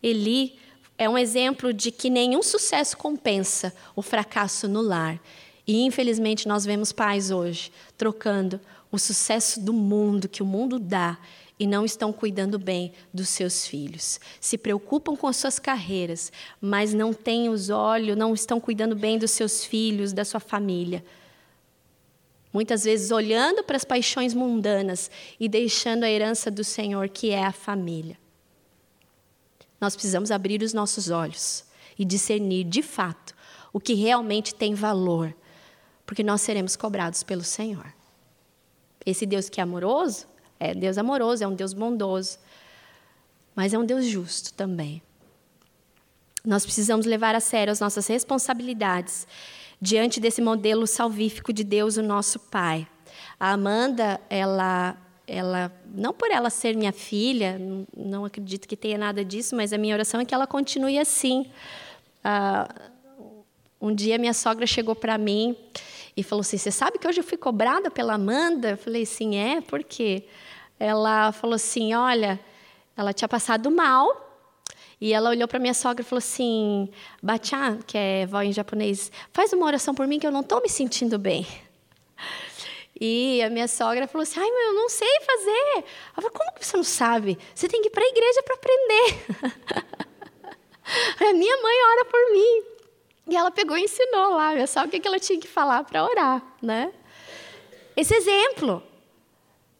Eli 0.01 0.59
é 0.99 1.09
um 1.09 1.17
exemplo 1.17 1.73
de 1.73 1.89
que 1.89 2.11
nenhum 2.11 2.43
sucesso 2.43 2.95
compensa 2.97 3.75
o 3.95 4.03
fracasso 4.03 4.67
no 4.67 4.81
lar. 4.81 5.19
E 5.65 5.81
infelizmente 5.81 6.47
nós 6.47 6.65
vemos 6.65 6.91
pais 6.91 7.31
hoje 7.31 7.71
trocando 7.97 8.61
o 8.91 8.99
sucesso 8.99 9.59
do 9.59 9.73
mundo 9.73 10.29
que 10.29 10.43
o 10.43 10.45
mundo 10.45 10.77
dá 10.77 11.17
e 11.59 11.65
não 11.65 11.85
estão 11.85 12.11
cuidando 12.11 12.59
bem 12.59 12.91
dos 13.13 13.29
seus 13.29 13.65
filhos. 13.65 14.19
Se 14.41 14.57
preocupam 14.57 15.15
com 15.15 15.27
as 15.27 15.37
suas 15.37 15.57
carreiras, 15.57 16.31
mas 16.59 16.93
não 16.93 17.13
têm 17.13 17.49
os 17.49 17.69
olhos, 17.69 18.17
não 18.17 18.33
estão 18.33 18.59
cuidando 18.59 18.95
bem 18.95 19.17
dos 19.17 19.31
seus 19.31 19.63
filhos, 19.63 20.11
da 20.11 20.25
sua 20.25 20.39
família. 20.39 21.03
Muitas 22.51 22.83
vezes 22.83 23.11
olhando 23.11 23.63
para 23.63 23.77
as 23.77 23.83
paixões 23.83 24.33
mundanas 24.33 25.09
e 25.39 25.47
deixando 25.47 26.03
a 26.03 26.09
herança 26.09 26.51
do 26.51 26.63
Senhor, 26.63 27.09
que 27.09 27.31
é 27.31 27.43
a 27.43 27.51
família. 27.51 28.17
Nós 29.79 29.95
precisamos 29.95 30.31
abrir 30.31 30.61
os 30.61 30.73
nossos 30.73 31.09
olhos 31.09 31.65
e 31.97 32.03
discernir 32.03 32.63
de 32.63 32.81
fato 32.81 33.35
o 33.71 33.79
que 33.79 33.93
realmente 33.93 34.55
tem 34.55 34.73
valor, 34.73 35.35
porque 36.05 36.23
nós 36.23 36.41
seremos 36.41 36.75
cobrados 36.75 37.23
pelo 37.23 37.43
Senhor. 37.43 37.93
Esse 39.05 39.25
Deus 39.25 39.49
que 39.49 39.59
é 39.59 39.63
amoroso, 39.63 40.25
é 40.71 40.73
Deus 40.75 40.97
amoroso, 40.97 41.43
é 41.43 41.47
um 41.47 41.55
Deus 41.55 41.73
bondoso, 41.73 42.37
mas 43.55 43.73
é 43.73 43.77
um 43.77 43.85
Deus 43.85 44.05
justo 44.05 44.53
também. 44.53 45.01
Nós 46.43 46.63
precisamos 46.63 47.05
levar 47.05 47.35
a 47.35 47.39
sério 47.39 47.71
as 47.71 47.79
nossas 47.79 48.05
responsabilidades 48.07 49.27
diante 49.81 50.19
desse 50.19 50.41
modelo 50.41 50.85
salvífico 50.85 51.51
de 51.51 51.63
Deus, 51.63 51.97
o 51.97 52.03
nosso 52.03 52.39
Pai. 52.39 52.87
A 53.39 53.51
Amanda, 53.51 54.19
ela 54.29 54.97
ela, 55.27 55.71
não 55.93 56.13
por 56.13 56.29
ela 56.29 56.49
ser 56.49 56.75
minha 56.75 56.91
filha, 56.91 57.59
não, 57.95 58.25
acredito 58.25 58.67
que 58.67 58.77
tenha 58.77 58.97
nada 58.97 59.25
disso, 59.25 59.55
mas 59.55 59.73
a 59.73 59.77
minha 59.77 59.95
oração 59.95 60.21
é 60.21 60.25
que 60.25 60.35
ela 60.35 60.45
continue 60.45 60.99
assim. 60.99 61.47
Ah, 62.23 62.69
um 63.81 63.93
dia 63.93 64.17
minha 64.17 64.33
sogra 64.33 64.65
chegou 64.65 64.95
para 64.95 65.17
mim 65.17 65.55
e 66.15 66.23
falou 66.23 66.41
assim: 66.41 66.57
Você 66.57 66.71
sabe 66.71 66.97
que 66.99 67.07
hoje 67.07 67.19
eu 67.19 67.23
fui 67.23 67.37
cobrada 67.37 67.89
pela 67.89 68.13
Amanda? 68.13 68.71
Eu 68.71 68.77
falei: 68.77 69.05
Sim, 69.05 69.35
é, 69.35 69.61
por 69.61 69.83
quê? 69.83 70.25
Ela 70.79 71.31
falou 71.31 71.55
assim: 71.55 71.93
Olha, 71.93 72.39
ela 72.95 73.13
tinha 73.13 73.27
passado 73.27 73.69
mal. 73.71 74.23
E 74.99 75.11
ela 75.13 75.29
olhou 75.29 75.47
para 75.47 75.59
minha 75.59 75.73
sogra 75.73 76.01
e 76.01 76.05
falou 76.05 76.19
assim: 76.19 76.89
Bachan, 77.21 77.79
que 77.85 77.97
é 77.97 78.25
vó 78.25 78.41
em 78.41 78.53
japonês, 78.53 79.11
faz 79.33 79.51
uma 79.53 79.65
oração 79.65 79.93
por 79.93 80.07
mim 80.07 80.19
que 80.19 80.25
eu 80.25 80.31
não 80.31 80.39
estou 80.41 80.61
me 80.61 80.69
sentindo 80.69 81.19
bem. 81.19 81.45
E 82.99 83.41
a 83.43 83.49
minha 83.49 83.67
sogra 83.67 84.07
falou 84.07 84.23
assim: 84.23 84.39
ai, 84.39 84.49
mas 84.49 84.67
eu 84.67 84.73
não 84.73 84.89
sei 84.89 85.19
fazer. 85.25 85.85
Eu 86.15 86.23
falei: 86.23 86.29
como 86.31 86.53
que 86.53 86.65
você 86.65 86.77
não 86.77 86.83
sabe? 86.83 87.37
Você 87.53 87.67
tem 87.67 87.81
que 87.81 87.89
ir 87.89 87.91
para 87.91 88.03
a 88.03 88.07
igreja 88.07 88.43
para 88.43 88.55
aprender. 88.55 89.25
a 91.29 91.33
minha 91.33 91.61
mãe 91.61 91.75
ora 91.91 92.05
por 92.05 92.31
mim. 92.31 92.63
E 93.27 93.35
ela 93.35 93.51
pegou 93.51 93.77
e 93.77 93.83
ensinou 93.83 94.35
lá, 94.35 94.65
só 94.67 94.83
o 94.83 94.87
que 94.87 95.05
ela 95.05 95.19
tinha 95.19 95.39
que 95.39 95.47
falar 95.47 95.83
para 95.83 96.05
orar, 96.05 96.41
né? 96.61 96.93
Esse 97.97 98.13
exemplo. 98.13 98.83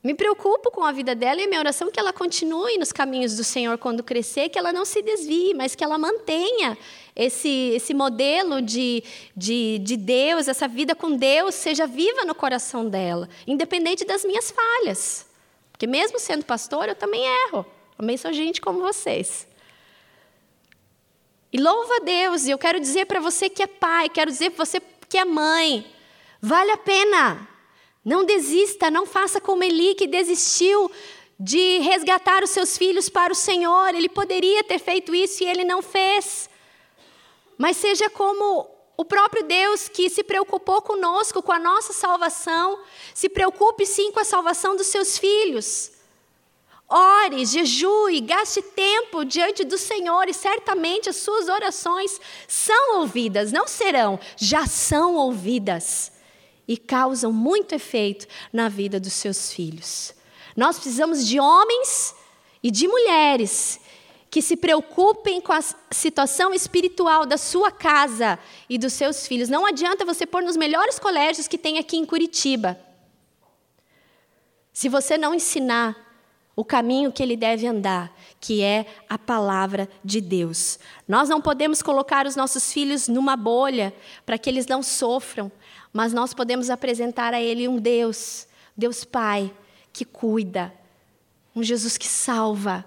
Me 0.06 0.14
preocupo 0.14 0.70
com 0.70 0.84
a 0.84 0.92
vida 0.92 1.16
dela 1.16 1.42
e 1.42 1.48
minha 1.48 1.60
oração 1.60 1.88
é 1.88 1.92
que 1.92 2.00
ela 2.00 2.14
continue 2.14 2.78
nos 2.78 2.92
caminhos 2.92 3.36
do 3.36 3.44
Senhor 3.44 3.76
quando 3.80 4.04
crescer, 4.04 4.50
que 4.50 4.60
ela 4.60 4.72
não 4.72 4.86
se 4.86 5.02
desvie, 5.02 5.56
mas 5.56 5.74
que 5.74 5.84
ela 5.84 5.98
mantenha 5.98 6.78
esse, 7.16 7.72
esse 7.74 7.92
modelo 7.92 8.62
de, 8.62 9.04
de, 9.36 9.80
de 9.80 9.98
Deus, 9.98 10.48
essa 10.48 10.68
vida 10.68 10.94
com 10.94 11.18
Deus, 11.18 11.56
seja 11.56 11.88
viva 11.88 12.24
no 12.24 12.36
coração 12.36 12.88
dela, 12.88 13.28
independente 13.48 14.06
das 14.06 14.24
minhas 14.24 14.52
falhas. 14.52 15.26
Porque 15.72 15.88
mesmo 15.88 16.20
sendo 16.20 16.46
pastor, 16.46 16.88
eu 16.88 16.94
também 16.94 17.24
erro. 17.48 17.66
Também 17.98 18.16
sou 18.16 18.32
gente 18.32 18.62
como 18.62 18.82
vocês. 18.82 19.48
E 21.52 21.60
louva 21.60 21.96
a 21.96 22.00
Deus, 22.02 22.46
e 22.46 22.52
eu 22.52 22.60
quero 22.60 22.80
dizer 22.80 23.08
para 23.08 23.20
você 23.20 23.50
que 23.50 23.64
é 23.64 23.68
pai, 23.68 24.08
quero 24.10 24.30
dizer 24.30 24.52
para 24.52 24.66
você 24.66 24.80
que 25.10 25.18
é 25.18 25.26
mãe, 25.26 25.84
vale 26.40 26.70
a 26.70 26.78
pena. 26.78 27.55
Não 28.06 28.24
desista, 28.24 28.92
não 28.92 29.08
faça 29.08 29.42
como 29.42 29.64
Eli, 29.64 29.96
que 29.96 30.06
desistiu 30.06 30.92
de 31.40 31.80
resgatar 31.80 32.44
os 32.44 32.52
seus 32.52 32.78
filhos 32.78 33.10
para 33.10 33.34
o 33.34 33.36
Senhor. 33.36 33.96
Ele 33.96 34.08
poderia 34.08 34.64
ter 34.64 34.78
feito 34.78 35.16
isso 35.16 35.44
e 35.44 35.48
ele 35.48 35.66
não 35.66 35.82
fez. 35.82 36.48
Mas 37.58 37.78
seja 37.78 38.08
como 38.08 38.70
o 38.96 39.04
próprio 39.04 39.44
Deus 39.44 39.90
que 39.90 40.08
se 40.08 40.24
preocupou 40.24 40.84
conosco, 40.84 41.42
com 41.42 41.52
a 41.52 41.58
nossa 41.58 41.94
salvação, 41.94 42.80
se 43.12 43.28
preocupe 43.28 43.88
sim 43.88 44.12
com 44.12 44.20
a 44.20 44.24
salvação 44.24 44.76
dos 44.76 44.86
seus 44.86 45.18
filhos. 45.18 45.92
Ore, 46.88 47.44
jejue, 47.44 48.22
gaste 48.22 48.62
tempo 48.62 49.26
diante 49.26 49.64
do 49.64 49.80
Senhor 49.80 50.30
e 50.30 50.34
certamente 50.34 51.10
as 51.10 51.16
suas 51.16 51.50
orações 51.50 52.22
são 52.48 53.00
ouvidas, 53.00 53.52
não 53.52 53.68
serão, 53.68 54.20
já 54.38 54.68
são 54.68 55.16
ouvidas 55.16 56.14
e 56.68 56.78
causam 56.78 57.32
muito 57.32 57.74
efeito 57.74 58.28
na 58.52 58.70
vida 58.70 59.00
dos 59.00 59.14
seus 59.14 59.52
filhos. 59.52 60.14
Nós 60.56 60.78
precisamos 60.78 61.28
de 61.28 61.40
homens 61.40 62.16
e 62.64 62.72
de 62.72 62.88
mulheres 62.88 63.80
que 64.30 64.42
se 64.42 64.58
preocupem 64.58 65.40
com 65.40 65.54
a 65.54 65.62
situação 65.92 66.54
espiritual 66.54 67.26
da 67.26 67.38
sua 67.38 67.72
casa 67.72 68.38
e 68.70 68.78
dos 68.78 68.94
seus 68.94 69.26
filhos. 69.26 69.48
Não 69.48 69.66
adianta 69.66 70.04
você 70.04 70.26
pôr 70.26 70.44
nos 70.44 70.58
melhores 70.58 71.00
colégios 71.00 71.48
que 71.48 71.58
tem 71.58 71.78
aqui 71.78 71.96
em 71.96 72.06
Curitiba. 72.06 72.78
Se 74.74 74.90
você 74.90 75.18
não 75.18 75.34
ensinar 75.34 76.06
o 76.56 76.64
caminho 76.64 77.12
que 77.12 77.22
ele 77.22 77.36
deve 77.36 77.68
andar, 77.68 78.16
que 78.40 78.62
é 78.62 78.86
a 79.10 79.18
palavra 79.18 79.90
de 80.04 80.22
Deus. 80.22 80.80
Nós 81.08 81.28
não 81.28 81.42
podemos 81.42 81.82
colocar 81.82 82.26
os 82.26 82.36
nossos 82.36 82.72
filhos 82.72 83.08
numa 83.08 83.36
bolha 83.36 83.94
para 84.26 84.38
que 84.38 84.50
eles 84.50 84.66
não 84.66 84.82
sofram, 84.82 85.52
mas 85.96 86.12
nós 86.12 86.34
podemos 86.34 86.70
apresentar 86.70 87.34
a 87.34 87.42
Ele 87.42 87.70
um 87.70 87.78
Deus, 87.78 88.50
Deus 88.76 89.06
Pai, 89.06 89.50
que 89.94 90.04
cuida, 90.04 90.74
um 91.56 91.64
Jesus 91.64 91.98
que 91.98 92.06
salva. 92.06 92.84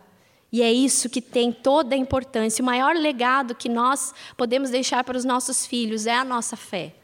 E 0.53 0.61
é 0.61 0.71
isso 0.71 1.09
que 1.09 1.23
tem 1.23 1.51
toda 1.51 1.95
a 1.95 1.99
importância. 1.99 2.61
O 2.61 2.67
maior 2.67 2.95
legado 2.95 3.55
que 3.55 3.67
nós 3.67 4.13
podemos 4.37 4.69
deixar 4.69 5.03
para 5.05 5.17
os 5.17 5.25
nossos 5.25 5.65
filhos 5.65 6.07
é 6.07 6.15
a 6.15 6.23
nossa 6.23 6.55
fé. 6.55 6.95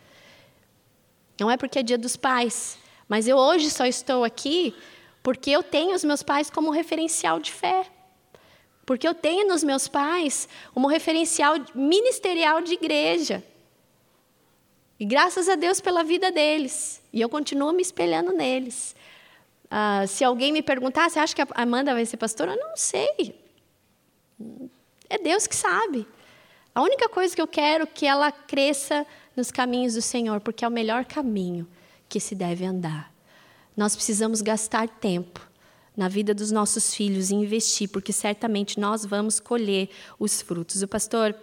Não 1.40 1.50
é 1.50 1.56
porque 1.56 1.78
é 1.78 1.82
dia 1.82 1.96
dos 1.96 2.16
pais, 2.16 2.76
mas 3.08 3.26
eu 3.26 3.38
hoje 3.38 3.70
só 3.70 3.86
estou 3.86 4.24
aqui 4.24 4.74
porque 5.22 5.50
eu 5.50 5.62
tenho 5.62 5.94
os 5.94 6.04
meus 6.04 6.22
pais 6.22 6.50
como 6.50 6.70
referencial 6.70 7.40
de 7.40 7.50
fé. 7.50 7.86
Porque 8.84 9.08
eu 9.08 9.14
tenho 9.14 9.48
nos 9.48 9.64
meus 9.64 9.88
pais 9.88 10.50
como 10.74 10.86
referencial 10.86 11.54
ministerial 11.74 12.60
de 12.60 12.74
igreja. 12.74 13.42
E 14.98 15.04
graças 15.04 15.48
a 15.48 15.54
Deus 15.54 15.80
pela 15.80 16.04
vida 16.04 16.30
deles. 16.30 17.02
E 17.12 17.20
eu 17.20 17.28
continuo 17.28 17.72
me 17.72 17.82
espelhando 17.82 18.32
neles. 18.32 18.94
Ah, 19.70 20.06
se 20.06 20.22
alguém 20.22 20.52
me 20.52 20.62
perguntar, 20.62 21.10
você 21.10 21.18
acha 21.18 21.34
que 21.34 21.42
a 21.42 21.48
Amanda 21.54 21.92
vai 21.92 22.06
ser 22.06 22.16
pastora? 22.16 22.52
Eu 22.52 22.60
não 22.60 22.76
sei. 22.76 23.34
É 25.08 25.18
Deus 25.18 25.46
que 25.46 25.56
sabe. 25.56 26.06
A 26.74 26.82
única 26.82 27.08
coisa 27.08 27.34
que 27.34 27.42
eu 27.42 27.46
quero 27.46 27.84
é 27.84 27.86
que 27.86 28.06
ela 28.06 28.30
cresça 28.32 29.06
nos 29.36 29.50
caminhos 29.50 29.94
do 29.94 30.02
Senhor, 30.02 30.40
porque 30.40 30.64
é 30.64 30.68
o 30.68 30.70
melhor 30.70 31.04
caminho 31.04 31.66
que 32.08 32.20
se 32.20 32.34
deve 32.34 32.64
andar. 32.64 33.12
nós 33.76 33.96
precisamos 33.96 34.40
gastar 34.40 34.88
tempo 34.88 35.40
na 35.96 36.08
vida 36.08 36.32
dos 36.32 36.50
nossos 36.50 36.94
filhos 36.94 37.30
e 37.30 37.34
investir, 37.34 37.88
porque 37.88 38.12
certamente 38.12 38.78
nós 38.78 39.04
vamos 39.04 39.40
colher 39.40 39.88
os 40.18 40.42
frutos. 40.42 40.82
O 40.82 40.88
pastor 40.88 41.34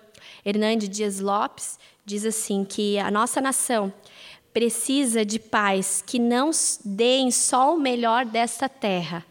Hernande 0.45 0.87
Dias 0.87 1.19
Lopes 1.19 1.79
diz 2.05 2.25
assim 2.25 2.63
que 2.63 2.97
a 2.97 3.09
nossa 3.11 3.39
nação 3.41 3.93
precisa 4.53 5.25
de 5.25 5.39
pais 5.39 6.03
que 6.05 6.19
não 6.19 6.51
deem 6.83 7.31
só 7.31 7.75
o 7.75 7.79
melhor 7.79 8.25
desta 8.25 8.67
terra, 8.67 9.25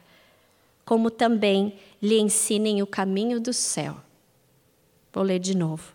como 0.84 1.11
também 1.11 1.78
lhe 2.03 2.18
ensinem 2.18 2.82
o 2.82 2.86
caminho 2.86 3.38
do 3.38 3.53
céu. 3.53 3.97
Vou 5.12 5.22
ler 5.22 5.38
de 5.38 5.57
novo. 5.57 5.93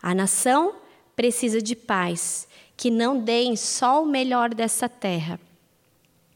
A 0.00 0.14
nação 0.14 0.76
precisa 1.16 1.60
de 1.60 1.74
pais 1.74 2.46
que 2.76 2.90
não 2.90 3.18
deem 3.18 3.56
só 3.56 4.02
o 4.02 4.06
melhor 4.06 4.54
dessa 4.54 4.88
terra, 4.88 5.40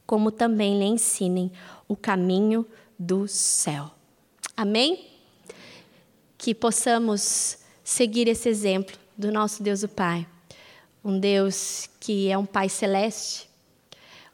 como 0.05 0.33
também 0.33 0.79
lhe 0.79 0.85
ensinem 0.85 1.53
o 1.87 1.95
caminho 1.95 2.67
do 2.99 3.29
céu. 3.29 3.91
Amém? 4.57 5.09
Que 6.37 6.53
possamos 6.53 7.59
seguir 7.83 8.29
esse 8.29 8.49
exemplo 8.49 8.97
do 9.17 9.33
nosso 9.33 9.63
Deus 9.63 9.83
o 9.83 9.89
Pai. 9.89 10.27
Um 11.05 11.19
Deus 11.19 11.89
que 11.99 12.31
é 12.31 12.39
um 12.39 12.47
Pai 12.47 12.69
celeste, 12.69 13.49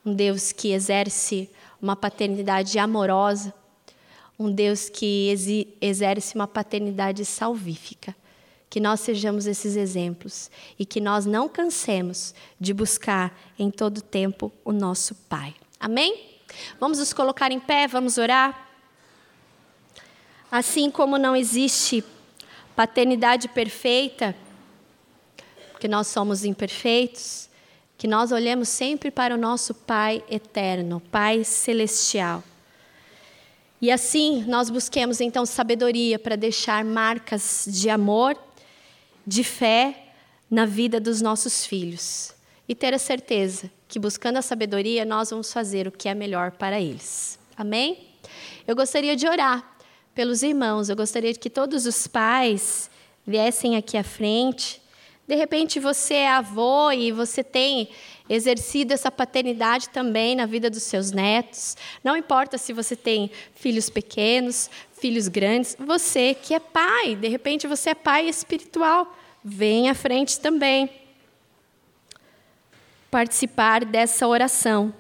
um 0.05 0.15
Deus 0.15 0.53
que 0.53 0.73
exerce 0.73 1.51
uma 1.81 1.97
paternidade 1.97 2.79
amorosa, 2.79 3.55
um 4.39 4.51
Deus 4.51 4.89
que 4.89 5.75
exerce 5.81 6.35
uma 6.35 6.47
paternidade 6.47 7.25
salvífica. 7.25 8.15
Que 8.71 8.81
nós 8.81 9.01
sejamos 9.01 9.47
esses 9.47 9.77
exemplos 9.77 10.51
e 10.79 10.85
que 10.85 11.01
nós 11.01 11.25
não 11.25 11.49
cansemos 11.49 12.35
de 12.61 12.75
buscar 12.75 13.35
em 13.59 13.71
todo 13.71 14.03
tempo 14.03 14.53
o 14.63 14.73
nosso 14.73 15.15
Pai. 15.15 15.55
Amém? 15.81 16.43
Vamos 16.79 16.99
nos 16.99 17.15
colocar 17.15 17.51
em 17.51 17.59
pé, 17.59 17.87
vamos 17.89 18.19
orar. 18.19 18.69
Assim 20.51 20.91
como 20.91 21.17
não 21.17 21.35
existe 21.35 22.05
paternidade 22.79 23.49
perfeita, 23.49 24.37
porque 25.73 25.89
nós 25.89 26.07
somos 26.07 26.45
imperfeitos, 26.45 27.49
que 27.97 28.07
nós 28.07 28.31
olhemos 28.31 28.69
sempre 28.69 29.11
para 29.11 29.35
o 29.35 29.37
nosso 29.37 29.75
Pai 29.75 30.23
eterno, 30.31 31.03
Pai 31.11 31.43
celestial. 31.43 32.41
E 33.83 33.91
assim 33.91 34.45
nós 34.47 34.71
busquemos 34.71 35.21
então 35.21 35.45
sabedoria 35.45 36.21
para 36.21 36.37
deixar 36.37 36.85
marcas 36.85 37.67
de 37.67 37.91
amor, 37.91 38.39
de 39.27 39.43
fé 39.43 40.13
na 40.49 40.65
vida 40.65 41.01
dos 41.01 41.21
nossos 41.21 41.67
filhos. 41.67 42.33
E 42.69 42.77
ter 42.77 42.95
a 42.95 42.99
certeza 42.99 43.69
que 43.89 43.99
buscando 43.99 44.37
a 44.37 44.43
sabedoria 44.43 45.05
nós 45.05 45.31
vamos 45.31 45.53
fazer 45.53 45.89
o 45.89 45.91
que 45.91 46.09
é 46.09 46.15
melhor 46.15 46.53
para 46.53 46.81
eles. 46.81 47.41
Amém? 47.57 48.07
Eu 48.69 48.77
gostaria 48.77 49.17
de 49.17 49.27
orar 49.27 49.78
pelos 50.19 50.43
irmãos, 50.43 50.89
eu 50.89 50.97
gostaria 50.97 51.33
que 51.33 51.49
todos 51.49 51.87
os 51.87 52.09
pais 52.09 52.91
viessem 53.25 53.77
aqui 53.77 53.97
à 53.97 54.03
frente. 54.03 54.83
De 55.29 55.37
repente 55.37 55.79
você 55.79 56.15
é 56.15 56.29
avô 56.29 56.91
e 56.91 57.13
você 57.13 57.45
tem 57.45 57.89
exercido 58.29 58.93
essa 58.93 59.13
paternidade 59.13 59.91
também 59.91 60.35
na 60.35 60.45
vida 60.45 60.69
dos 60.69 60.83
seus 60.83 61.13
netos. 61.13 61.77
Não 62.03 62.17
importa 62.17 62.59
se 62.59 62.73
você 62.73 62.97
tem 62.97 63.31
filhos 63.55 63.89
pequenos, 63.89 64.69
filhos 64.91 65.29
grandes, 65.29 65.77
você 65.79 66.35
que 66.35 66.53
é 66.53 66.59
pai, 66.59 67.15
de 67.15 67.29
repente 67.29 67.69
você 67.69 67.91
é 67.91 67.95
pai 67.95 68.29
espiritual, 68.29 69.17
vem 69.45 69.89
à 69.89 69.95
frente 69.95 70.41
também. 70.41 70.91
Participar 73.09 73.85
dessa 73.85 74.27
oração. 74.27 74.93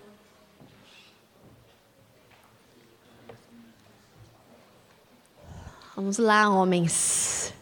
Vamos 6.00 6.16
lá, 6.16 6.48
homens. 6.48 7.52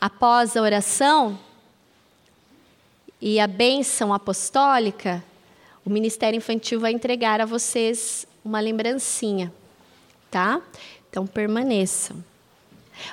Após 0.00 0.56
a 0.56 0.62
oração, 0.62 1.36
e 3.20 3.40
a 3.40 3.46
bênção 3.48 4.14
apostólica, 4.14 5.20
o 5.84 5.90
Ministério 5.90 6.36
Infantil 6.36 6.78
vai 6.78 6.92
entregar 6.92 7.40
a 7.40 7.44
vocês 7.44 8.24
uma 8.44 8.60
lembrancinha, 8.60 9.52
tá? 10.30 10.62
Então 11.10 11.26
permaneçam. 11.26 12.24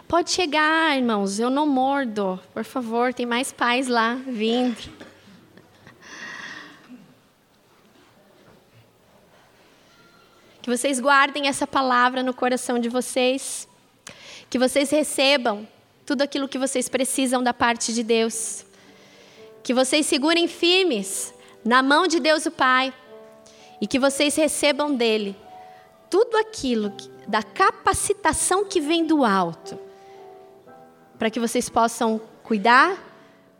Pode 0.07 0.29
chegar, 0.29 0.95
irmãos, 0.95 1.39
eu 1.39 1.49
não 1.49 1.65
mordo. 1.65 2.39
Por 2.53 2.63
favor, 2.63 3.11
tem 3.11 3.25
mais 3.25 3.51
pais 3.51 3.87
lá 3.87 4.13
vindo. 4.27 4.77
Que 10.61 10.69
vocês 10.69 10.99
guardem 10.99 11.47
essa 11.47 11.65
palavra 11.65 12.21
no 12.21 12.35
coração 12.35 12.77
de 12.77 12.87
vocês. 12.87 13.67
Que 14.49 14.57
vocês 14.57 14.89
recebam 14.89 15.67
tudo 16.05 16.21
aquilo 16.21 16.47
que 16.47 16.57
vocês 16.57 16.89
precisam 16.89 17.43
da 17.43 17.53
parte 17.53 17.93
de 17.93 18.03
Deus 18.03 18.65
que 19.63 19.73
vocês 19.73 20.05
segurem 20.05 20.47
firmes 20.47 21.33
na 21.63 21.83
mão 21.83 22.07
de 22.07 22.19
Deus 22.19 22.45
o 22.45 22.51
Pai 22.51 22.93
e 23.81 23.87
que 23.87 23.99
vocês 23.99 24.35
recebam 24.35 24.95
dele 24.95 25.35
tudo 26.09 26.37
aquilo 26.37 26.91
que, 26.91 27.09
da 27.27 27.43
capacitação 27.43 28.65
que 28.65 28.81
vem 28.81 29.05
do 29.05 29.23
alto, 29.23 29.77
para 31.17 31.29
que 31.29 31.39
vocês 31.39 31.69
possam 31.69 32.19
cuidar 32.43 32.97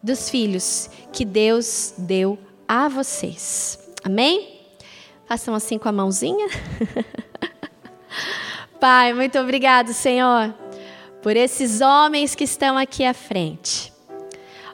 dos 0.02 0.30
filhos 0.30 0.90
que 1.14 1.24
Deus 1.24 1.94
deu 1.98 2.40
a 2.68 2.88
vocês. 2.88 3.78
Amém? 4.04 4.62
Façam 5.28 5.54
assim 5.54 5.78
com 5.78 5.90
a 5.90 5.92
mãozinha. 5.92 6.48
Pai, 8.80 9.14
muito 9.14 9.38
obrigado, 9.38 9.94
Senhor, 9.94 10.56
por 11.22 11.36
esses 11.36 11.82
homens 11.82 12.36
que 12.36 12.44
estão 12.44 12.78
aqui 12.78 13.04
à 13.04 13.14
frente. 13.14 13.92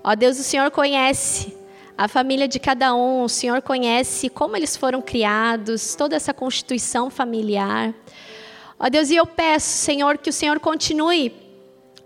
Ó 0.03 0.15
Deus, 0.15 0.39
o 0.39 0.43
Senhor 0.43 0.69
conhece 0.69 1.55
a 1.97 2.07
família 2.07 2.47
de 2.47 2.59
cada 2.59 2.93
um, 2.93 3.23
o 3.23 3.29
Senhor 3.29 3.61
conhece 3.61 4.29
como 4.29 4.55
eles 4.55 4.75
foram 4.75 5.01
criados, 5.01 5.95
toda 5.95 6.15
essa 6.15 6.33
constituição 6.33 7.09
familiar. 7.09 7.93
Ó 8.77 8.89
Deus, 8.89 9.09
e 9.09 9.15
eu 9.15 9.25
peço, 9.25 9.67
Senhor, 9.67 10.17
que 10.17 10.29
o 10.29 10.33
Senhor 10.33 10.59
continue 10.59 11.33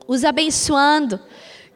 os 0.08 0.24
abençoando, 0.24 1.20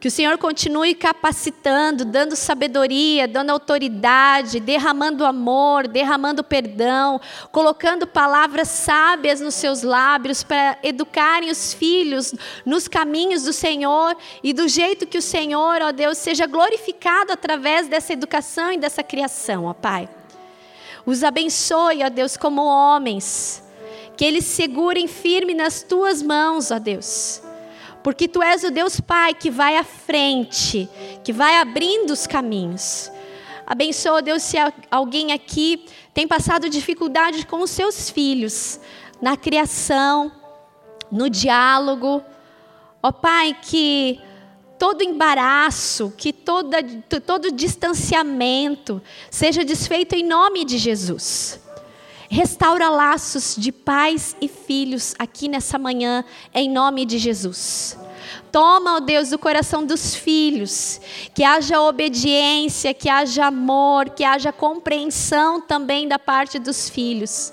que 0.04 0.08
o 0.08 0.10
Senhor 0.10 0.36
continue 0.36 0.94
capacitando, 0.94 2.04
dando 2.04 2.36
sabedoria, 2.36 3.26
dando 3.26 3.48
autoridade, 3.48 4.60
derramando 4.60 5.24
amor, 5.24 5.88
derramando 5.88 6.44
perdão, 6.44 7.18
colocando 7.50 8.06
palavras 8.06 8.68
sábias 8.68 9.40
nos 9.40 9.54
seus 9.54 9.82
lábios 9.82 10.42
para 10.42 10.76
educarem 10.82 11.50
os 11.50 11.72
filhos 11.72 12.34
nos 12.66 12.86
caminhos 12.86 13.44
do 13.44 13.52
Senhor 13.54 14.14
e 14.42 14.52
do 14.52 14.68
jeito 14.68 15.06
que 15.06 15.16
o 15.16 15.22
Senhor, 15.22 15.80
ó 15.80 15.90
Deus, 15.90 16.18
seja 16.18 16.46
glorificado 16.46 17.32
através 17.32 17.88
dessa 17.88 18.12
educação 18.12 18.72
e 18.72 18.76
dessa 18.76 19.02
criação, 19.02 19.64
ó 19.64 19.72
Pai. 19.72 20.06
Os 21.06 21.24
abençoe, 21.24 22.04
ó 22.04 22.10
Deus, 22.10 22.36
como 22.36 22.62
homens, 22.62 23.62
que 24.18 24.24
eles 24.26 24.44
segurem 24.44 25.08
firme 25.08 25.54
nas 25.54 25.82
tuas 25.82 26.20
mãos, 26.20 26.70
ó 26.70 26.78
Deus 26.78 27.43
porque 28.04 28.28
tu 28.28 28.42
és 28.42 28.62
o 28.62 28.70
Deus 28.70 29.00
Pai 29.00 29.32
que 29.32 29.50
vai 29.50 29.78
à 29.78 29.82
frente, 29.82 30.86
que 31.24 31.32
vai 31.32 31.56
abrindo 31.56 32.10
os 32.10 32.26
caminhos. 32.26 33.10
Abençoa, 33.66 34.20
Deus, 34.20 34.42
se 34.42 34.58
alguém 34.90 35.32
aqui 35.32 35.86
tem 36.12 36.28
passado 36.28 36.68
dificuldade 36.68 37.46
com 37.46 37.62
os 37.62 37.70
seus 37.70 38.10
filhos, 38.10 38.78
na 39.22 39.38
criação, 39.38 40.30
no 41.10 41.30
diálogo. 41.30 42.22
Ó 43.02 43.10
Pai, 43.10 43.56
que 43.62 44.20
todo 44.78 45.02
embaraço, 45.02 46.12
que 46.14 46.30
todo 46.30 47.50
distanciamento 47.50 49.00
seja 49.30 49.64
desfeito 49.64 50.14
em 50.14 50.22
nome 50.22 50.66
de 50.66 50.76
Jesus. 50.76 51.63
Restaura 52.34 52.88
laços 52.88 53.54
de 53.56 53.70
pais 53.70 54.34
e 54.40 54.48
filhos 54.48 55.14
aqui 55.20 55.46
nessa 55.46 55.78
manhã, 55.78 56.24
em 56.52 56.68
nome 56.68 57.06
de 57.06 57.16
Jesus. 57.16 57.96
Toma, 58.50 58.96
ó 58.96 58.98
Deus, 58.98 59.30
o 59.30 59.38
coração 59.38 59.86
dos 59.86 60.16
filhos, 60.16 61.00
que 61.32 61.44
haja 61.44 61.80
obediência, 61.80 62.92
que 62.92 63.08
haja 63.08 63.46
amor, 63.46 64.10
que 64.10 64.24
haja 64.24 64.50
compreensão 64.50 65.60
também 65.60 66.08
da 66.08 66.18
parte 66.18 66.58
dos 66.58 66.90
filhos. 66.90 67.52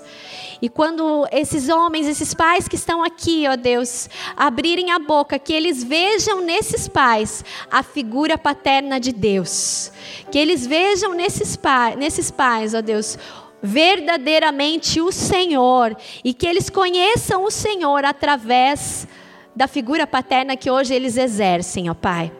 E 0.60 0.68
quando 0.68 1.28
esses 1.30 1.68
homens, 1.68 2.08
esses 2.08 2.34
pais 2.34 2.66
que 2.66 2.74
estão 2.74 3.04
aqui, 3.04 3.44
ó 3.48 3.54
Deus, 3.54 4.10
abrirem 4.36 4.90
a 4.90 4.98
boca, 4.98 5.38
que 5.38 5.52
eles 5.52 5.84
vejam 5.84 6.40
nesses 6.40 6.88
pais 6.88 7.44
a 7.70 7.84
figura 7.84 8.36
paterna 8.36 8.98
de 8.98 9.12
Deus. 9.12 9.92
Que 10.30 10.38
eles 10.38 10.66
vejam 10.66 11.14
nesses, 11.14 11.56
nesses 11.96 12.32
pais, 12.32 12.74
ó 12.74 12.80
Deus, 12.80 13.16
verdadeiramente 13.62 15.00
o 15.00 15.12
Senhor 15.12 15.96
e 16.24 16.34
que 16.34 16.46
eles 16.46 16.68
conheçam 16.68 17.44
o 17.44 17.50
Senhor 17.50 18.04
através 18.04 19.06
da 19.54 19.68
figura 19.68 20.06
paterna 20.06 20.56
que 20.56 20.70
hoje 20.70 20.94
eles 20.94 21.16
exercem, 21.16 21.88
ó 21.88 21.94
Pai. 21.94 22.32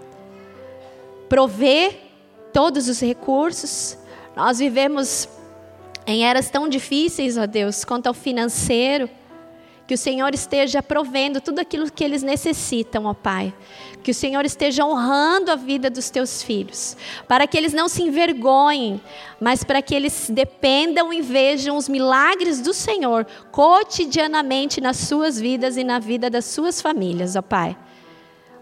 Prover 1.28 1.96
todos 2.52 2.88
os 2.88 3.00
recursos. 3.00 3.96
Nós 4.34 4.58
vivemos 4.58 5.28
em 6.06 6.24
eras 6.24 6.50
tão 6.50 6.68
difíceis, 6.68 7.36
ó 7.36 7.46
Deus, 7.46 7.84
quanto 7.84 8.08
ao 8.08 8.14
financeiro, 8.14 9.08
que 9.86 9.94
o 9.94 9.98
Senhor 9.98 10.34
esteja 10.34 10.82
provendo 10.82 11.40
tudo 11.40 11.58
aquilo 11.58 11.90
que 11.90 12.04
eles 12.04 12.22
necessitam, 12.22 13.06
ó 13.06 13.14
Pai. 13.14 13.52
Que 14.02 14.10
o 14.10 14.14
Senhor 14.14 14.44
esteja 14.44 14.84
honrando 14.84 15.50
a 15.50 15.56
vida 15.56 15.88
dos 15.88 16.10
teus 16.10 16.42
filhos, 16.42 16.96
para 17.28 17.46
que 17.46 17.56
eles 17.56 17.72
não 17.72 17.88
se 17.88 18.02
envergonhem, 18.02 19.00
mas 19.40 19.62
para 19.62 19.80
que 19.80 19.94
eles 19.94 20.28
dependam 20.28 21.12
e 21.12 21.20
vejam 21.22 21.76
os 21.76 21.88
milagres 21.88 22.60
do 22.60 22.74
Senhor 22.74 23.26
cotidianamente 23.50 24.80
nas 24.80 24.96
suas 24.96 25.38
vidas 25.38 25.76
e 25.76 25.84
na 25.84 25.98
vida 25.98 26.28
das 26.28 26.46
suas 26.46 26.80
famílias, 26.80 27.36
ó 27.36 27.42
Pai. 27.42 27.76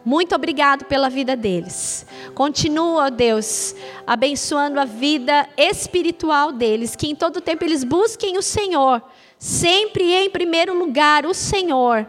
Muito 0.04 0.34
obrigado 0.34 0.86
pela 0.86 1.10
vida 1.10 1.36
deles. 1.36 2.06
Continua, 2.34 3.06
ó 3.06 3.10
Deus, 3.10 3.74
abençoando 4.06 4.80
a 4.80 4.84
vida 4.84 5.46
espiritual 5.58 6.52
deles, 6.52 6.96
que 6.96 7.06
em 7.06 7.14
todo 7.14 7.40
tempo 7.40 7.64
eles 7.64 7.84
busquem 7.84 8.38
o 8.38 8.42
Senhor, 8.42 9.02
sempre 9.41 10.14
em 10.14 10.30
primeiro 10.30 10.78
lugar 10.78 11.26
o 11.26 11.34
Senhor, 11.34 12.07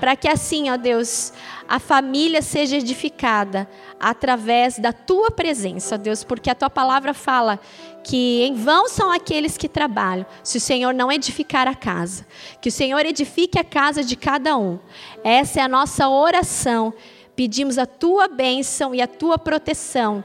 para 0.00 0.16
que 0.16 0.28
assim, 0.28 0.70
ó 0.70 0.76
Deus, 0.76 1.32
a 1.68 1.78
família 1.78 2.40
seja 2.40 2.76
edificada 2.76 3.68
através 3.98 4.78
da 4.78 4.92
tua 4.92 5.30
presença, 5.30 5.96
ó 5.96 5.98
Deus, 5.98 6.24
porque 6.24 6.48
a 6.48 6.54
tua 6.54 6.70
palavra 6.70 7.12
fala 7.12 7.58
que 8.04 8.42
em 8.44 8.54
vão 8.54 8.88
são 8.88 9.10
aqueles 9.10 9.58
que 9.58 9.68
trabalham, 9.68 10.24
se 10.42 10.56
o 10.56 10.60
Senhor 10.60 10.94
não 10.94 11.12
edificar 11.12 11.66
a 11.66 11.74
casa. 11.74 12.24
Que 12.60 12.68
o 12.68 12.72
Senhor 12.72 13.04
edifique 13.04 13.58
a 13.58 13.64
casa 13.64 14.02
de 14.02 14.16
cada 14.16 14.56
um. 14.56 14.78
Essa 15.22 15.60
é 15.60 15.62
a 15.62 15.68
nossa 15.68 16.08
oração 16.08 16.94
pedimos 17.38 17.78
a 17.78 17.86
tua 17.86 18.26
bênção 18.26 18.92
e 18.92 19.00
a 19.00 19.06
tua 19.06 19.38
proteção 19.38 20.24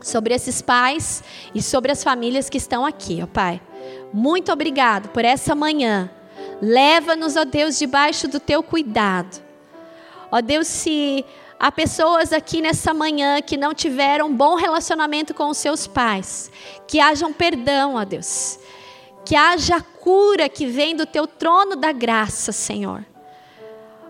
sobre 0.00 0.32
esses 0.32 0.62
pais 0.62 1.24
e 1.52 1.60
sobre 1.60 1.90
as 1.90 2.04
famílias 2.04 2.48
que 2.48 2.56
estão 2.56 2.86
aqui, 2.86 3.18
ó 3.20 3.26
Pai. 3.26 3.60
Muito 4.12 4.52
obrigado 4.52 5.08
por 5.08 5.24
essa 5.24 5.54
manhã. 5.54 6.10
Leva-nos, 6.60 7.36
ó 7.36 7.44
Deus, 7.44 7.78
debaixo 7.78 8.28
do 8.28 8.38
teu 8.38 8.62
cuidado. 8.62 9.42
Ó 10.30 10.40
Deus, 10.40 10.66
se 10.66 11.24
há 11.58 11.70
pessoas 11.70 12.32
aqui 12.32 12.60
nessa 12.60 12.94
manhã 12.94 13.40
que 13.42 13.56
não 13.56 13.74
tiveram 13.74 14.26
um 14.26 14.36
bom 14.36 14.54
relacionamento 14.54 15.34
com 15.34 15.48
os 15.48 15.58
seus 15.58 15.86
pais, 15.86 16.50
que 16.86 17.00
hajam 17.00 17.32
perdão, 17.32 17.96
ó 17.96 18.04
Deus. 18.04 18.58
Que 19.24 19.34
haja 19.34 19.80
cura 19.80 20.48
que 20.48 20.66
vem 20.66 20.94
do 20.94 21.06
teu 21.06 21.26
trono 21.26 21.76
da 21.76 21.92
graça, 21.92 22.52
Senhor. 22.52 23.04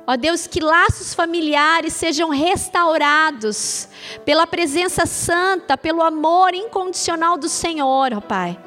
Ó 0.07 0.17
Deus, 0.17 0.47
que 0.47 0.61
laços 0.61 1.15
familiares 1.15 1.95
sejam 1.95 2.29
restaurados 2.29 3.89
pela 4.25 4.47
presença 4.47 5.07
santa, 5.07 5.79
pelo 5.79 6.03
amor 6.03 6.55
incondicional 6.55 7.39
do 7.39 7.49
Senhor, 7.49 8.13
ó 8.13 8.21
Pai. 8.21 8.59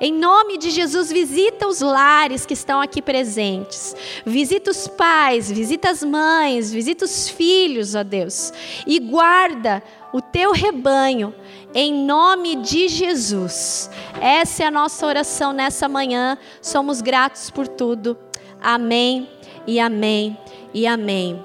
Em 0.00 0.12
nome 0.12 0.58
de 0.58 0.70
Jesus, 0.70 1.10
visita 1.10 1.66
os 1.66 1.80
lares 1.80 2.44
que 2.44 2.54
estão 2.54 2.80
aqui 2.80 3.00
presentes. 3.00 3.94
Visita 4.24 4.70
os 4.70 4.88
pais, 4.88 5.50
visita 5.50 5.90
as 5.90 6.02
mães, 6.02 6.72
visita 6.72 7.04
os 7.04 7.28
filhos, 7.28 7.94
ó 7.94 8.02
Deus. 8.02 8.52
E 8.86 8.98
guarda 8.98 9.82
o 10.12 10.20
teu 10.20 10.52
rebanho, 10.52 11.34
em 11.74 11.92
nome 11.92 12.56
de 12.56 12.88
Jesus. 12.88 13.90
Essa 14.20 14.64
é 14.64 14.66
a 14.66 14.70
nossa 14.70 15.06
oração 15.06 15.52
nessa 15.52 15.88
manhã. 15.88 16.38
Somos 16.60 17.00
gratos 17.00 17.50
por 17.50 17.66
tudo. 17.66 18.16
Amém 18.60 19.28
e 19.66 19.80
amém 19.80 20.38
e 20.72 20.86
amém. 20.86 21.44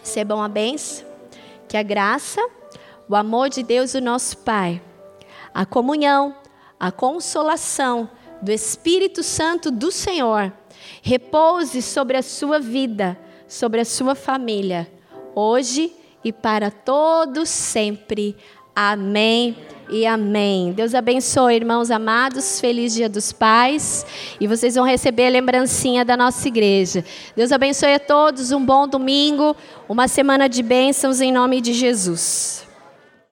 Recebam 0.00 0.42
a 0.42 0.48
benção, 0.48 1.06
que 1.68 1.76
a 1.76 1.82
graça, 1.82 2.40
o 3.08 3.14
amor 3.14 3.48
de 3.48 3.62
Deus, 3.62 3.94
o 3.94 4.00
nosso 4.00 4.38
Pai, 4.38 4.82
a 5.54 5.64
comunhão, 5.64 6.34
a 6.82 6.90
consolação 6.90 8.10
do 8.42 8.50
Espírito 8.50 9.22
Santo 9.22 9.70
do 9.70 9.92
Senhor 9.92 10.52
repouse 11.00 11.80
sobre 11.80 12.16
a 12.16 12.22
sua 12.22 12.58
vida, 12.58 13.16
sobre 13.46 13.80
a 13.80 13.84
sua 13.84 14.16
família, 14.16 14.90
hoje 15.32 15.92
e 16.24 16.32
para 16.32 16.72
todos 16.72 17.48
sempre. 17.48 18.34
Amém 18.74 19.56
e 19.88 20.04
amém. 20.04 20.72
Deus 20.72 20.92
abençoe, 20.92 21.54
irmãos 21.54 21.88
amados. 21.88 22.58
Feliz 22.58 22.92
Dia 22.94 23.08
dos 23.08 23.30
Pais. 23.32 24.04
E 24.40 24.48
vocês 24.48 24.74
vão 24.74 24.84
receber 24.84 25.28
a 25.28 25.30
lembrancinha 25.30 26.04
da 26.04 26.16
nossa 26.16 26.48
igreja. 26.48 27.04
Deus 27.36 27.52
abençoe 27.52 27.94
a 27.94 28.00
todos. 28.00 28.50
Um 28.50 28.64
bom 28.64 28.88
domingo, 28.88 29.54
uma 29.88 30.08
semana 30.08 30.48
de 30.48 30.64
bênçãos 30.64 31.20
em 31.20 31.30
nome 31.30 31.60
de 31.60 31.72
Jesus. 31.72 32.71